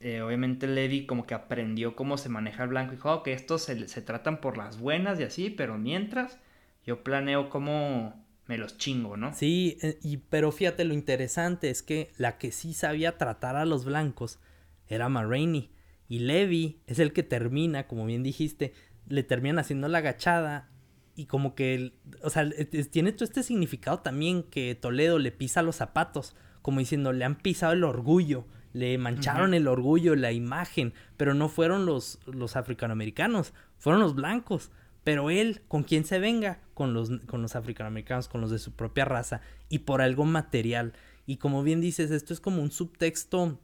eh, 0.00 0.22
obviamente 0.22 0.66
Levi 0.66 1.06
como 1.06 1.24
que 1.24 1.34
aprendió 1.34 1.94
cómo 1.94 2.18
se 2.18 2.28
maneja 2.28 2.64
el 2.64 2.70
blanco. 2.70 2.92
Y 2.92 2.96
dijo, 2.96 3.22
que 3.22 3.32
estos 3.32 3.62
se, 3.62 3.86
se, 3.86 4.02
tratan 4.02 4.40
por 4.40 4.56
las 4.56 4.80
buenas 4.80 5.20
y 5.20 5.22
así, 5.22 5.50
pero 5.50 5.78
mientras 5.78 6.38
yo 6.84 7.04
planeo 7.04 7.50
cómo 7.50 8.24
me 8.46 8.58
los 8.58 8.78
chingo, 8.78 9.16
¿no? 9.16 9.32
Sí, 9.32 9.78
eh, 9.80 9.98
y, 10.02 10.16
pero 10.16 10.50
fíjate, 10.50 10.84
lo 10.84 10.92
interesante 10.92 11.70
es 11.70 11.82
que 11.82 12.10
la 12.16 12.36
que 12.36 12.50
sí 12.50 12.74
sabía 12.74 13.16
tratar 13.16 13.54
a 13.54 13.64
los 13.64 13.84
blancos 13.84 14.40
era 14.88 15.08
Ma 15.08 15.24
Y 15.38 16.18
Levi 16.18 16.80
es 16.88 16.98
el 16.98 17.12
que 17.12 17.22
termina, 17.22 17.86
como 17.86 18.06
bien 18.06 18.24
dijiste, 18.24 18.74
le 19.10 19.22
terminan 19.22 19.58
haciendo 19.58 19.88
la 19.88 19.98
agachada 19.98 20.70
y 21.14 21.26
como 21.26 21.54
que, 21.54 21.92
o 22.22 22.30
sea, 22.30 22.48
tiene 22.90 23.12
todo 23.12 23.24
este 23.24 23.42
significado 23.42 23.98
también 23.98 24.42
que 24.42 24.74
Toledo 24.74 25.18
le 25.18 25.32
pisa 25.32 25.62
los 25.62 25.76
zapatos, 25.76 26.34
como 26.62 26.78
diciendo, 26.78 27.12
le 27.12 27.26
han 27.26 27.36
pisado 27.36 27.74
el 27.74 27.84
orgullo, 27.84 28.46
le 28.72 28.96
mancharon 28.96 29.52
el 29.52 29.68
orgullo, 29.68 30.16
la 30.16 30.32
imagen, 30.32 30.94
pero 31.16 31.34
no 31.34 31.48
fueron 31.48 31.84
los, 31.84 32.20
los 32.24 32.56
africanoamericanos, 32.56 33.52
fueron 33.76 34.00
los 34.00 34.14
blancos. 34.14 34.70
Pero 35.02 35.30
él, 35.30 35.62
con 35.66 35.82
quien 35.82 36.04
se 36.04 36.18
venga, 36.18 36.60
con 36.74 36.92
los, 36.94 37.10
con 37.26 37.42
los 37.42 37.56
africanoamericanos, 37.56 38.28
con 38.28 38.40
los 38.40 38.50
de 38.50 38.58
su 38.58 38.72
propia 38.72 39.04
raza, 39.04 39.40
y 39.68 39.80
por 39.80 40.02
algo 40.02 40.24
material. 40.24 40.92
Y 41.26 41.38
como 41.38 41.62
bien 41.62 41.80
dices, 41.80 42.10
esto 42.10 42.32
es 42.32 42.40
como 42.40 42.62
un 42.62 42.70
subtexto 42.70 43.58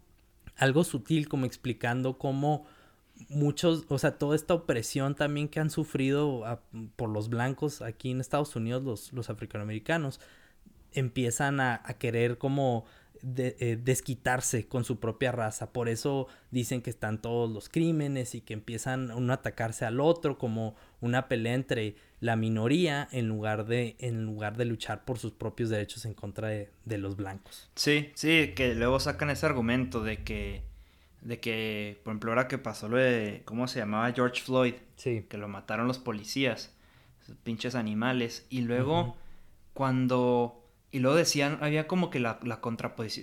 algo 0.56 0.84
sutil, 0.84 1.28
como 1.28 1.46
explicando 1.46 2.18
cómo 2.18 2.66
muchos, 3.28 3.84
o 3.88 3.98
sea, 3.98 4.18
toda 4.18 4.36
esta 4.36 4.54
opresión 4.54 5.14
también 5.14 5.48
que 5.48 5.60
han 5.60 5.70
sufrido 5.70 6.60
por 6.96 7.10
los 7.10 7.28
blancos 7.28 7.82
aquí 7.82 8.10
en 8.10 8.20
Estados 8.20 8.56
Unidos, 8.56 8.82
los, 8.82 9.12
los 9.12 9.30
afroamericanos, 9.30 10.20
empiezan 10.92 11.60
a, 11.60 11.82
querer 11.98 12.38
como 12.38 12.84
eh, 13.36 13.78
desquitarse 13.82 14.66
con 14.66 14.84
su 14.84 14.98
propia 14.98 15.32
raza. 15.32 15.72
Por 15.72 15.88
eso 15.88 16.28
dicen 16.50 16.82
que 16.82 16.90
están 16.90 17.20
todos 17.20 17.50
los 17.50 17.68
crímenes 17.68 18.34
y 18.34 18.40
que 18.40 18.54
empiezan 18.54 19.10
uno 19.10 19.32
a 19.32 19.36
atacarse 19.36 19.84
al 19.84 20.00
otro 20.00 20.38
como 20.38 20.74
una 21.00 21.28
pelea 21.28 21.54
entre 21.54 21.96
la 22.20 22.36
minoría 22.36 23.08
en 23.12 23.28
lugar 23.28 23.66
de, 23.66 23.96
en 23.98 24.24
lugar 24.24 24.56
de 24.56 24.64
luchar 24.64 25.04
por 25.04 25.18
sus 25.18 25.32
propios 25.32 25.68
derechos 25.68 26.06
en 26.06 26.14
contra 26.14 26.48
de, 26.48 26.70
de 26.84 26.98
los 26.98 27.16
blancos. 27.16 27.70
Sí, 27.74 28.10
sí, 28.14 28.52
que 28.56 28.74
luego 28.74 29.00
sacan 29.00 29.30
ese 29.30 29.44
argumento 29.44 30.02
de 30.02 30.22
que 30.24 30.62
de 31.26 31.40
que, 31.40 32.00
por 32.04 32.12
ejemplo, 32.12 32.30
ahora 32.30 32.46
que 32.46 32.56
pasó 32.56 32.88
lo 32.88 32.98
de, 32.98 33.42
¿cómo 33.44 33.66
se 33.66 33.80
llamaba? 33.80 34.12
George 34.12 34.42
Floyd. 34.42 34.74
Sí. 34.94 35.26
Que 35.28 35.38
lo 35.38 35.48
mataron 35.48 35.88
los 35.88 35.98
policías, 35.98 36.72
esos 37.20 37.36
pinches 37.38 37.74
animales. 37.74 38.46
Y 38.48 38.60
luego, 38.60 39.16
cuando... 39.74 40.62
Y 40.92 41.00
luego 41.00 41.16
decían, 41.16 41.58
había 41.60 41.88
como 41.88 42.10
que 42.10 42.20
la, 42.20 42.38
la, 42.44 42.60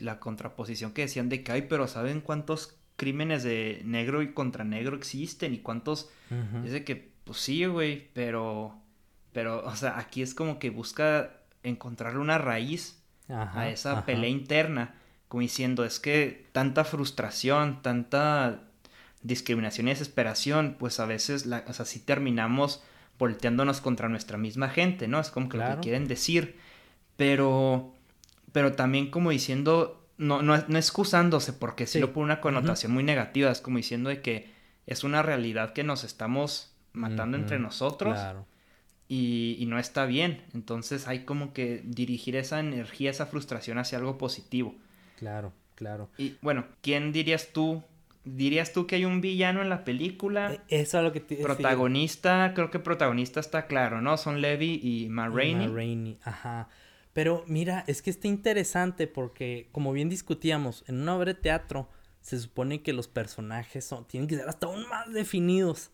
la 0.01 0.19
contraposición 0.19 0.91
que 0.91 1.03
decían 1.03 1.29
de 1.29 1.43
que, 1.43 1.53
ay, 1.53 1.61
pero 1.63 1.87
¿saben 1.87 2.19
cuántos 2.19 2.77
crímenes 2.97 3.43
de 3.43 3.81
negro 3.85 4.21
y 4.21 4.33
contra 4.33 4.65
negro 4.65 4.97
existen? 4.97 5.53
Y 5.53 5.59
cuántos... 5.59 6.11
Es 6.65 6.73
de 6.73 6.83
que, 6.83 7.13
pues 7.23 7.37
sí, 7.39 7.65
güey, 7.65 8.09
pero... 8.13 8.77
Pero, 9.31 9.65
o 9.65 9.75
sea, 9.77 9.97
aquí 9.97 10.21
es 10.21 10.35
como 10.35 10.59
que 10.59 10.69
busca 10.69 11.39
encontrar 11.63 12.17
una 12.17 12.37
raíz 12.37 13.01
a 13.29 13.69
esa 13.69 14.05
pelea 14.05 14.29
interna 14.29 14.93
como 15.33 15.41
diciendo, 15.41 15.83
es 15.83 15.99
que 15.99 16.45
tanta 16.51 16.83
frustración, 16.83 17.81
tanta 17.81 18.59
discriminación 19.23 19.87
y 19.87 19.89
desesperación, 19.89 20.75
pues 20.77 20.99
a 20.99 21.07
veces, 21.07 21.47
la, 21.47 21.65
o 21.67 21.73
sea, 21.73 21.85
sí 21.85 21.99
terminamos 21.99 22.83
volteándonos 23.17 23.81
contra 23.81 24.09
nuestra 24.09 24.37
misma 24.37 24.69
gente, 24.69 25.07
¿no? 25.07 25.19
Es 25.19 25.31
como 25.31 25.49
que 25.49 25.57
lo 25.57 25.67
que 25.67 25.79
quieren 25.81 26.07
decir, 26.07 26.59
pero, 27.17 27.95
pero 28.51 28.73
también 28.73 29.09
como 29.09 29.31
diciendo, 29.31 30.05
no, 30.19 30.43
no, 30.43 30.55
no 30.67 30.77
excusándose, 30.77 31.51
porque 31.51 31.87
si 31.87 31.99
lo 31.99 32.13
pone 32.13 32.25
una 32.25 32.39
connotación 32.39 32.91
muy 32.91 33.03
negativa, 33.03 33.49
es 33.49 33.59
como 33.59 33.77
diciendo 33.77 34.11
de 34.11 34.21
que 34.21 34.51
es 34.85 35.03
una 35.03 35.23
realidad 35.23 35.73
que 35.73 35.83
nos 35.83 36.03
estamos 36.03 36.75
matando 36.91 37.37
entre 37.37 37.57
nosotros. 37.57 38.19
Y, 39.07 39.57
y, 39.59 39.65
no 39.65 39.79
está 39.79 40.05
bien. 40.05 40.43
Entonces 40.53 41.07
hay 41.07 41.25
como 41.25 41.53
que 41.53 41.81
dirigir 41.83 42.35
esa 42.35 42.59
energía, 42.59 43.09
esa 43.09 43.25
frustración 43.25 43.79
hacia 43.79 43.97
algo 43.97 44.19
positivo. 44.19 44.75
Claro, 45.17 45.53
claro. 45.75 46.09
Y 46.17 46.35
bueno, 46.41 46.65
¿quién 46.81 47.11
dirías 47.11 47.49
tú? 47.53 47.83
¿Dirías 48.25 48.71
tú 48.71 48.87
que 48.87 48.95
hay 48.95 49.05
un 49.05 49.19
villano 49.19 49.61
en 49.61 49.69
la 49.69 49.83
película? 49.83 50.53
E, 50.53 50.81
eso 50.81 50.97
es 50.97 51.03
lo 51.03 51.11
que 51.11 51.19
te 51.19 51.35
Protagonista, 51.35 52.53
creo 52.55 52.71
que 52.71 52.79
protagonista 52.79 53.39
está 53.39 53.67
claro, 53.67 54.01
¿no? 54.01 54.17
Son 54.17 54.41
Levi 54.41 54.79
y 54.81 55.09
Ma 55.09 55.27
Rainey. 55.27 56.17
ajá. 56.23 56.69
Pero 57.13 57.43
mira, 57.47 57.83
es 57.87 58.01
que 58.01 58.09
está 58.09 58.27
interesante 58.27 59.07
porque, 59.07 59.69
como 59.71 59.93
bien 59.93 60.09
discutíamos, 60.09 60.83
en 60.87 61.01
una 61.01 61.15
obra 61.15 61.33
de 61.33 61.39
teatro 61.39 61.87
se 62.21 62.39
supone 62.39 62.81
que 62.81 62.93
los 62.93 63.07
personajes 63.07 63.85
son, 63.85 64.05
tienen 64.07 64.27
que 64.27 64.35
ser 64.35 64.49
hasta 64.49 64.65
aún 64.65 64.87
más 64.89 65.11
definidos. 65.13 65.91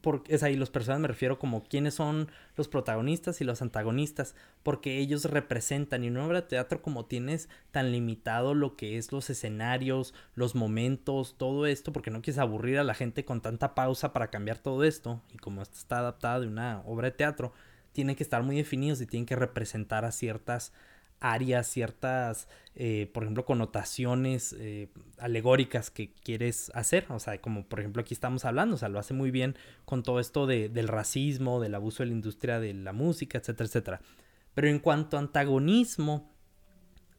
Porque, 0.00 0.34
es 0.34 0.42
ahí, 0.42 0.54
los 0.54 0.70
personajes 0.70 1.02
me 1.02 1.08
refiero 1.08 1.38
como 1.38 1.64
quiénes 1.64 1.94
son 1.94 2.30
los 2.56 2.68
protagonistas 2.68 3.40
y 3.40 3.44
los 3.44 3.62
antagonistas, 3.62 4.34
porque 4.62 4.98
ellos 4.98 5.24
representan, 5.24 6.04
y 6.04 6.08
una 6.08 6.24
obra 6.24 6.42
de 6.42 6.46
teatro 6.46 6.82
como 6.82 7.06
tienes 7.06 7.48
tan 7.72 7.90
limitado 7.90 8.54
lo 8.54 8.76
que 8.76 8.96
es 8.96 9.10
los 9.10 9.28
escenarios, 9.28 10.14
los 10.34 10.54
momentos, 10.54 11.36
todo 11.36 11.66
esto, 11.66 11.92
porque 11.92 12.10
no 12.10 12.22
quieres 12.22 12.38
aburrir 12.38 12.78
a 12.78 12.84
la 12.84 12.94
gente 12.94 13.24
con 13.24 13.40
tanta 13.40 13.74
pausa 13.74 14.12
para 14.12 14.30
cambiar 14.30 14.58
todo 14.58 14.84
esto, 14.84 15.20
y 15.34 15.38
como 15.38 15.62
está 15.62 15.98
adaptada 15.98 16.40
de 16.40 16.46
una 16.46 16.82
obra 16.86 17.10
de 17.10 17.16
teatro, 17.16 17.52
tienen 17.92 18.16
que 18.16 18.22
estar 18.22 18.42
muy 18.42 18.56
definidos 18.56 19.00
y 19.00 19.06
tienen 19.06 19.26
que 19.26 19.36
representar 19.36 20.04
a 20.04 20.12
ciertas 20.12 20.72
áreas, 21.22 21.68
ciertas, 21.68 22.48
eh, 22.74 23.08
por 23.14 23.22
ejemplo, 23.22 23.44
connotaciones 23.44 24.54
eh, 24.58 24.88
alegóricas 25.18 25.90
que 25.90 26.12
quieres 26.12 26.70
hacer. 26.74 27.06
O 27.08 27.18
sea, 27.18 27.40
como 27.40 27.64
por 27.64 27.80
ejemplo 27.80 28.02
aquí 28.02 28.12
estamos 28.12 28.44
hablando, 28.44 28.74
o 28.74 28.78
sea, 28.78 28.88
lo 28.88 28.98
hace 28.98 29.14
muy 29.14 29.30
bien 29.30 29.56
con 29.84 30.02
todo 30.02 30.20
esto 30.20 30.46
de, 30.46 30.68
del 30.68 30.88
racismo, 30.88 31.60
del 31.60 31.74
abuso 31.74 32.02
de 32.02 32.08
la 32.08 32.14
industria 32.14 32.60
de 32.60 32.74
la 32.74 32.92
música, 32.92 33.38
etcétera, 33.38 33.66
etcétera. 33.66 34.00
Pero 34.54 34.68
en 34.68 34.80
cuanto 34.80 35.16
a 35.16 35.20
antagonismo, 35.20 36.30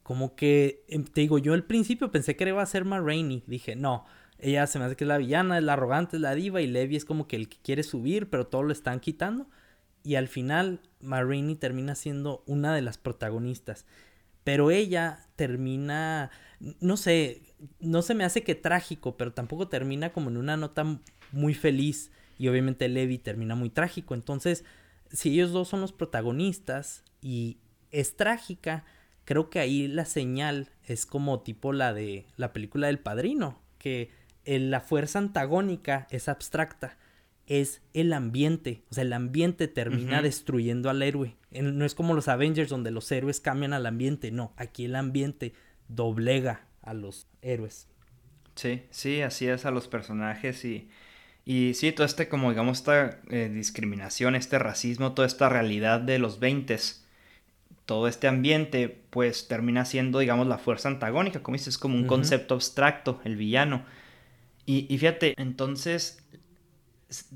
como 0.02 0.36
que, 0.36 0.84
em, 0.88 1.04
te 1.04 1.22
digo, 1.22 1.38
yo 1.38 1.54
al 1.54 1.64
principio 1.64 2.10
pensé 2.10 2.36
que 2.36 2.46
iba 2.46 2.62
a 2.62 2.66
ser 2.66 2.86
Rainey. 2.86 3.42
Dije, 3.46 3.74
no, 3.74 4.04
ella 4.38 4.66
se 4.66 4.78
me 4.78 4.84
hace 4.84 4.96
que 4.96 5.04
es 5.04 5.08
la 5.08 5.18
villana, 5.18 5.58
es 5.58 5.64
la 5.64 5.72
arrogante, 5.72 6.16
es 6.16 6.22
la 6.22 6.34
diva, 6.34 6.60
y 6.60 6.66
Levi 6.66 6.96
es 6.96 7.04
como 7.04 7.26
que 7.26 7.36
el 7.36 7.48
que 7.48 7.56
quiere 7.62 7.82
subir, 7.82 8.28
pero 8.28 8.46
todo 8.46 8.62
lo 8.62 8.72
están 8.72 9.00
quitando 9.00 9.46
y 10.04 10.16
al 10.16 10.28
final 10.28 10.80
Marini 11.00 11.56
termina 11.56 11.94
siendo 11.94 12.44
una 12.46 12.74
de 12.74 12.82
las 12.82 12.98
protagonistas. 12.98 13.86
Pero 14.44 14.70
ella 14.70 15.26
termina, 15.34 16.30
no 16.80 16.98
sé, 16.98 17.54
no 17.80 18.02
se 18.02 18.14
me 18.14 18.24
hace 18.24 18.42
que 18.42 18.54
trágico, 18.54 19.16
pero 19.16 19.32
tampoco 19.32 19.68
termina 19.68 20.12
como 20.12 20.28
en 20.28 20.36
una 20.36 20.58
nota 20.58 21.00
muy 21.32 21.54
feliz. 21.54 22.12
Y 22.38 22.48
obviamente 22.48 22.88
Levi 22.88 23.16
termina 23.16 23.54
muy 23.54 23.70
trágico. 23.70 24.14
Entonces, 24.14 24.64
si 25.10 25.30
ellos 25.32 25.52
dos 25.52 25.68
son 25.68 25.80
los 25.80 25.92
protagonistas 25.92 27.02
y 27.22 27.56
es 27.90 28.16
trágica, 28.16 28.84
creo 29.24 29.48
que 29.48 29.60
ahí 29.60 29.88
la 29.88 30.04
señal 30.04 30.68
es 30.84 31.06
como 31.06 31.40
tipo 31.40 31.72
la 31.72 31.94
de 31.94 32.26
la 32.36 32.52
película 32.52 32.88
del 32.88 32.98
padrino, 32.98 33.58
que 33.78 34.10
la 34.44 34.80
fuerza 34.80 35.18
antagónica 35.18 36.06
es 36.10 36.28
abstracta 36.28 36.98
es 37.46 37.82
el 37.92 38.12
ambiente. 38.12 38.82
O 38.90 38.94
sea, 38.94 39.02
el 39.02 39.12
ambiente 39.12 39.68
termina 39.68 40.22
destruyendo 40.22 40.90
al 40.90 41.02
héroe. 41.02 41.36
No 41.50 41.84
es 41.84 41.94
como 41.94 42.14
los 42.14 42.28
Avengers 42.28 42.70
donde 42.70 42.90
los 42.90 43.10
héroes 43.12 43.40
cambian 43.40 43.72
al 43.72 43.86
ambiente. 43.86 44.30
No, 44.30 44.52
aquí 44.56 44.86
el 44.86 44.96
ambiente 44.96 45.52
doblega 45.88 46.66
a 46.82 46.94
los 46.94 47.26
héroes. 47.42 47.88
Sí, 48.54 48.82
sí, 48.90 49.20
así 49.20 49.48
es 49.48 49.66
a 49.66 49.70
los 49.70 49.88
personajes 49.88 50.64
y, 50.64 50.88
y 51.44 51.74
sí, 51.74 51.92
todo 51.92 52.06
este 52.06 52.28
como 52.28 52.50
digamos 52.50 52.78
esta 52.78 53.20
eh, 53.28 53.50
discriminación, 53.52 54.36
este 54.36 54.58
racismo, 54.58 55.12
toda 55.12 55.26
esta 55.26 55.48
realidad 55.48 56.00
de 56.00 56.18
los 56.18 56.38
20 56.38 56.76
todo 57.86 58.08
este 58.08 58.28
ambiente 58.28 59.02
pues 59.10 59.46
termina 59.46 59.84
siendo 59.84 60.20
digamos 60.20 60.46
la 60.46 60.58
fuerza 60.58 60.88
antagónica, 60.88 61.42
como 61.42 61.56
dices, 61.56 61.74
es 61.74 61.78
como 61.78 61.96
un 61.96 62.06
concepto 62.06 62.54
abstracto, 62.54 63.20
el 63.24 63.36
villano. 63.36 63.84
Y, 64.66 64.86
y 64.88 64.98
fíjate, 64.98 65.34
entonces 65.36 66.23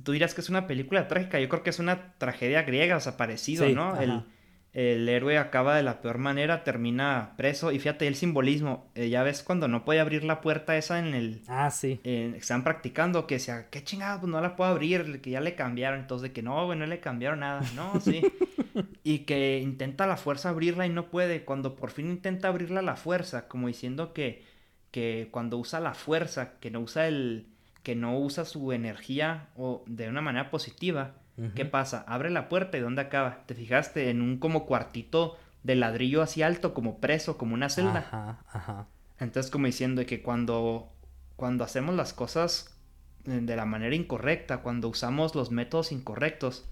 tú 0.02 0.12
dirás 0.12 0.34
que 0.34 0.40
es 0.40 0.48
una 0.48 0.66
película 0.66 1.08
trágica, 1.08 1.38
yo 1.40 1.48
creo 1.48 1.62
que 1.62 1.70
es 1.70 1.78
una 1.78 2.14
tragedia 2.18 2.62
griega, 2.62 2.96
o 2.96 3.00
sea, 3.00 3.16
parecido, 3.16 3.68
¿no? 3.68 4.00
El, 4.00 4.24
el, 4.72 5.08
héroe 5.08 5.38
acaba 5.38 5.76
de 5.76 5.82
la 5.82 6.00
peor 6.00 6.18
manera, 6.18 6.62
termina 6.64 7.34
preso, 7.36 7.72
y 7.72 7.78
fíjate 7.78 8.06
el 8.06 8.14
simbolismo, 8.14 8.90
eh, 8.94 9.08
ya 9.08 9.22
ves 9.22 9.42
cuando 9.42 9.66
no 9.68 9.84
puede 9.84 10.00
abrir 10.00 10.24
la 10.24 10.40
puerta 10.40 10.76
esa 10.76 10.98
en 10.98 11.14
el... 11.14 11.42
Ah, 11.48 11.70
sí. 11.70 12.00
están 12.04 12.64
practicando, 12.64 13.26
que 13.26 13.38
sea, 13.38 13.68
qué 13.70 13.82
chingado, 13.82 14.20
pues 14.20 14.30
no 14.30 14.40
la 14.40 14.56
puedo 14.56 14.70
abrir, 14.70 15.20
que 15.20 15.30
ya 15.30 15.40
le 15.40 15.54
cambiaron, 15.54 16.00
entonces 16.00 16.28
de 16.28 16.32
que 16.32 16.42
no, 16.42 16.64
güey, 16.66 16.78
no 16.78 16.86
le 16.86 17.00
cambiaron 17.00 17.40
nada, 17.40 17.62
no, 17.74 18.00
sí. 18.00 18.22
y 19.04 19.20
que 19.20 19.58
intenta 19.58 20.06
la 20.06 20.16
fuerza 20.16 20.50
abrirla 20.50 20.86
y 20.86 20.90
no 20.90 21.10
puede, 21.10 21.44
cuando 21.44 21.74
por 21.74 21.90
fin 21.90 22.08
intenta 22.08 22.48
abrirla 22.48 22.82
la 22.82 22.96
fuerza, 22.96 23.48
como 23.48 23.68
diciendo 23.68 24.12
que, 24.12 24.44
que 24.90 25.28
cuando 25.30 25.58
usa 25.58 25.80
la 25.80 25.94
fuerza, 25.94 26.58
que 26.60 26.70
no 26.70 26.80
usa 26.80 27.08
el 27.08 27.46
que 27.82 27.94
no 27.94 28.18
usa 28.18 28.44
su 28.44 28.72
energía 28.72 29.48
o 29.56 29.84
de 29.86 30.08
una 30.08 30.20
manera 30.20 30.50
positiva, 30.50 31.14
¿qué 31.54 31.64
pasa? 31.64 32.04
Abre 32.08 32.30
la 32.30 32.48
puerta 32.48 32.76
y 32.76 32.80
¿dónde 32.80 33.02
acaba? 33.02 33.44
¿Te 33.46 33.54
fijaste? 33.54 34.10
En 34.10 34.22
un 34.22 34.38
como 34.38 34.66
cuartito 34.66 35.38
de 35.62 35.76
ladrillo 35.76 36.22
así 36.22 36.42
alto, 36.42 36.74
como 36.74 36.98
preso, 36.98 37.38
como 37.38 37.54
una 37.54 37.68
celda. 37.68 37.98
Ajá, 37.98 38.38
ajá. 38.52 38.86
Entonces 39.20 39.50
como 39.50 39.66
diciendo 39.66 40.04
que 40.06 40.22
cuando, 40.22 40.92
cuando 41.36 41.64
hacemos 41.64 41.94
las 41.94 42.12
cosas 42.12 42.76
eh, 43.24 43.40
de 43.42 43.56
la 43.56 43.64
manera 43.64 43.94
incorrecta, 43.94 44.58
cuando 44.58 44.88
usamos 44.88 45.34
los 45.34 45.50
métodos 45.50 45.92
incorrectos, 45.92 46.68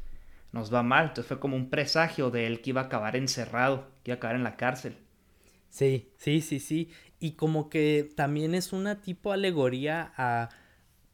nos 0.53 0.73
va 0.73 0.83
mal. 0.83 1.09
Entonces 1.09 1.27
fue 1.27 1.41
como 1.41 1.57
un 1.57 1.71
presagio 1.71 2.31
de 2.31 2.47
él 2.47 2.61
que 2.61 2.71
iba 2.71 2.83
a 2.83 2.85
acabar 2.85 3.17
encerrado, 3.17 3.89
que 4.03 4.11
iba 4.11 4.17
a 4.17 4.19
acabar 4.19 4.37
en 4.37 4.45
la 4.45 4.57
cárcel. 4.57 4.97
Sí, 5.71 6.11
sí, 6.17 6.41
sí, 6.41 6.61
sí. 6.61 6.91
Y 7.19 7.33
como 7.33 7.69
que 7.69 8.11
también 8.17 8.55
es 8.55 8.73
una 8.73 9.01
tipo 9.01 9.33
alegoría 9.33 10.13
a 10.17 10.49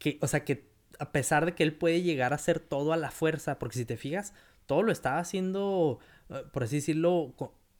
que, 0.03 0.17
o 0.21 0.27
sea, 0.27 0.43
que 0.43 0.69
a 0.99 1.13
pesar 1.13 1.45
de 1.45 1.55
que 1.55 1.63
él 1.63 1.73
puede 1.73 2.01
llegar 2.01 2.33
a 2.33 2.35
hacer 2.35 2.59
todo 2.59 2.91
a 2.91 2.97
la 2.97 3.09
fuerza, 3.09 3.57
porque 3.57 3.77
si 3.77 3.85
te 3.85 3.95
fijas, 3.95 4.33
todo 4.65 4.83
lo 4.83 4.91
estaba 4.91 5.19
haciendo, 5.19 5.99
eh, 6.29 6.43
por 6.51 6.63
así 6.63 6.75
decirlo, 6.75 7.33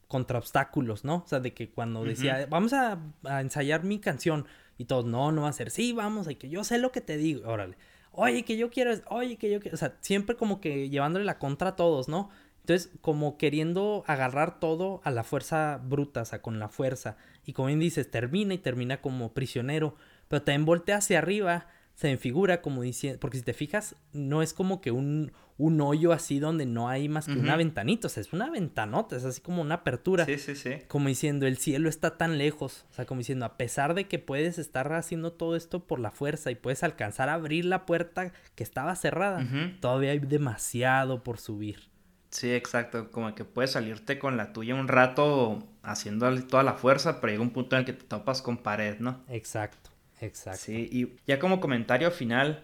contra 0.08 0.40
obstáculos, 0.40 1.04
¿no? 1.04 1.18
O 1.18 1.28
sea, 1.28 1.42
de 1.42 1.54
que 1.54 1.70
cuando 1.70 2.06
decía, 2.06 2.48
vamos 2.50 2.72
a, 2.72 2.98
ensayar 3.42 3.84
mi 3.84 4.00
canción, 4.00 4.48
y 4.78 4.86
todos, 4.86 5.04
no, 5.04 5.34
no 5.34 5.42
va 5.42 5.50
a 5.50 5.54
ser, 5.54 5.70
sí, 5.70 5.92
vamos, 5.92 6.30
y 6.30 6.36
que 6.36 6.48
yo 6.48 6.64
sé 6.64 6.78
lo 6.78 6.94
que 6.94 7.02
te 7.02 7.18
digo, 7.18 7.50
órale, 7.50 7.76
oye, 8.14 8.44
que 8.44 8.56
yo 8.56 8.70
quiero, 8.70 8.94
oye, 9.10 9.36
que 9.36 9.52
yo 9.52 9.60
quiero, 9.60 9.76
o 9.76 9.78
sea, 9.78 9.98
siempre 10.00 10.38
como 10.38 10.62
que 10.62 10.90
llevándole 10.90 11.26
la 11.26 11.40
contra 11.40 11.72
a 11.72 11.76
todos, 11.76 12.08
¿no? 12.08 12.30
Entonces, 12.62 12.92
como 13.02 13.38
queriendo 13.38 14.06
agarrar 14.08 14.62
todo 14.62 15.02
a 15.04 15.12
la 15.12 15.26
fuerza 15.26 15.82
bruta, 15.84 16.22
o 16.22 16.26
sea, 16.26 16.42
con 16.42 16.60
la 16.60 16.70
fuerza. 16.70 17.18
Y 17.46 17.52
como 17.52 17.68
bien 17.68 17.82
dices, 17.82 18.10
termina 18.10 18.54
y 18.54 18.58
termina 18.58 19.02
como 19.02 19.34
prisionero. 19.34 19.98
Pero 20.30 20.44
también 20.44 20.64
voltea 20.64 20.98
hacia 20.98 21.18
arriba 21.18 21.68
se 21.96 22.10
me 22.10 22.18
figura 22.18 22.62
como 22.62 22.82
diciendo, 22.82 23.20
porque 23.20 23.38
si 23.38 23.44
te 23.44 23.54
fijas, 23.54 23.96
no 24.14 24.42
es 24.42 24.54
como 24.54 24.82
que 24.82 24.92
un, 24.92 25.32
un 25.58 25.80
hoyo 25.82 26.12
así 26.12 26.40
donde 26.40 26.66
no 26.66 26.90
hay 26.90 27.08
más 27.08 27.28
que 27.28 27.34
una 27.34 27.56
ventanita, 27.56 28.08
o 28.08 28.10
sea, 28.10 28.22
es 28.22 28.34
una 28.34 28.50
ventanota, 28.50 29.16
es 29.16 29.26
así 29.26 29.42
como 29.42 29.62
una 29.62 29.76
apertura. 29.76 30.26
Sí, 30.26 30.38
sí, 30.38 30.56
sí. 30.56 30.78
Como 30.88 31.08
diciendo, 31.08 31.46
el 31.46 31.58
cielo 31.58 31.90
está 31.90 32.18
tan 32.18 32.38
lejos, 32.38 32.86
o 32.92 32.94
sea, 32.94 33.06
como 33.06 33.20
diciendo, 33.20 33.46
a 33.46 33.58
pesar 33.58 33.94
de 33.94 34.08
que 34.08 34.20
puedes 34.20 34.58
estar 34.58 34.92
haciendo 34.94 35.34
todo 35.34 35.56
esto 35.56 35.86
por 35.86 36.00
la 36.00 36.12
fuerza 36.12 36.50
y 36.50 36.56
puedes 36.56 36.84
alcanzar 36.84 37.30
a 37.30 37.36
abrir 37.36 37.66
la 37.66 37.86
puerta 37.86 38.34
que 38.56 38.64
estaba 38.64 38.96
cerrada, 38.96 39.48
todavía 39.80 40.12
hay 40.12 40.20
demasiado 40.20 41.24
por 41.24 41.38
subir. 41.38 41.94
Sí, 42.32 42.52
exacto, 42.52 43.12
como 43.12 43.36
que 43.36 43.46
puedes 43.46 43.72
salirte 43.72 44.18
con 44.18 44.38
la 44.38 44.54
tuya 44.54 44.74
un 44.74 44.88
rato 44.88 45.68
haciendo 45.84 46.36
toda 46.46 46.64
la 46.64 46.74
fuerza, 46.74 47.22
pero 47.22 47.32
llega 47.32 47.44
un 47.44 47.52
punto 47.52 47.76
en 47.76 47.82
el 47.82 47.86
que 47.86 47.94
te 47.94 48.06
topas 48.06 48.42
con 48.42 48.58
pared, 48.58 48.98
¿no? 49.00 49.22
Exacto. 49.30 49.83
Exacto. 50.22 50.62
Sí, 50.62 50.90
y 50.92 51.08
ya 51.28 51.40
como 51.40 51.60
comentario 51.60 52.12
final, 52.12 52.64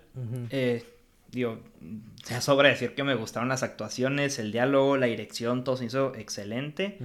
eh, 0.49 0.83
digo, 1.31 1.61
se 2.23 2.39
sobra 2.41 2.69
decir 2.69 2.95
que 2.95 3.03
me 3.03 3.15
gustaron 3.15 3.49
las 3.49 3.63
actuaciones, 3.63 4.39
el 4.39 4.51
diálogo, 4.51 4.97
la 4.97 5.07
dirección, 5.07 5.63
todo 5.63 5.77
se 5.77 5.85
hizo 5.85 6.15
excelente. 6.15 6.97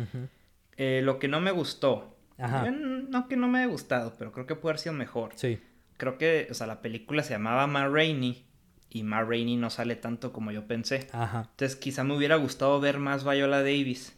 Eh, 0.77 1.01
lo 1.03 1.19
que 1.19 1.29
no 1.29 1.41
me 1.41 1.51
gustó, 1.51 2.17
no 2.39 3.29
que 3.29 3.37
no 3.37 3.49
me 3.49 3.61
haya 3.61 3.69
gustado, 3.69 4.15
pero 4.19 4.33
creo 4.33 4.47
que 4.47 4.55
puede 4.55 4.73
haber 4.73 4.81
sido 4.81 4.95
mejor. 4.95 5.33
Sí. 5.37 5.61
Creo 5.97 6.19
que, 6.19 6.49
o 6.51 6.55
sea, 6.55 6.67
la 6.67 6.83
película 6.83 7.23
se 7.23 7.35
llamaba 7.35 7.67
Ma 7.67 7.89
Rainey 7.89 8.45
y 8.91 9.03
Ma 9.03 9.23
Rainey 9.23 9.57
no 9.57 9.71
sale 9.71 9.97
tanto 9.97 10.33
como 10.33 10.53
yo 10.53 10.67
pensé. 10.67 11.09
Ajá. 11.13 11.49
Entonces 11.51 11.77
quizá 11.77 12.05
me 12.05 12.17
hubiera 12.17 12.37
gustado 12.37 12.81
ver 12.81 12.99
más 12.99 13.25
Viola 13.25 13.59
Davis. 13.59 14.17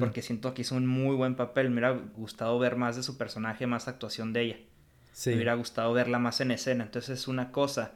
Porque 0.00 0.22
siento 0.22 0.54
que 0.54 0.62
hizo 0.62 0.74
un 0.74 0.88
muy 0.88 1.14
buen 1.14 1.36
papel. 1.36 1.70
Me 1.70 1.74
hubiera 1.74 1.92
gustado 2.16 2.58
ver 2.58 2.74
más 2.74 2.96
de 2.96 3.04
su 3.04 3.16
personaje, 3.16 3.68
más 3.68 3.86
actuación 3.86 4.32
de 4.32 4.40
ella. 4.40 4.56
Me 5.26 5.34
hubiera 5.34 5.54
gustado 5.54 5.92
verla 5.92 6.18
más 6.18 6.40
en 6.40 6.50
escena. 6.50 6.84
Entonces 6.84 7.20
es 7.20 7.28
una 7.28 7.52
cosa. 7.52 7.92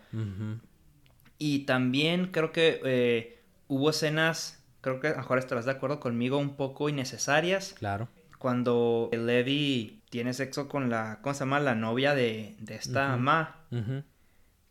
Y 1.38 1.60
también 1.60 2.28
creo 2.28 2.52
que 2.52 2.80
eh, 2.84 3.42
hubo 3.68 3.90
escenas, 3.90 4.62
creo 4.80 5.00
que 5.00 5.08
a 5.08 5.16
mejor 5.16 5.38
estarás 5.38 5.64
de 5.64 5.72
acuerdo 5.72 6.00
conmigo, 6.00 6.38
un 6.38 6.56
poco 6.56 6.88
innecesarias. 6.88 7.74
Claro. 7.78 8.08
Cuando 8.38 9.10
Levi 9.12 10.02
tiene 10.10 10.34
sexo 10.34 10.68
con 10.68 10.90
la, 10.90 11.20
¿cómo 11.22 11.34
se 11.34 11.40
llama? 11.40 11.60
La 11.60 11.74
novia 11.74 12.14
de, 12.14 12.56
de 12.60 12.76
esta 12.76 13.16
Ma. 13.16 13.64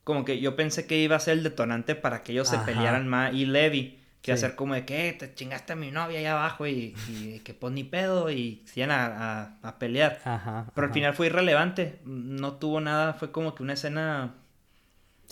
Como 0.03 0.23
que 0.23 0.39
yo 0.39 0.55
pensé 0.55 0.85
que 0.85 0.99
iba 0.99 1.15
a 1.15 1.19
ser 1.19 1.39
el 1.39 1.43
detonante 1.43 1.95
para 1.95 2.21
que 2.21 2.31
ellos 2.31 2.47
se 2.47 2.59
pelearan 2.59 3.07
Ma 3.07 3.31
y 3.31 3.45
Levi. 3.45 3.99
Que 4.26 4.32
hacer 4.32 4.55
como 4.55 4.73
de 4.73 4.86
que 4.86 5.13
te 5.13 5.34
chingaste 5.34 5.73
a 5.73 5.76
mi 5.76 5.91
novia 5.91 6.19
allá 6.19 6.32
abajo 6.34 6.65
y, 6.65 6.95
que 7.43 7.53
pues 7.53 7.73
ni 7.73 7.84
pedo 7.84 8.32
y 8.32 8.63
se 8.65 8.80
iban 8.80 8.91
a, 8.91 9.57
a, 9.61 9.78
pelear. 9.78 10.19
Ajá, 10.26 10.71
Pero 10.73 10.88
al 10.88 10.93
final 10.93 11.13
fue 11.13 11.28
irrelevante. 11.28 11.99
No 12.05 12.53
tuvo 12.53 12.82
nada, 12.82 13.13
fue 13.13 13.32
como 13.32 13.53
que 13.53 13.61
una 13.61 13.73
escena 13.73 14.34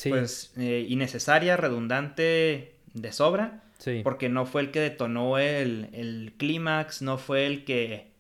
pues 0.08 0.54
eh, 0.58 0.86
innecesaria, 0.88 1.58
redundante, 1.58 2.76
de 2.94 3.12
sobra. 3.12 3.64
Sí. 3.80 4.02
Porque 4.04 4.30
no 4.30 4.46
fue 4.46 4.62
el 4.62 4.72
que 4.72 4.80
detonó 4.80 5.40
el, 5.40 5.90
el 5.94 6.36
clímax, 6.38 7.02
no 7.02 7.18
fue 7.18 7.48
el 7.48 7.66
que 7.66 8.14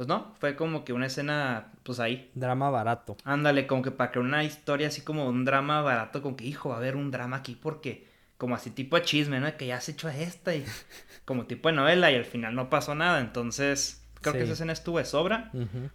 pues 0.00 0.08
no, 0.08 0.32
fue 0.38 0.56
como 0.56 0.82
que 0.82 0.94
una 0.94 1.04
escena, 1.06 1.72
pues 1.82 2.00
ahí. 2.00 2.30
Drama 2.34 2.70
barato. 2.70 3.18
Ándale, 3.24 3.66
como 3.66 3.82
que 3.82 3.90
para 3.90 4.10
crear 4.10 4.24
una 4.24 4.44
historia 4.44 4.88
así 4.88 5.02
como 5.02 5.28
un 5.28 5.44
drama 5.44 5.82
barato, 5.82 6.22
como 6.22 6.36
que, 6.36 6.46
hijo, 6.46 6.70
va 6.70 6.76
a 6.76 6.78
haber 6.78 6.96
un 6.96 7.10
drama 7.10 7.36
aquí 7.36 7.54
porque, 7.54 8.08
como 8.40 8.54
así 8.54 8.70
tipo 8.70 8.96
de 8.96 9.02
chisme, 9.02 9.38
¿no? 9.38 9.54
Que 9.58 9.66
ya 9.66 9.76
has 9.76 9.88
hecho 9.90 10.08
esta 10.08 10.54
y 10.54 10.64
como 11.26 11.44
tipo 11.44 11.68
de 11.68 11.74
novela 11.74 12.10
y 12.10 12.14
al 12.14 12.24
final 12.24 12.54
no 12.54 12.70
pasó 12.70 12.94
nada, 12.94 13.20
entonces 13.20 14.02
creo 14.22 14.32
que 14.32 14.42
esa 14.44 14.54
escena 14.54 14.72
estuvo 14.72 14.96
de 14.96 15.04
sobra. 15.04 15.50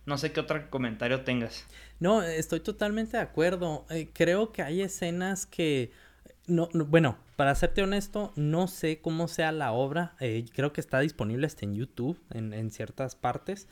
No 0.05 0.17
sé 0.19 0.31
qué 0.31 0.41
otro 0.41 0.69
comentario 0.69 1.21
tengas. 1.21 1.65
No, 1.99 2.21
estoy 2.21 2.59
totalmente 2.59 3.17
de 3.17 3.23
acuerdo. 3.23 3.85
Eh, 3.89 4.09
creo 4.13 4.51
que 4.51 4.61
hay 4.61 4.81
escenas 4.81 5.47
que... 5.47 5.91
No, 6.45 6.69
bueno, 6.71 7.17
para 7.35 7.55
serte 7.55 7.81
honesto, 7.81 8.31
no 8.35 8.67
sé 8.67 8.99
cómo 8.99 9.27
sea 9.27 9.51
la 9.51 9.71
obra. 9.71 10.15
Eh, 10.19 10.45
creo 10.53 10.71
que 10.71 10.81
está 10.81 10.99
disponible 10.99 11.47
hasta 11.47 11.65
en 11.65 11.73
YouTube, 11.73 12.19
en, 12.31 12.53
en 12.53 12.69
ciertas 12.69 13.15
partes. 13.15 13.67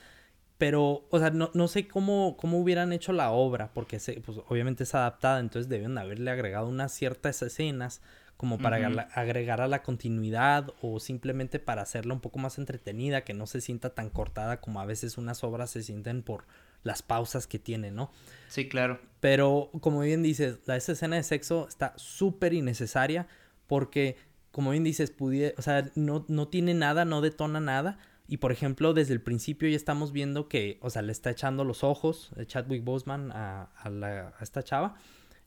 Pero, 0.58 1.06
o 1.12 1.20
sea, 1.20 1.30
no, 1.30 1.52
no 1.54 1.68
sé 1.68 1.88
cómo, 1.88 2.38
cómo 2.38 2.60
hubieran 2.60 2.92
hecho 2.92 3.14
la 3.14 3.30
obra, 3.30 3.72
porque 3.74 4.00
se, 4.00 4.20
pues, 4.22 4.40
obviamente 4.48 4.84
es 4.84 4.96
adaptada, 4.96 5.40
entonces 5.40 5.70
deben 5.70 5.96
haberle 5.98 6.32
agregado 6.32 6.68
unas 6.68 6.92
ciertas 6.92 7.42
escenas 7.44 8.02
como 8.44 8.58
para 8.58 9.08
agregar 9.14 9.62
a 9.62 9.70
la 9.70 9.84
continuidad 9.84 10.74
o 10.82 11.00
simplemente 11.00 11.60
para 11.60 11.82
hacerla 11.82 12.14
un 12.14 12.20
poco 12.20 12.40
más 12.40 12.58
entretenida, 12.58 13.24
que 13.24 13.34
no 13.34 13.48
se 13.48 13.62
sienta 13.62 13.92
tan 13.92 14.10
cortada 14.10 14.60
como 14.60 14.82
a 14.82 14.86
veces 14.86 15.18
unas 15.18 15.46
obras 15.46 15.70
se 15.70 15.82
sienten 15.82 16.24
por 16.24 16.44
las 16.84 17.04
pausas 17.04 17.48
que 17.48 17.58
tienen, 17.58 17.96
¿no? 17.96 18.12
Sí, 18.50 18.68
claro. 18.68 19.00
Pero, 19.22 19.70
como 19.80 20.02
bien 20.02 20.24
dices, 20.24 20.58
la, 20.66 20.76
esa 20.76 20.92
escena 20.92 21.16
de 21.16 21.24
sexo 21.24 21.70
está 21.70 21.94
súper 21.96 22.54
innecesaria 22.54 23.28
porque, 23.66 24.18
como 24.52 24.72
bien 24.72 24.84
dices, 24.84 25.10
pudiera, 25.10 25.56
o 25.58 25.62
sea, 25.62 25.90
no, 25.96 26.26
no 26.28 26.50
tiene 26.50 26.74
nada, 26.74 27.06
no 27.06 27.22
detona 27.22 27.62
nada 27.62 27.98
y 28.28 28.40
por 28.40 28.52
ejemplo, 28.52 28.94
desde 28.94 29.14
el 29.14 29.22
principio 29.22 29.70
ya 29.70 29.78
estamos 29.78 30.12
viendo 30.12 30.50
que, 30.50 30.80
o 30.82 30.90
sea, 30.90 31.02
le 31.02 31.14
está 31.14 31.30
echando 31.30 31.64
los 31.64 31.82
ojos 31.86 32.32
eh, 32.36 32.46
Chadwick 32.46 32.84
Boseman 32.84 33.32
a, 33.32 33.70
a, 33.78 34.34
esta 34.42 34.64
chava. 34.64 34.96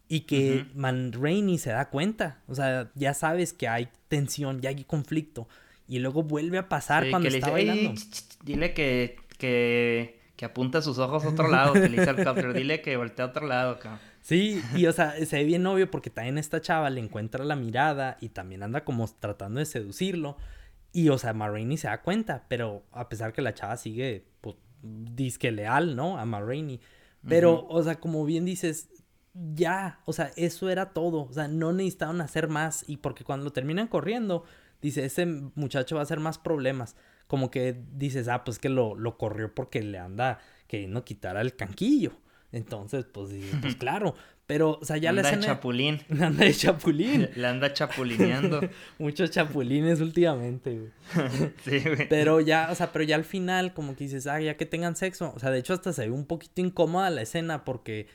Y 0.08 0.20
que 0.20 0.66
Man 0.74 1.12
Rainey 1.12 1.58
se 1.58 1.70
da 1.70 1.88
cuenta. 1.90 2.42
O 2.46 2.54
sea, 2.54 2.90
ya 2.94 3.12
sabes 3.12 3.52
que 3.52 3.68
hay 3.68 3.88
tensión, 4.08 4.60
ya 4.60 4.70
hay 4.70 4.84
conflicto. 4.84 5.48
Y 5.88 5.98
luego 5.98 6.22
vuelve 6.22 6.58
a 6.58 6.68
pasar 6.68 7.08
cuando 7.10 7.28
está 7.28 7.50
bailando. 7.50 7.94
dile 8.44 8.72
que, 8.72 9.16
que, 9.38 10.20
que 10.36 10.44
apunta 10.44 10.82
sus 10.82 10.98
ojos 10.98 11.24
a 11.24 11.28
otro 11.28 11.48
lado, 11.48 11.72
que 11.72 11.88
le 11.88 11.98
dice 11.98 12.10
al 12.10 12.54
dile 12.54 12.82
que 12.82 12.96
voltea 12.96 13.26
a 13.26 13.28
otro 13.28 13.46
lado, 13.46 13.78
cabrón. 13.78 14.00
Sí, 14.26 14.60
y 14.74 14.86
o 14.86 14.92
sea, 14.92 15.14
se 15.24 15.36
ve 15.36 15.44
bien 15.44 15.64
obvio 15.68 15.88
porque 15.88 16.10
también 16.10 16.36
esta 16.36 16.60
chava 16.60 16.90
le 16.90 17.00
encuentra 17.00 17.44
la 17.44 17.54
mirada 17.54 18.16
y 18.20 18.30
también 18.30 18.64
anda 18.64 18.84
como 18.84 19.06
tratando 19.06 19.60
de 19.60 19.66
seducirlo. 19.66 20.36
Y, 20.92 21.10
o 21.10 21.18
sea, 21.18 21.32
Marraine 21.32 21.76
se 21.76 21.86
da 21.86 22.02
cuenta, 22.02 22.44
pero 22.48 22.82
a 22.90 23.08
pesar 23.08 23.32
que 23.32 23.40
la 23.40 23.54
chava 23.54 23.76
sigue, 23.76 24.24
pues, 24.40 24.56
disque 24.82 25.52
leal, 25.52 25.94
¿no? 25.94 26.18
A 26.18 26.24
Marraine. 26.24 26.80
Pero, 27.28 27.68
o 27.68 27.80
sea, 27.84 28.00
como 28.00 28.24
bien 28.24 28.44
dices, 28.44 28.88
ya, 29.54 30.00
o 30.04 30.12
sea, 30.12 30.32
eso 30.36 30.68
era 30.68 30.90
todo. 30.90 31.26
O 31.28 31.32
sea, 31.32 31.48
no 31.48 31.72
necesitaban 31.72 32.20
hacer 32.20 32.48
más. 32.48 32.84
Y 32.86 32.98
porque 32.98 33.24
cuando 33.24 33.44
lo 33.44 33.52
terminan 33.52 33.88
corriendo, 33.88 34.44
dice, 34.80 35.04
ese 35.04 35.26
muchacho 35.26 35.96
va 35.96 36.02
a 36.02 36.04
hacer 36.04 36.20
más 36.20 36.38
problemas. 36.38 36.96
Como 37.26 37.50
que 37.50 37.80
dices, 37.92 38.28
ah, 38.28 38.44
pues 38.44 38.58
que 38.58 38.68
lo, 38.68 38.94
lo 38.94 39.18
corrió 39.18 39.54
porque 39.54 39.82
le 39.82 39.98
anda 39.98 40.38
queriendo 40.68 41.04
quitar 41.04 41.36
al 41.36 41.56
canquillo. 41.56 42.12
Entonces, 42.52 43.04
pues, 43.04 43.30
pues 43.60 43.74
claro, 43.76 44.14
pero, 44.46 44.78
o 44.80 44.84
sea, 44.84 44.96
ya 44.96 45.12
la 45.12 45.22
escena... 45.22 45.38
de 45.38 45.46
chapulín. 45.46 46.00
Anda 46.10 46.44
de 46.44 46.54
chapulín. 46.54 47.28
Le 47.34 47.46
anda 47.46 47.72
chapulineando. 47.72 48.60
Muchos 48.98 49.30
chapulines 49.32 50.00
últimamente, 50.00 50.78
güey. 50.78 50.92
sí, 51.64 51.80
güey. 51.80 52.08
Pero 52.08 52.40
ya, 52.40 52.68
o 52.70 52.74
sea, 52.76 52.92
pero 52.92 53.04
ya 53.04 53.16
al 53.16 53.24
final, 53.24 53.74
como 53.74 53.96
que 53.96 54.04
dices, 54.04 54.28
ah, 54.28 54.40
ya 54.40 54.56
que 54.56 54.64
tengan 54.64 54.94
sexo. 54.94 55.32
O 55.34 55.40
sea, 55.40 55.50
de 55.50 55.58
hecho, 55.58 55.74
hasta 55.74 55.92
se 55.92 56.06
ve 56.06 56.12
un 56.12 56.26
poquito 56.26 56.60
incómoda 56.60 57.10
la 57.10 57.22
escena 57.22 57.64
porque 57.64 58.06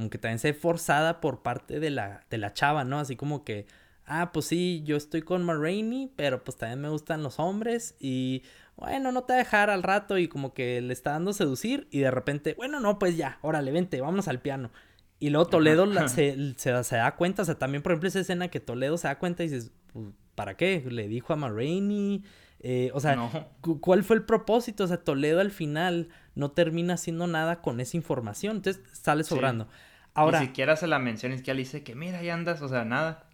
como 0.00 0.08
que 0.08 0.16
también 0.16 0.38
se 0.38 0.52
ve 0.52 0.58
forzada 0.58 1.20
por 1.20 1.42
parte 1.42 1.78
de 1.78 1.90
la, 1.90 2.24
de 2.30 2.38
la 2.38 2.54
chava, 2.54 2.84
¿no? 2.84 2.98
Así 2.98 3.16
como 3.16 3.44
que, 3.44 3.66
ah, 4.06 4.30
pues 4.32 4.46
sí, 4.46 4.82
yo 4.86 4.96
estoy 4.96 5.20
con 5.20 5.44
Marraine, 5.44 6.10
pero 6.16 6.42
pues 6.42 6.56
también 6.56 6.80
me 6.80 6.88
gustan 6.88 7.22
los 7.22 7.38
hombres 7.38 7.96
y 8.00 8.42
bueno, 8.76 9.12
no 9.12 9.24
te 9.24 9.34
va 9.34 9.40
a 9.40 9.42
dejar 9.42 9.68
al 9.68 9.82
rato 9.82 10.16
y 10.16 10.26
como 10.26 10.54
que 10.54 10.80
le 10.80 10.94
está 10.94 11.10
dando 11.10 11.34
seducir 11.34 11.86
y 11.90 11.98
de 11.98 12.10
repente, 12.10 12.54
bueno, 12.54 12.80
no, 12.80 12.98
pues 12.98 13.18
ya, 13.18 13.38
órale, 13.42 13.72
vente, 13.72 14.00
vámonos 14.00 14.26
al 14.26 14.40
piano. 14.40 14.70
Y 15.18 15.28
luego 15.28 15.48
Toledo 15.48 15.86
se, 16.08 16.54
se, 16.56 16.96
da 16.96 17.16
cuenta, 17.16 17.42
o 17.42 17.44
sea, 17.44 17.58
también 17.58 17.82
por 17.82 17.92
ejemplo 17.92 18.08
esa 18.08 18.20
escena 18.20 18.48
que 18.48 18.58
Toledo 18.58 18.96
se 18.96 19.06
da 19.06 19.18
cuenta 19.18 19.44
y 19.44 19.48
dices, 19.48 19.70
pues, 19.92 20.06
¿para 20.34 20.56
qué? 20.56 20.82
Le 20.88 21.08
dijo 21.08 21.34
a 21.34 21.36
Marraine, 21.36 22.22
eh, 22.60 22.90
o 22.94 23.00
sea, 23.00 23.50
¿cuál 23.80 24.02
fue 24.02 24.16
el 24.16 24.22
propósito? 24.22 24.84
O 24.84 24.86
sea, 24.86 24.96
Toledo 24.96 25.40
al 25.40 25.50
final 25.50 26.08
no 26.34 26.50
termina 26.50 26.94
haciendo 26.94 27.26
nada 27.26 27.62
con 27.62 27.80
esa 27.80 27.96
información, 27.96 28.56
entonces 28.56 28.82
sale 28.92 29.24
sobrando. 29.24 29.68
Ahora, 30.14 30.40
Ni 30.40 30.46
siquiera 30.46 30.76
se 30.76 30.86
la 30.86 30.98
menciona, 30.98 31.34
es 31.34 31.42
que 31.42 31.54
le 31.54 31.60
dice 31.60 31.82
que 31.82 31.94
mira, 31.94 32.18
ahí 32.18 32.28
andas, 32.28 32.62
o 32.62 32.68
sea, 32.68 32.84
nada. 32.84 33.26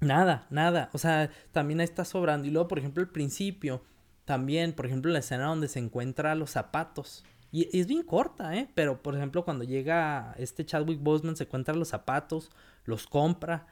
Nada, 0.00 0.46
nada, 0.50 0.90
o 0.92 0.98
sea, 0.98 1.30
también 1.52 1.80
ahí 1.80 1.84
está 1.84 2.04
sobrando. 2.04 2.46
Y 2.46 2.50
luego, 2.50 2.68
por 2.68 2.78
ejemplo, 2.78 3.02
al 3.02 3.10
principio, 3.10 3.82
también, 4.24 4.72
por 4.72 4.86
ejemplo, 4.86 5.10
la 5.10 5.20
escena 5.20 5.46
donde 5.46 5.68
se 5.68 5.78
encuentra 5.78 6.34
los 6.34 6.50
zapatos. 6.50 7.24
Y, 7.50 7.78
es 7.78 7.86
bien 7.86 8.02
corta, 8.02 8.54
¿eh? 8.56 8.68
Pero, 8.74 9.02
por 9.02 9.16
ejemplo, 9.16 9.44
cuando 9.44 9.64
llega 9.64 10.34
este 10.36 10.66
Chadwick 10.66 11.00
Boseman, 11.00 11.36
se 11.36 11.44
encuentra 11.44 11.74
los 11.74 11.88
zapatos, 11.88 12.50
los 12.84 13.06
compra. 13.06 13.66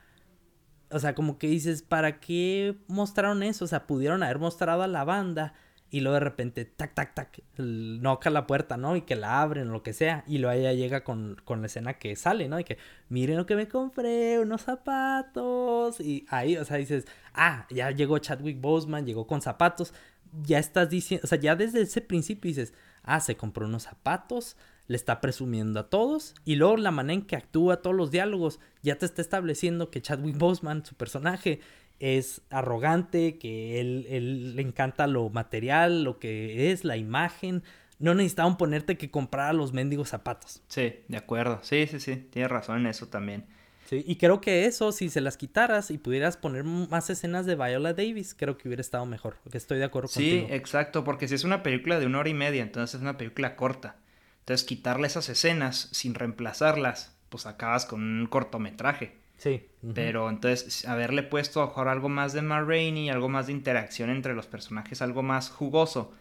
O 0.91 0.99
sea, 0.99 1.15
como 1.15 1.39
que 1.39 1.49
dices, 1.49 1.83
¿para 1.83 2.21
qué 2.21 2.79
mostraron 2.87 3.43
eso? 3.43 3.65
O 3.65 3.69
sea, 3.69 3.87
pudieron 3.87 4.23
haber 4.23 4.39
mostrado 4.39 4.83
a 4.83 4.87
la 4.87 5.05
banda 5.05 5.55
y 5.95 6.01
luego 6.01 6.15
de 6.15 6.21
repente, 6.21 6.65
tac, 6.65 6.93
tac, 6.93 7.15
tac, 7.15 7.41
noca 7.57 8.29
la 8.29 8.49
puerta, 8.49 8.77
¿no? 8.77 8.97
Y 8.97 9.03
que 9.03 9.15
la 9.15 9.41
abren, 9.41 9.71
lo 9.71 9.85
que 9.85 9.93
sea. 9.93 10.25
Y 10.27 10.39
luego 10.39 10.59
ella 10.59 10.73
llega 10.73 11.05
con, 11.05 11.41
con 11.45 11.61
la 11.61 11.67
escena 11.67 11.95
que 11.95 12.17
sale, 12.17 12.49
¿no? 12.49 12.59
Y 12.59 12.65
que, 12.65 12.79
miren 13.09 13.37
lo 13.37 13.47
que 13.47 13.55
me 13.55 13.69
compré, 13.69 14.41
unos 14.41 14.63
zapatos. 14.63 16.01
Y 16.01 16.27
ahí, 16.31 16.57
o 16.57 16.65
sea, 16.65 16.79
dices, 16.79 17.07
ah, 17.33 17.69
ya 17.71 17.93
llegó 17.93 18.19
Chadwick 18.19 18.61
Boseman, 18.61 19.07
llegó 19.07 19.29
con 19.29 19.41
zapatos. 19.41 19.95
Ya 20.43 20.59
estás 20.59 20.91
diciendo, 20.91 21.23
o 21.25 21.29
sea, 21.29 21.39
ya 21.39 21.55
desde 21.55 21.83
ese 21.83 22.01
principio 22.01 22.49
dices, 22.49 22.75
Ah, 23.05 23.21
se 23.21 23.37
compró 23.37 23.67
unos 23.67 23.83
zapatos, 23.83 24.57
le 24.87 24.97
está 24.97 25.21
presumiendo 25.21 25.79
a 25.79 25.91
todos 25.91 26.35
y 26.45 26.57
luego 26.57 26.79
la 26.79 26.91
manera 26.91 27.15
en 27.15 27.27
que 27.27 27.37
actúa 27.37 27.83
todos 27.83 27.95
los 27.95 28.11
diálogos 28.11 28.61
ya 28.83 28.97
te 28.97 29.07
está 29.07 29.23
estableciendo 29.23 29.91
que 29.91 30.03
Chadwick 30.03 30.37
Boseman, 30.39 30.85
su 30.85 30.95
personaje, 30.95 31.61
es 32.01 32.43
arrogante, 32.51 33.39
que 33.39 33.81
él, 33.81 34.07
él, 34.09 34.57
le 34.57 34.63
encanta 34.63 35.07
lo 35.07 35.31
material, 35.31 36.05
lo 36.05 36.19
que 36.19 36.71
es, 36.71 36.85
la 36.85 36.97
imagen. 36.97 37.63
No 37.99 38.15
necesitaban 38.15 38.57
ponerte 38.57 38.99
que 38.99 39.11
comprar 39.11 39.55
los 39.55 39.73
mendigos 39.73 40.09
zapatos. 40.09 40.63
Sí, 40.69 40.95
de 41.09 41.17
acuerdo. 41.17 41.61
Sí, 41.63 41.87
sí, 41.87 42.01
sí. 42.01 42.17
Tienes 42.17 42.51
razón 42.51 42.81
en 42.81 42.87
eso 42.87 43.09
también. 43.09 43.47
Sí, 43.87 44.03
y 44.07 44.17
creo 44.17 44.41
que 44.41 44.65
eso, 44.65 44.93
si 44.93 45.11
se 45.11 45.21
las 45.21 45.37
quitaras 45.37 45.91
y 45.91 45.99
pudieras 45.99 46.37
poner 46.37 46.65
más 46.65 47.11
escenas 47.11 47.45
de 47.45 47.55
Viola 47.55 47.93
Davis, 47.93 48.35
creo 48.35 48.57
que 48.57 48.69
hubiera 48.69 48.81
estado 48.81 49.05
mejor. 49.05 49.37
Porque 49.43 49.59
estoy 49.59 49.79
de 49.79 49.85
acuerdo 49.85 50.09
contigo. 50.09 50.47
Sí, 50.49 50.55
exacto, 50.55 51.05
porque 51.05 51.29
si 51.29 51.35
es 51.35 51.45
una 51.45 51.63
película 51.63 51.99
de 51.99 52.07
una 52.07 52.21
hora 52.21 52.29
y 52.31 52.35
media, 52.35 52.63
entonces 52.63 52.97
es 52.97 53.03
una 53.03 53.19
película 53.19 53.57
corta. 53.57 53.97
Entonces, 54.41 54.67
quitarle 54.67 55.07
esas 55.07 55.29
escenas 55.29 55.89
sin 55.93 56.15
reemplazarlas, 56.15 57.17
pues 57.29 57.47
acabas 57.47 57.87
con 57.87 58.03
un 58.03 58.27
cortometraje. 58.27 59.24
Sí. 59.37 59.67
Pero 59.95 60.31
entonces, 60.31 60.87
haberle 60.89 61.23
puesto 61.23 61.63
a 61.63 61.93
algo 61.93 62.09
más 62.09 62.33
de 62.33 62.43
Ma 62.43 62.63
Rainey, 62.63 63.11
algo 63.11 63.29
más 63.29 63.47
de 63.49 63.53
interacción 63.53 64.09
entre 64.11 64.35
los 64.35 64.47
personajes, 64.47 65.03
algo 65.03 65.23
más 65.23 65.51
jugoso, 65.51 66.13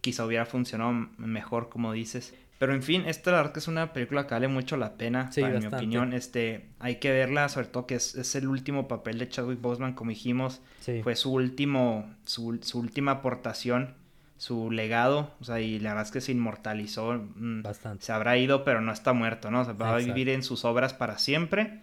quizá 0.00 0.24
hubiera 0.26 0.44
funcionado 0.46 0.92
mejor, 1.16 1.68
como 1.68 1.92
dices. 1.92 2.34
Pero 2.58 2.74
en 2.74 2.82
fin, 2.82 3.04
esta 3.06 3.30
la 3.30 3.36
verdad 3.38 3.52
que 3.52 3.60
es 3.60 3.68
una 3.68 3.92
película 3.92 4.26
que 4.26 4.34
vale 4.34 4.48
mucho 4.48 4.76
la 4.76 4.94
pena, 4.94 5.30
en 5.36 5.58
mi 5.60 5.66
opinión. 5.66 6.12
Este, 6.12 6.66
hay 6.80 6.96
que 6.96 7.12
verla, 7.12 7.48
sobre 7.48 7.68
todo 7.68 7.86
que 7.86 7.94
es, 7.94 8.34
el 8.34 8.48
último 8.48 8.88
papel 8.88 9.18
de 9.18 9.28
Chadwick 9.28 9.60
Boseman, 9.60 9.94
como 9.94 10.10
dijimos. 10.10 10.60
Fue 11.02 11.14
su 11.14 11.32
último, 11.32 12.12
su, 12.24 12.58
última 12.74 13.12
aportación, 13.12 13.94
su 14.38 14.72
legado. 14.72 15.34
O 15.40 15.44
sea, 15.44 15.60
y 15.60 15.78
la 15.78 15.90
verdad 15.90 16.06
es 16.06 16.12
que 16.12 16.20
se 16.20 16.32
inmortalizó. 16.32 17.14
Mm, 17.36 17.62
Bastante. 17.62 18.04
Se 18.04 18.12
habrá 18.12 18.36
ido, 18.36 18.64
pero 18.64 18.80
no 18.80 18.92
está 18.92 19.12
muerto, 19.12 19.52
¿no? 19.52 19.60
O 19.60 19.64
sea, 19.64 19.74
va 19.74 19.94
a 19.94 19.98
vivir 19.98 20.28
en 20.28 20.42
sus 20.42 20.64
obras 20.64 20.94
para 20.94 21.18
siempre. 21.18 21.80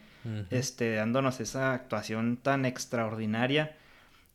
Este, 0.50 0.96
dándonos 0.96 1.40
esa 1.40 1.74
actuación 1.74 2.38
tan 2.38 2.66
extraordinaria. 2.66 3.78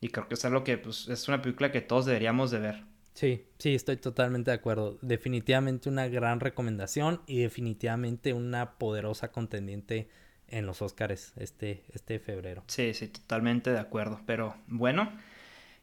Y 0.00 0.08
creo 0.08 0.28
que 0.28 0.34
es 0.34 0.44
algo 0.44 0.64
que 0.64 0.78
pues, 0.78 1.08
es 1.08 1.28
una 1.28 1.42
película 1.42 1.72
que 1.72 1.80
todos 1.80 2.06
deberíamos 2.06 2.50
de 2.50 2.58
ver. 2.58 2.84
Sí, 3.14 3.44
sí, 3.58 3.74
estoy 3.74 3.96
totalmente 3.96 4.50
de 4.50 4.56
acuerdo. 4.56 4.98
Definitivamente 5.02 5.88
una 5.88 6.08
gran 6.08 6.40
recomendación 6.40 7.20
y 7.26 7.40
definitivamente 7.40 8.32
una 8.32 8.78
poderosa 8.78 9.32
contendiente 9.32 10.08
en 10.48 10.66
los 10.66 10.82
Oscars 10.82 11.32
este, 11.36 11.84
este 11.92 12.18
febrero. 12.18 12.64
Sí, 12.66 12.94
sí, 12.94 13.08
totalmente 13.08 13.70
de 13.70 13.78
acuerdo. 13.78 14.20
Pero 14.26 14.56
bueno, 14.66 15.12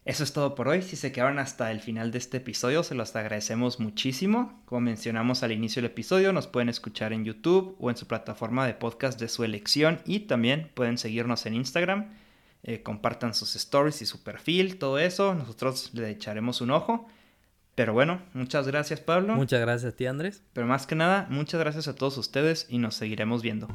Eso 0.08 0.24
es 0.24 0.32
todo 0.32 0.56
por 0.56 0.70
hoy. 0.70 0.82
Si 0.84 0.96
se 0.96 1.12
quedaron 1.12 1.38
hasta 1.38 1.70
el 1.70 1.82
final 1.82 2.12
de 2.12 2.18
este 2.18 2.38
episodio, 2.38 2.82
se 2.82 2.96
los 2.96 3.14
agradecemos 3.14 3.82
muchísimo. 3.82 4.62
Como 4.64 4.80
mencionamos 4.80 5.44
al 5.44 5.52
inicio 5.52 5.82
del 5.82 5.92
episodio, 5.92 6.32
nos 6.32 6.48
pueden 6.48 6.70
escuchar 6.70 7.12
en 7.12 7.26
YouTube 7.26 7.76
o 7.78 7.90
en 7.90 7.98
su 7.98 8.08
plataforma 8.08 8.66
de 8.66 8.74
podcast 8.74 9.20
de 9.20 9.28
su 9.28 9.44
elección 9.44 10.00
y 10.06 10.22
también 10.22 10.72
pueden 10.76 10.98
seguirnos 10.98 11.46
en 11.46 11.56
Instagram. 11.56 12.14
Eh, 12.64 12.84
compartan 12.84 13.34
sus 13.34 13.58
stories 13.58 14.02
y 14.02 14.06
su 14.06 14.24
perfil, 14.24 14.78
todo 14.78 14.98
eso. 14.98 15.36
Nosotros 15.36 15.94
le 15.94 16.10
echaremos 16.10 16.62
un 16.62 16.72
ojo. 16.72 17.10
Pero 17.76 17.92
bueno, 17.92 18.22
muchas 18.34 18.66
gracias 18.66 19.02
Pablo. 19.02 19.36
Muchas 19.36 19.60
gracias 19.60 19.94
a 19.94 19.96
ti 19.98 20.06
Andrés. 20.06 20.42
Pero 20.54 20.68
más 20.68 20.88
que 20.88 20.96
nada, 20.96 21.28
muchas 21.30 21.60
gracias 21.60 21.90
a 21.90 21.96
todos 21.96 22.18
ustedes 22.18 22.66
y 22.70 22.78
nos 22.78 22.96
seguiremos 22.96 23.42
viendo. 23.42 23.68